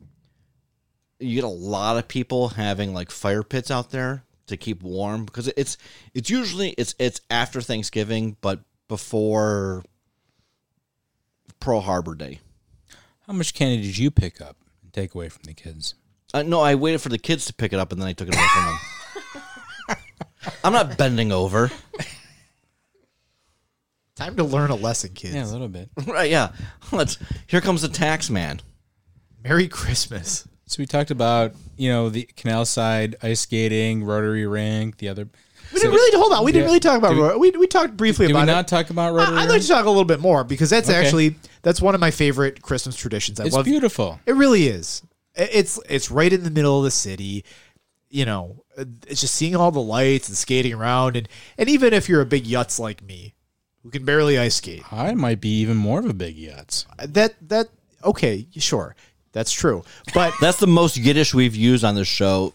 [1.18, 5.24] you get a lot of people having like fire pits out there to keep warm
[5.24, 5.78] because it's
[6.12, 9.82] it's usually it's it's after Thanksgiving but before
[11.62, 12.40] Pearl Harbor Day.
[13.24, 15.94] How much candy did you pick up and take away from the kids?
[16.34, 18.26] Uh, no, I waited for the kids to pick it up and then I took
[18.26, 19.96] it away from them.
[20.64, 21.70] I'm not bending over.
[24.16, 25.36] Time to learn a lesson, kids.
[25.36, 25.88] Yeah, a little bit.
[26.06, 26.50] right, yeah.
[26.90, 27.16] Let's
[27.46, 28.60] here comes the tax man.
[29.44, 30.48] Merry Christmas.
[30.66, 35.28] So we talked about you know the canal side ice skating, rotary rink, the other.
[35.72, 36.44] We didn't really hold on.
[36.44, 36.66] We didn't Yeah.
[36.68, 37.10] really talk about.
[37.10, 38.28] Did we- Ro- we, we talked briefly about.
[38.28, 38.68] Did we about not it.
[38.68, 39.36] talk about I- rotary?
[39.38, 40.98] I'd like to talk a little bit more because that's Okay.
[40.98, 43.40] actually that's one of my favorite Christmas traditions.
[43.40, 44.20] I It's love beautiful.
[44.26, 45.02] It really is.
[45.38, 47.44] I- It's it's right in the middle of the city.
[48.10, 51.94] You know, uh, it's just seeing all the lights and skating around, and and even
[51.94, 53.34] if you're a big yutz like me,
[53.82, 56.84] who can barely ice skate, I might be even more of a big yutz.
[56.98, 57.68] that that
[58.04, 58.94] okay, sure,
[59.32, 59.82] that's true.
[60.12, 62.52] But That's the most Yiddish we've used on this show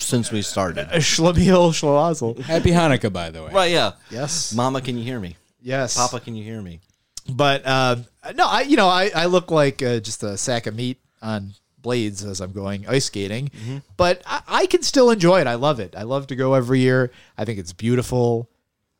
[0.00, 0.88] since we started.
[0.94, 2.38] Schlemiel Schlimazel.
[2.40, 3.52] Happy Hanukkah, by the way.
[3.52, 3.92] Right, yeah.
[4.10, 5.36] Yes, Mama, can you hear me?
[5.62, 6.80] yes, Papa, can you hear me?
[7.28, 10.74] But um, no, I you know I, I look like uh, just a sack of
[10.74, 13.78] meat on blades as I'm going ice skating, Mm-hmm.
[13.96, 15.46] but I, I can still enjoy it.
[15.46, 15.94] I love it.
[15.96, 17.10] I love to go every year.
[17.38, 18.50] I think it's beautiful.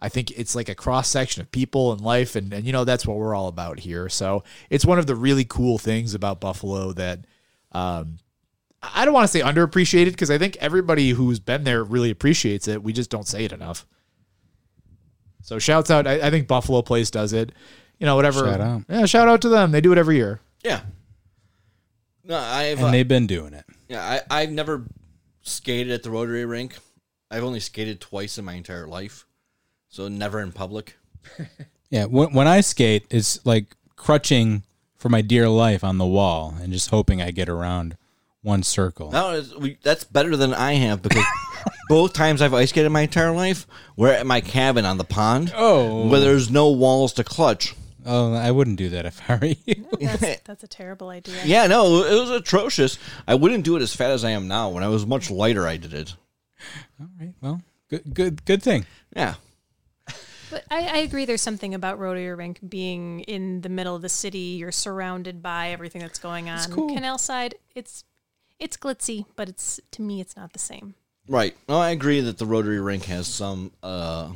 [0.03, 2.85] I think it's like a cross section of people and life, and, and you know
[2.85, 4.09] that's what we're all about here.
[4.09, 7.21] So it's one of the really cool things about Buffalo that
[7.73, 8.19] um,
[8.83, 12.67] I don't want to say underappreciated because I think everybody who's been there really appreciates
[12.69, 12.83] it.
[12.83, 13.87] We just don't say it enough.
[15.43, 16.07] So shouts out.
[16.07, 17.53] I, I think Buffalo Place does it.
[17.99, 18.41] You know, whatever.
[18.41, 18.83] Shout out.
[18.89, 19.71] Yeah, shout out to them.
[19.73, 20.41] They do it every year.
[20.65, 20.81] Yeah.
[22.25, 23.65] No, I've And uh, they've been doing it.
[23.89, 24.85] yeah, I, I've never
[25.43, 26.77] skated at the Rotary rink.
[27.31, 29.27] I've only skated twice in my entire life,
[29.89, 30.97] so never in public.
[31.93, 34.63] Yeah, when, when I skate, it's like crutching
[34.97, 37.97] for my dear life on the wall and just hoping I get around
[38.43, 39.11] one circle.
[39.11, 41.25] That is, we, that's better than I have because
[41.89, 45.53] both times I've ice skated my entire life, we're at my cabin on the pond,
[45.55, 46.09] Oh.
[46.09, 47.75] where there's no walls to clutch.
[48.07, 49.87] Oh, I wouldn't do that if I were you.
[50.01, 51.37] That's, that's a terrible idea.
[51.45, 52.99] Yeah, no, it was atrocious.
[53.29, 54.71] I wouldn't do it as fat as I am now.
[54.71, 56.15] When I was much lighter, I did it.
[56.99, 58.87] All right, well, good, good, good thing.
[59.15, 59.35] Yeah.
[60.51, 61.27] But I, I agree.
[61.27, 64.57] There's something about Rotary Rink being in the middle of the city.
[64.59, 66.59] You're surrounded by everything that's going on.
[66.73, 66.93] cool.
[66.93, 68.03] Canal side, it's
[68.61, 70.95] it's glitzy, but it's to me, it's not the same.
[71.27, 71.57] Right.
[71.69, 73.73] No, I agree that the Rotary Rink has some.
[73.83, 74.33] uh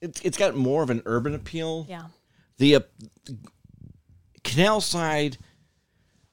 [0.00, 1.86] It's it's got more of an urban appeal.
[1.88, 2.04] Yeah.
[2.58, 2.80] The uh,
[4.44, 5.36] Canal Side.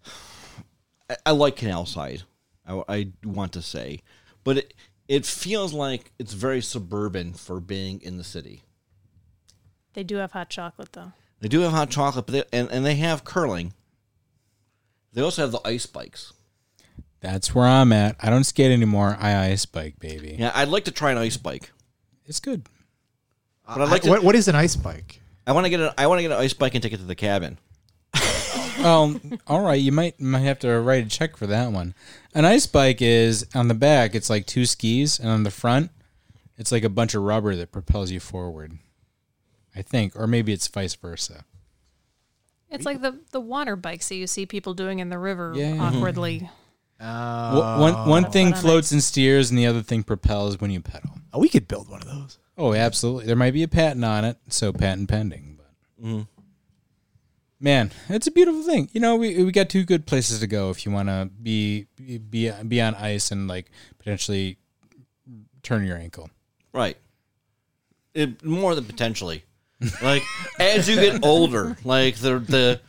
[1.10, 2.24] I, I like Canal Side.
[2.68, 4.02] I, I want to say,
[4.44, 4.74] but it
[5.08, 8.64] it feels like it's very suburban for being in the city.
[9.94, 11.14] They do have hot chocolate though.
[11.40, 13.74] They do have hot chocolate, but they, and and they have curling.
[15.18, 16.32] They also have the ice bikes.
[17.22, 18.18] That's where I'm at.
[18.22, 19.18] I don't skate anymore.
[19.20, 20.36] I ice bike, baby.
[20.38, 21.72] Yeah, I'd like to try an ice bike,
[22.28, 22.68] It's good.
[23.66, 24.10] but I'd like to.
[24.12, 25.20] what, what is an ice bike?
[25.48, 26.98] I want to get an I want to get an ice bike and take it
[26.98, 27.58] to the cabin.
[28.78, 29.82] Well, all right.
[29.82, 31.96] You might might have to write a check for that one.
[32.36, 34.14] An ice bike is on the back.
[34.14, 35.90] It's like two skis, and on the front,
[36.60, 38.78] it's like a bunch of rubber that propels you forward.
[39.76, 41.44] I think, or maybe it's vice versa.
[42.70, 45.74] It's like the the water bikes that you see people doing in the river Yeah,
[45.74, 45.82] yeah.
[45.84, 46.50] awkwardly.
[47.00, 48.30] Wh- one one oh.
[48.30, 51.12] thing But floats and steers, and the other thing propels when you pedal.
[51.34, 52.40] Oh, we could build one of those.
[52.58, 53.26] Oh, absolutely.
[53.26, 55.60] There might be a patent on it, so patent pending.
[55.60, 56.22] But mm-hmm.
[57.60, 58.90] man, it's a beautiful thing.
[58.94, 61.88] You know, we we got two good places to go if you want to be
[61.96, 64.58] be be on ice and like potentially
[65.62, 66.30] turn your ankle.
[66.74, 66.98] Right.
[68.14, 69.44] It, more than potentially.
[70.02, 70.24] Like
[70.60, 72.82] as you get older, like the the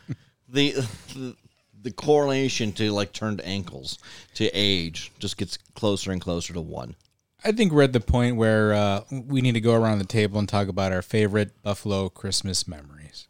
[0.47, 0.71] the
[1.13, 1.35] the,
[1.81, 3.99] the correlation to like turned ankles
[4.35, 6.95] to age just gets closer and closer to one.
[7.43, 10.39] I think we're at the point where uh, we need to go around the table
[10.39, 13.27] and talk about our favorite Buffalo Christmas memories.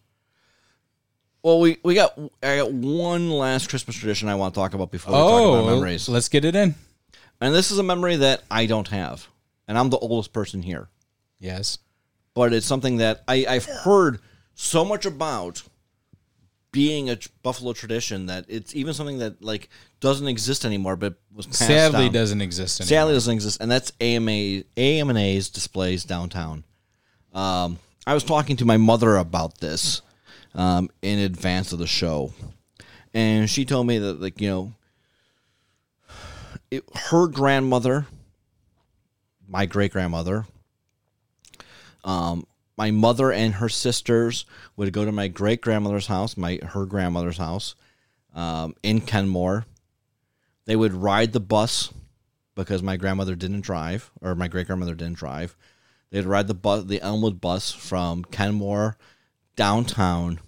[1.44, 4.92] Well, we, we got I got one last Christmas tradition I want to talk about
[4.92, 6.10] before we talk about memories.
[6.10, 6.76] let's get it in.
[7.42, 9.28] And this is a memory that I don't have.
[9.68, 10.90] And I'm the oldest person here.
[11.40, 11.78] Yes.
[12.40, 14.22] But it's something that I, I've heard
[14.54, 15.62] so much about
[16.72, 19.68] being a Buffalo tradition that it's even something that like
[20.00, 22.14] doesn't exist anymore, but was passed Sadly, down.
[22.14, 22.88] doesn't exist anymore.
[22.88, 26.64] Sadly doesn't exist, and that's AMA AMA's displays downtown.
[27.34, 30.02] Um, I was talking to my mother about this
[30.56, 32.32] um, in advance of the show,
[33.14, 34.74] and she told me that like you know,
[36.72, 38.08] it, her grandmother,
[39.46, 40.46] my great grandmother,
[42.04, 42.46] um,
[42.78, 44.46] my mother and her sisters
[44.78, 47.76] would go to my great grandmother's house, my her grandmother's house,
[48.34, 49.66] um, in Kenmore.
[50.66, 51.92] They would ride the bus
[52.56, 55.56] because my grandmother didn't drive, or my great grandmother didn't drive.
[56.12, 58.98] They'd ride the bus, the Elmwood bus from Kenmore
[59.56, 60.40] downtown,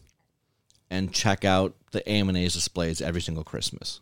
[0.90, 4.00] and check out the AMA's displays every single Christmas.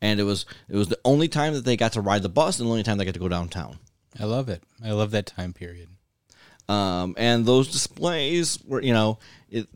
[0.00, 2.58] And it was it was the only time that they got to ride the bus,
[2.58, 3.78] and the only time they got to go downtown.
[4.18, 4.62] I love it.
[4.84, 5.88] I love that time period.
[6.68, 9.18] Um, and those displays were, you know,
[9.50, 9.68] it.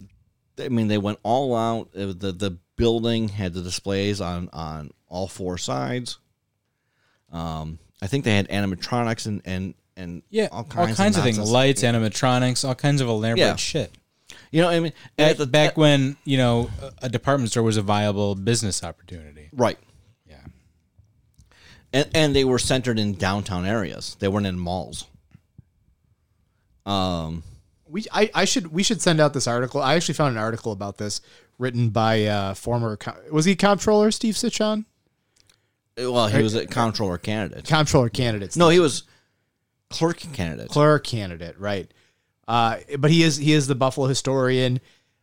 [0.59, 1.90] I mean, they went all out.
[1.94, 6.19] It the the building had the displays on on all four sides.
[7.32, 11.51] Um, I think they had animatronics and and and Yeah, all kinds, of, things, nonsense.
[11.51, 13.56] lights, animatronics, all kinds of elaborate Yeah.
[13.56, 13.93] shit.
[14.51, 17.62] You know, I mean, Back, at the back when you know a a department store
[17.65, 19.51] was a viable business opportunity.
[19.52, 19.78] right,
[20.27, 20.36] Yeah,
[21.93, 24.16] and and they were centered in downtown areas.
[24.20, 25.06] They weren't in malls.
[26.89, 27.43] Um,
[27.89, 29.82] We I, I should we should send out this article.
[29.82, 31.20] I actually found an article about this
[31.59, 32.98] written by uh, former
[33.31, 34.85] was he comptroller Steve Cichon?
[35.97, 37.65] well, he was a comptroller candidate.
[37.65, 38.56] Comptroller candidate.
[38.56, 39.02] No, he was
[39.90, 40.69] clerk candidate.
[40.69, 41.90] clerk candidate, right?
[42.47, 44.81] Uh, but he is he is the Buffalo historian.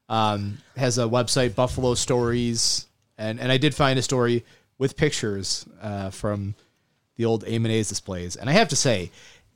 [0.07, 2.85] Um, has a website, Buffalo Stories,
[3.17, 4.45] and and I did find a story
[4.77, 6.53] with pictures uh, from
[7.15, 9.09] the old A's displays, and I have to say,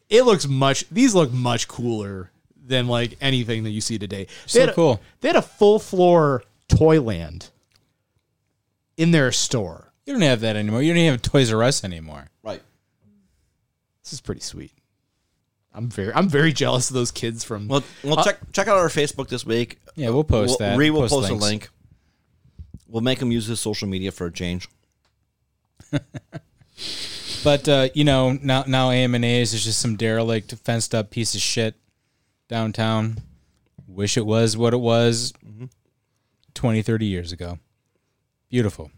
[0.10, 0.86] it looks much.
[0.90, 2.31] These look much cooler
[2.65, 4.26] than like anything that you see today.
[4.26, 5.02] They So had a- cool.
[5.22, 7.49] they had a full floor Toyland
[8.98, 9.91] in their store.
[10.06, 10.81] you don't have that anymore.
[10.81, 12.30] You don't even have Toys R Us anymore.
[12.44, 12.61] Right.
[14.03, 14.72] This is pretty sweet.
[15.73, 18.77] I'm very I'm very jealous of those kids from Well, well, uh, check check out
[18.77, 19.80] our Facebook this week.
[19.95, 20.77] Yeah, we'll post We'll- that.
[20.77, 21.69] Ree will Post post, a link.
[22.88, 24.68] We'll make him use his social media for a change.
[27.44, 31.10] But uh, you know, now now AM and A's is just some derelict, fenced up
[31.10, 31.76] piece of shit
[32.48, 33.18] downtown.
[33.88, 35.34] Wish it was what it was
[36.53, 37.57] 20, 30 years ago.
[38.49, 38.91] Beautiful.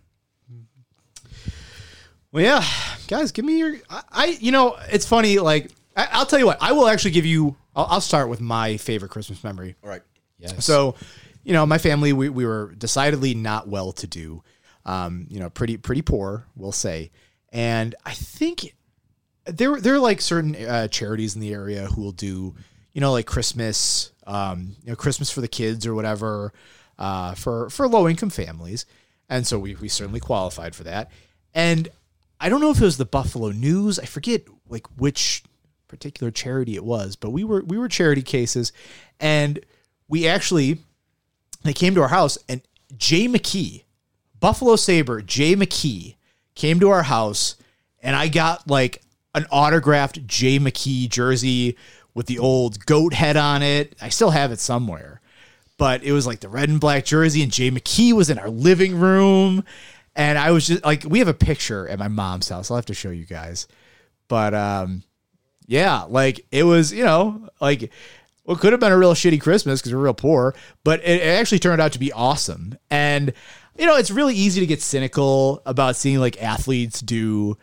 [2.31, 2.63] Well, yeah,
[3.07, 3.75] guys, give me your.
[3.89, 5.39] I, I you know, it's funny.
[5.39, 6.57] Like, I, I'll tell you what.
[6.61, 7.55] I will actually give you.
[7.75, 9.75] I'll, I'll start with my favorite Christmas memory.
[9.83, 10.01] All right.
[10.39, 10.65] Yes.
[10.65, 10.95] So,
[11.43, 14.43] you know, my family we, we were decidedly not well to do.
[14.85, 17.11] Um, you know, pretty pretty poor, we'll say.
[17.51, 18.73] And I think
[19.45, 22.55] there there are like certain uh, charities in the area who will do,
[22.93, 26.53] you know, like Christmas, um, you know, Christmas for the kids or whatever,
[26.97, 28.85] uh, for for low income families.
[29.29, 31.11] And so we we certainly qualified for that.
[31.53, 31.89] And
[32.39, 33.99] I don't know if it was the Buffalo News.
[33.99, 35.43] I forget like which
[35.87, 38.71] particular charity it was, but we were we were charity cases,
[39.19, 39.59] and
[40.07, 40.79] we actually
[41.63, 42.61] they came to our house and
[42.97, 43.83] Jay McKee,
[44.39, 46.15] Buffalo Saber, Jay McKee
[46.55, 47.55] came to our house
[48.01, 49.01] and I got like
[49.33, 51.77] an autographed Jay McKee jersey
[52.13, 53.95] with the old goat head on it.
[54.01, 55.21] I still have it somewhere.
[55.77, 58.49] But it was like the red and black jersey and Jay McKee was in our
[58.49, 59.63] living room
[60.15, 62.69] and I was just like we have a picture at my mom's house.
[62.69, 63.67] I'll have to show you guys.
[64.27, 65.03] But um
[65.67, 67.91] yeah, like it was, you know, like
[68.43, 70.53] what could have been a real shitty Christmas because we're real poor,
[70.83, 72.77] but it, it actually turned out to be awesome.
[72.89, 73.33] And
[73.77, 77.57] you know, it's really easy to get cynical about seeing like athletes do,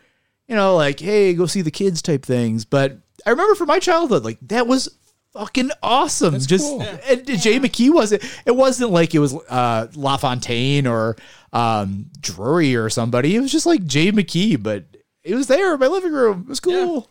[0.47, 2.65] you know, like hey, go see the kids type things.
[2.65, 4.89] But I remember from my childhood, like that was
[5.33, 6.39] fucking awesome.
[6.39, 6.83] Just cool.
[6.83, 8.25] and Jay McKee wasn't.
[8.47, 11.17] It wasn't like it was uh, LaFontaine or
[11.53, 13.37] um, Drury or somebody.
[13.37, 14.85] It was just like Jay McKee, but
[15.23, 16.43] it was there in my living room.
[16.43, 17.09] It was cool.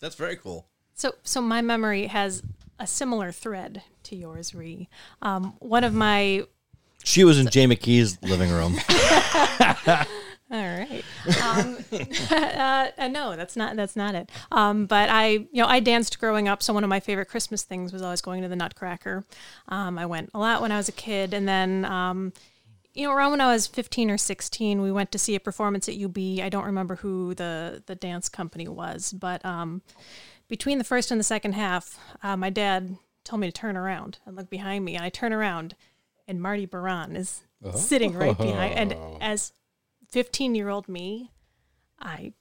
[0.00, 0.68] That's very cool.
[0.94, 2.42] So, so my memory has
[2.78, 4.88] a similar thread to yours, Ree.
[5.22, 6.44] Um, one of my
[7.04, 8.78] She was in Jay McKee's living room.
[10.50, 11.04] All right.
[11.42, 11.78] Um,
[12.30, 14.30] uh, uh, no, that's not that's not it.
[14.52, 16.62] Um, but I, you know, I danced growing up.
[16.62, 19.24] So one of my favorite Christmas things was always going to the Nutcracker.
[19.68, 22.32] Um, I went a lot when I was a kid, and then, um,
[22.92, 25.88] you know, around when I was fifteen or sixteen, we went to see a performance
[25.88, 26.16] at UB.
[26.16, 29.82] I don't remember who the the dance company was, but um,
[30.48, 34.18] between the first and the second half, uh, my dad told me to turn around
[34.24, 35.74] and look behind me, and I turn around,
[36.26, 37.42] and Marty Biron is
[37.74, 39.52] sitting right behind, and as
[40.10, 41.32] 15 year old me,
[41.98, 42.32] I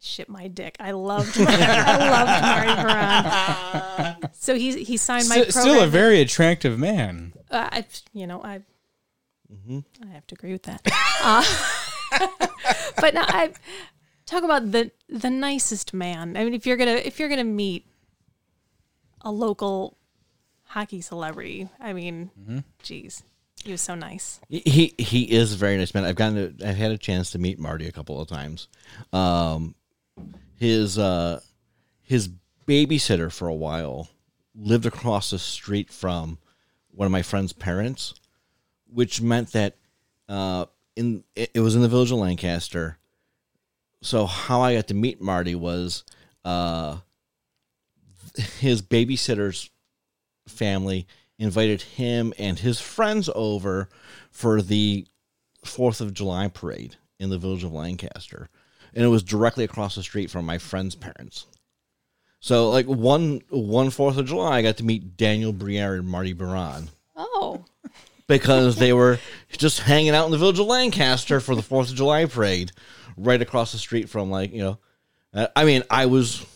[0.00, 0.76] shit my dick.
[0.80, 4.30] I loved I loved Marty Biron.
[4.32, 5.52] So he he signed my program.
[5.52, 7.32] still a very attractive man.
[7.50, 8.62] uh, I you know I
[9.70, 10.86] I have to agree with that.
[11.22, 11.44] Uh,
[13.00, 13.52] but now I
[14.26, 16.36] talk about the the nicest man.
[16.36, 17.86] I mean, if you're gonna if you're gonna meet
[19.22, 19.97] a local
[20.68, 22.30] hockey celebrity, I mean,
[22.82, 23.22] geez,
[23.64, 24.40] he was so nice.
[24.48, 26.04] He he- he is a very nice man.
[26.04, 28.68] I've gotten to, I've had a chance to meet Marty a couple of times.
[29.12, 29.74] Um,
[30.58, 31.40] his uh,
[32.02, 32.28] his
[32.66, 34.08] babysitter for a while
[34.54, 36.38] lived across the street from
[36.90, 38.14] one of my friend's parents,
[38.92, 39.76] which meant that
[40.28, 40.66] uh,
[40.96, 42.98] in it, it was in the village of Lancaster.
[44.02, 46.04] So how I got to meet Marty was
[46.44, 46.98] uh,
[48.60, 49.70] his babysitter's
[50.48, 51.06] family
[51.38, 53.88] invited him and his friends over
[54.30, 55.06] for the
[55.64, 58.48] Fourth of July parade in the village of Lancaster,
[58.94, 61.46] and it was directly across the street from my friend's parents.
[62.40, 66.32] So, like one one Fourth of July, I got to meet Daniel Briere and Marty
[66.32, 67.64] Biron Oh,
[68.28, 69.18] because they were
[69.50, 72.70] just hanging out in the village of Lancaster for the Fourth of July parade,
[73.16, 74.78] right across the street from like you know.
[75.34, 76.46] Uh, I mean, I was,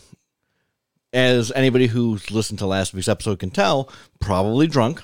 [1.13, 5.01] as anybody who's listened to last week's episode can tell, probably drunk.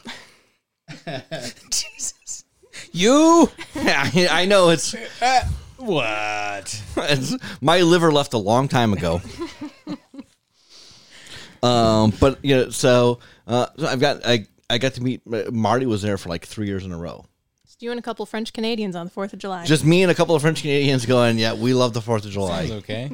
[1.69, 2.43] Jesus.
[2.91, 4.95] You I, I know it's,
[5.77, 6.81] what?
[6.97, 9.21] it's my liver left a long time ago.
[11.61, 15.21] um, but you know, so uh, so I've got I I got to meet
[15.51, 17.25] Marty was there for like three years in a row.
[17.63, 19.65] it's you and a couple French Canadians on the Fourth of July.
[19.65, 22.31] Just me and a couple of French Canadians going, yeah, we love the Fourth of
[22.31, 22.67] July.
[22.67, 23.11] Sounds okay.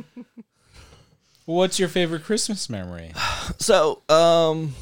[1.46, 3.14] What's your favorite Christmas memory
[3.60, 4.74] So, um,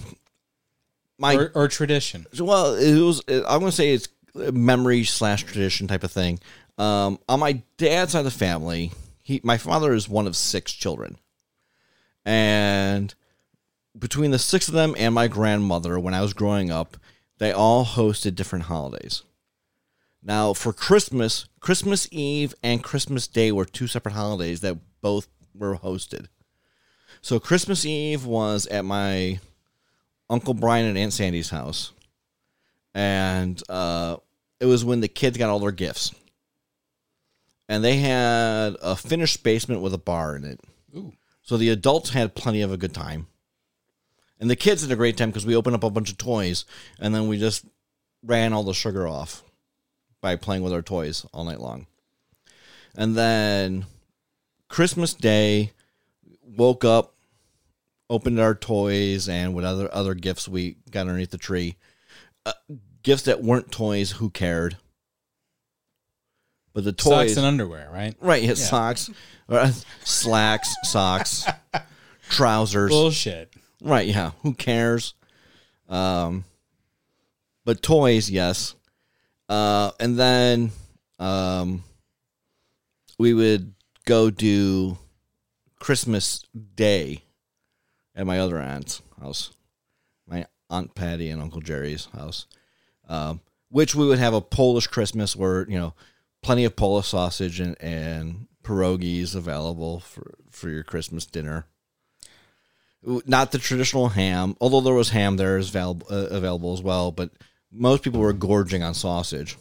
[1.18, 2.26] my or, or tradition?
[2.40, 3.22] well, it was.
[3.28, 6.40] I'm going to say it's memory slash tradition type of thing.
[6.78, 8.92] Um, on my dad's side of the family,
[9.22, 11.18] he my father is one of six children,
[12.26, 13.14] and
[13.98, 16.98] between the six of them and my grandmother, when I was growing up,
[17.38, 19.24] they all hosted different holidays.
[20.24, 25.76] Now, for Christmas, Christmas Eve and Christmas Day were two separate holidays that both were
[25.76, 26.28] hosted.
[27.24, 29.40] So Christmas Eve was at my
[30.30, 31.94] Uncle Brian and Aunt Sandy's house,
[32.94, 34.18] and uh,
[34.60, 36.14] it was when the kids got all their gifts,
[37.70, 40.60] and they had a finished basement with a bar in it.
[41.42, 43.28] So the adults had plenty of a good time,
[44.38, 46.66] and the kids had a great time because we opened up a bunch of toys,
[47.00, 47.66] and then we just
[48.22, 49.44] ran all the sugar off
[50.20, 51.88] by playing with our toys all night long.
[52.98, 53.86] And then
[54.68, 55.72] Christmas Day,
[56.58, 57.13] woke up,
[58.10, 61.76] opened our toys and what other other gifts we got underneath the tree.
[62.46, 62.54] Uh,
[63.04, 64.78] gifts that weren't toys, who cared?
[66.74, 68.16] But the toys, Socks and underwear, right?
[68.20, 68.42] right?
[68.42, 69.10] Hit socks,
[69.48, 69.72] uh,
[70.04, 71.46] slacks, socks,
[72.30, 72.90] trousers.
[72.90, 73.54] Bullshit.
[73.82, 74.32] Right, yeah.
[74.42, 75.14] Who cares?
[75.90, 76.46] Um
[77.66, 78.76] but toys, yes.
[79.48, 80.72] Uh and then
[81.20, 81.84] um
[83.20, 83.74] we would
[84.06, 84.98] go do
[85.80, 86.44] Christmas
[86.76, 87.24] Day
[88.16, 89.52] at my other aunt's house.
[90.28, 92.46] My Aunt Patty and Uncle Jerry's house.
[93.08, 95.96] Um which we would have a Polish Christmas where, you know,
[96.44, 101.66] plenty of Polish sausage and, and pierogies available for, for your Christmas dinner
[103.26, 107.12] not the traditional ham, although there was ham there is val- uh, available as well.
[107.12, 107.32] But
[107.72, 109.58] most people were gorging on sausage.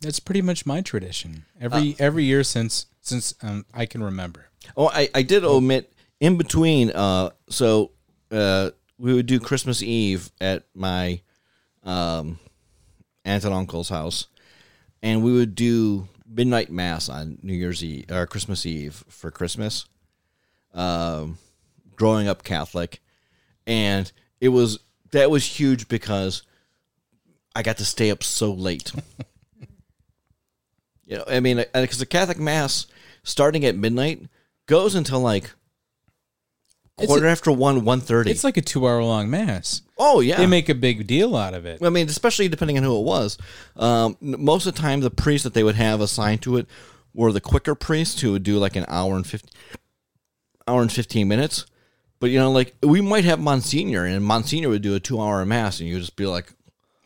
[0.00, 1.44] That's pretty much my tradition.
[1.60, 4.46] Every every year since since um, I can remember.
[4.76, 6.90] Oh, I, I did omit in between.
[6.90, 7.92] Uh, so
[8.30, 11.20] uh, we would do Christmas Eve at my
[11.84, 12.38] um,
[13.24, 14.26] aunt and uncle's house,
[15.02, 19.86] and we would do midnight mass on New Year's Eve or Christmas Eve for Christmas.
[20.74, 21.38] Um,
[21.96, 23.00] growing up Catholic,
[23.66, 24.78] and it was
[25.10, 26.42] that was huge because
[27.54, 28.92] I got to stay up so late.
[31.06, 32.86] you know, I mean, because the Catholic Mass
[33.22, 34.26] starting at midnight
[34.66, 35.50] goes until like
[37.06, 38.30] quarter after one, one thirty.
[38.30, 39.82] It's like a two hour long mass.
[39.98, 41.82] oh yeah, They make a big deal out of it.
[41.82, 43.38] I mean, especially depending on who it was.
[43.76, 46.66] Um, most of the time, the priests that they would have assigned to it
[47.14, 49.48] were the quicker priests who would do like an hour and fifty,
[50.66, 51.66] hour and fifteen minutes.
[52.20, 55.78] But you know, like we might have Monsignor, and Monsignor would do a two-hour mass,
[55.80, 56.52] and you would just be like,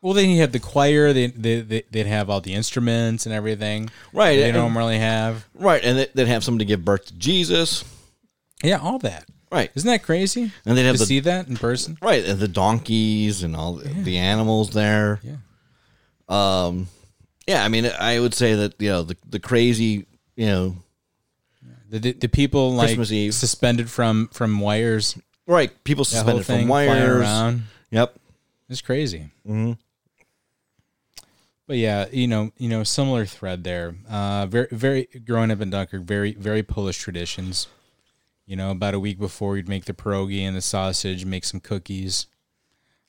[0.01, 1.12] Well, then you have the choir.
[1.12, 3.90] They, they, they, they'd have all the instruments and everything.
[4.14, 5.47] Right, They and- don't really have.
[5.55, 7.85] right, and they- they'd have somebody to give birth to Jesus,
[8.64, 9.27] Yeah, all that.
[9.53, 10.51] Right, Isn't that crazy?
[10.65, 11.99] And they'd have to the- see that in person.
[12.03, 15.20] right, and the donkeys and all the, the animals there.
[15.23, 15.37] Yeah.
[16.29, 16.89] Um,
[17.47, 20.07] yeah, I mean, I would say that you know the the crazy,
[20.37, 20.77] you know,
[21.91, 25.19] The, the, the people like suspended from from wires.
[25.47, 27.61] right, people suspended from wires.
[27.91, 28.15] Yep.
[28.70, 29.31] It's crazy.
[29.47, 29.73] Mm-hmm.
[31.66, 33.95] But yeah, you know, you know, similar thread there.
[34.09, 37.66] Uh, very, very growing up in Dunkirk, very, very Polish traditions.
[38.47, 41.60] You know, about a week before, you'd make the pierogi and the sausage, make some
[41.60, 42.27] cookies.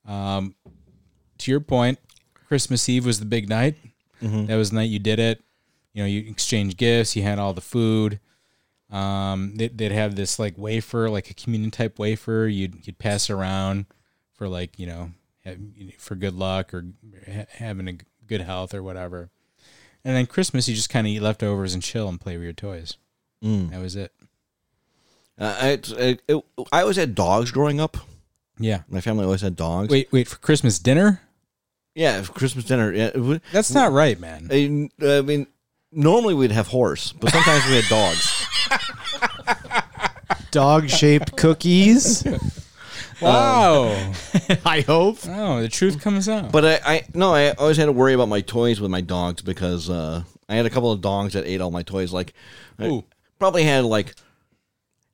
[0.08, 0.56] Um,
[1.40, 2.00] to your point,
[2.48, 3.76] Christmas Eve was the big night.
[4.46, 5.42] That was the night you did it.
[5.94, 7.16] You know, you exchanged gifts.
[7.16, 8.20] You had all the food.
[8.92, 12.48] Um, they, they'd have this like wafer, like a communion type wafer.
[12.48, 13.88] You'd you'd pass around
[14.36, 15.12] for like you know
[15.44, 15.58] have,
[15.98, 16.86] for good luck or
[17.28, 17.98] ha- having a
[18.28, 19.30] good health or whatever.
[20.06, 22.54] And then Christmas, you just kind of eat leftovers and chill and play with your
[22.54, 22.98] toys.
[23.72, 24.14] That was it.
[25.38, 27.98] Uh, I, it, it, I always had dogs growing up.
[28.60, 28.84] Yeah.
[28.88, 29.90] My family always had dogs.
[29.90, 31.22] Wait, wait for Christmas dinner?
[31.96, 32.92] Yeah, for Christmas dinner.
[32.92, 34.48] Yeah, it That's not right, man.
[34.52, 35.48] I, I mean,
[35.92, 38.48] normally we'd have horse, but sometimes we had dogs.
[40.52, 42.24] Dog shaped cookies.
[43.22, 44.12] Wow.
[44.66, 45.20] I hope.
[45.28, 46.52] oh, the truth comes out.
[46.52, 49.42] But I, I no, I always had to worry about my toys with my dogs
[49.42, 52.12] because uh, I had a couple of dogs that ate all my toys.
[52.12, 52.34] Like,
[52.78, 53.04] I Ooh.
[53.40, 54.16] probably had like,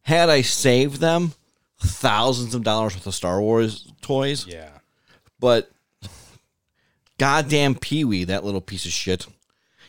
[0.09, 1.33] had I saved them,
[1.79, 4.47] thousands of dollars worth of Star Wars toys.
[4.47, 4.69] yeah.
[5.39, 5.71] But
[7.17, 9.27] goddamn Pee Wee, that little piece of shit,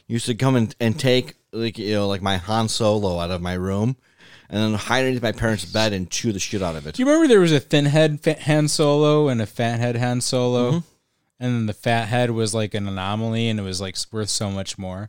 [0.07, 3.41] used to come and, and take like you know like my Han Solo out of
[3.41, 3.97] my room,
[4.51, 6.95] and then hide it underneath my parents' bed and chew the shit out of it.
[6.95, 9.97] Do you remember there was a thin head fa- Han Solo and a fat head
[9.97, 10.71] Han Solo?
[10.71, 10.79] Mm-hmm.
[11.43, 14.51] And then the fat head was like an anomaly and it was like worth so
[14.51, 15.09] much more.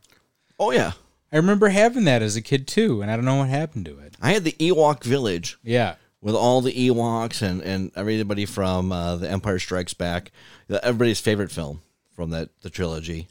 [0.57, 0.93] Oh yeah,
[1.31, 3.97] I remember having that as a kid too, and I don't know what happened to
[3.99, 4.15] it.
[4.21, 5.95] I had the Ewok Village Yeah.
[6.21, 10.31] with all the Ewoks and and everybody from uh, the Empire Strikes Back,
[10.69, 11.81] everybody's favorite film
[12.15, 13.27] from that the trilogy.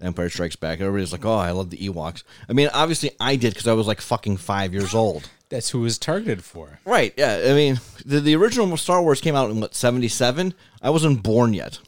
[0.00, 0.80] Empire Strikes Back.
[0.80, 3.86] Everybody's like, "Oh, I love the Ewoks." I mean, obviously, I did because I was
[3.86, 5.30] like fucking five years old.
[5.48, 6.80] That's who it was targeted for.
[6.84, 7.14] Right.
[7.16, 7.40] Yeah.
[7.46, 10.54] I mean, the, the original Star Wars came out in what seventy seven.
[10.82, 11.78] I wasn't born yet.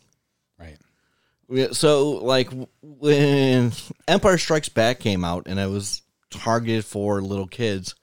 [1.73, 2.51] So like
[2.83, 3.73] when
[4.09, 7.95] Empire Strikes Back came out and it was targeted for little kids,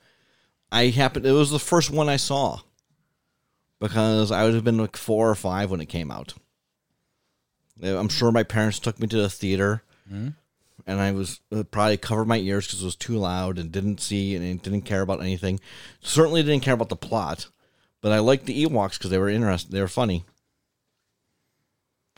[0.72, 1.26] I happened.
[1.26, 2.60] It was the first one I saw
[3.80, 6.34] because I would have been like four or five when it came out.
[7.84, 9.84] I'm sure my parents took me to the theater.
[10.88, 14.02] And I was uh, probably covered my ears because it was too loud and didn't
[14.02, 15.60] see and didn't care about anything.
[16.00, 17.48] Certainly didn't care about the plot,
[18.02, 19.72] but I liked the Ewoks because they were interesting.
[19.72, 20.26] They were funny.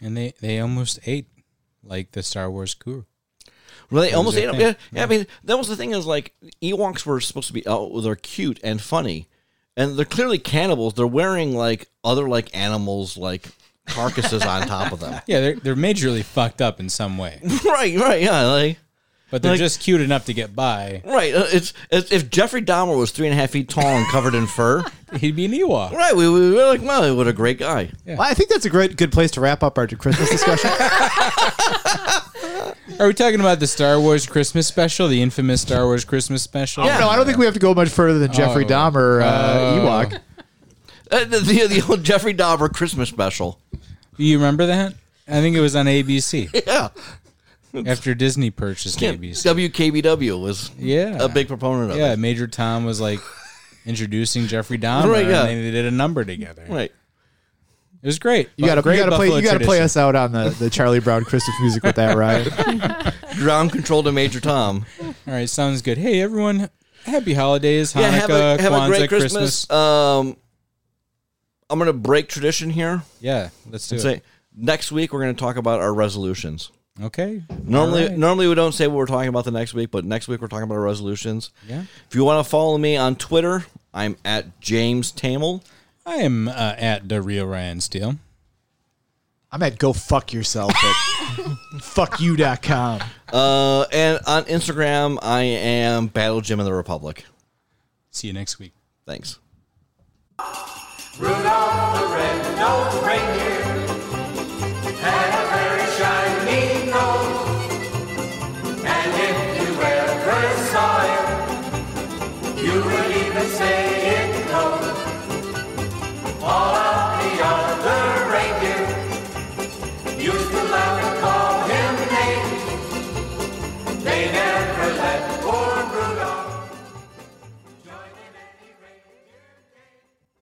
[0.02, 1.28] And they, they almost ate
[1.84, 3.06] like the Star Wars crew.
[3.92, 4.56] Well, they was almost ate ate 'em.
[4.56, 4.62] thing.
[4.62, 7.64] Yeah, yeah, I mean, that was the thing is like Ewoks were supposed to be
[7.68, 9.28] oh, they're cute and funny,
[9.78, 10.94] and they're clearly cannibals.
[10.96, 13.46] They're wearing like other like animals like
[13.86, 15.22] carcasses on top of them.
[15.28, 18.80] Yeah, they're they're majorly fucked up in some way, right, right, yeah, like
[19.34, 21.02] but they're Like- just cute enough to get by.
[21.04, 21.34] right.
[21.34, 24.36] uh, It's, it's if Jeffrey Dahmer was three and a half feet tall and covered
[24.36, 24.84] in fur.
[25.18, 25.92] He'd be an Ewok.
[25.92, 27.90] Right, we, we were like, well, what a great guy.
[28.06, 30.70] Well, I think that's a great good place to wrap up our Christmas discussion.
[33.00, 36.86] Are we talking about the Star Wars Christmas special, the infamous Star Wars Christmas special?
[36.86, 37.00] Yeah.
[37.00, 38.68] no, I don't think we have to go much further than Jeffrey Oh.
[38.68, 39.80] Dahmer uh, Oh.
[40.12, 40.20] Ewok.
[41.12, 43.60] Uh, the, the the old Jeffrey Dahmer Christmas special.
[44.18, 44.94] You remember that?
[45.28, 46.90] I think it was on ABC Yeah,
[47.86, 49.72] after Disney purchased ABC.
[49.72, 52.20] WKBW was Yeah, a big proponent of Yeah, it.
[52.20, 53.20] Major Tom was like
[53.86, 55.46] introducing Jeffrey Dahmer, Right, yeah.
[55.46, 56.66] and they did a number together.
[56.70, 56.92] Right.
[58.02, 58.50] It was great.
[58.58, 60.14] You got to great you got to play Buffalo you got to play us out
[60.16, 62.46] on the, the Charlie Brown Christmas music with that, right?
[63.38, 64.86] Ground control to Major Tom.
[65.02, 65.98] All right, sounds good.
[65.98, 66.70] Hey, everyone,
[67.06, 69.70] happy holidays, Hanukkah, yeah, have a, have Kwanzaa, a great Christmas.
[69.72, 70.36] Um,
[71.70, 74.04] I'm gonna break tradition here Yeah, let's do and it.
[74.04, 74.22] say
[74.56, 76.72] next week we're gonna talk about our resolutions.
[77.02, 77.44] Okay.
[77.64, 78.18] Normally, right.
[78.18, 80.48] normally we don't say what we're talking about the next week, but next week we're
[80.48, 81.50] talking about our resolutions.
[81.68, 81.84] Yeah.
[82.08, 85.64] If you want to follow me on Twitter, I'm at James Tamil.
[86.06, 88.18] I am uh, at the real Ryan Steele.
[89.52, 90.78] I'm at go fuck yourself at
[91.82, 93.02] fuckyou.com.
[93.32, 97.26] Uh, and on Instagram, I am Battle Gym of the Republic.
[98.10, 98.74] See you next week.
[99.06, 99.40] Thanks.
[101.20, 103.54] Rudolph the red-nosed reindeer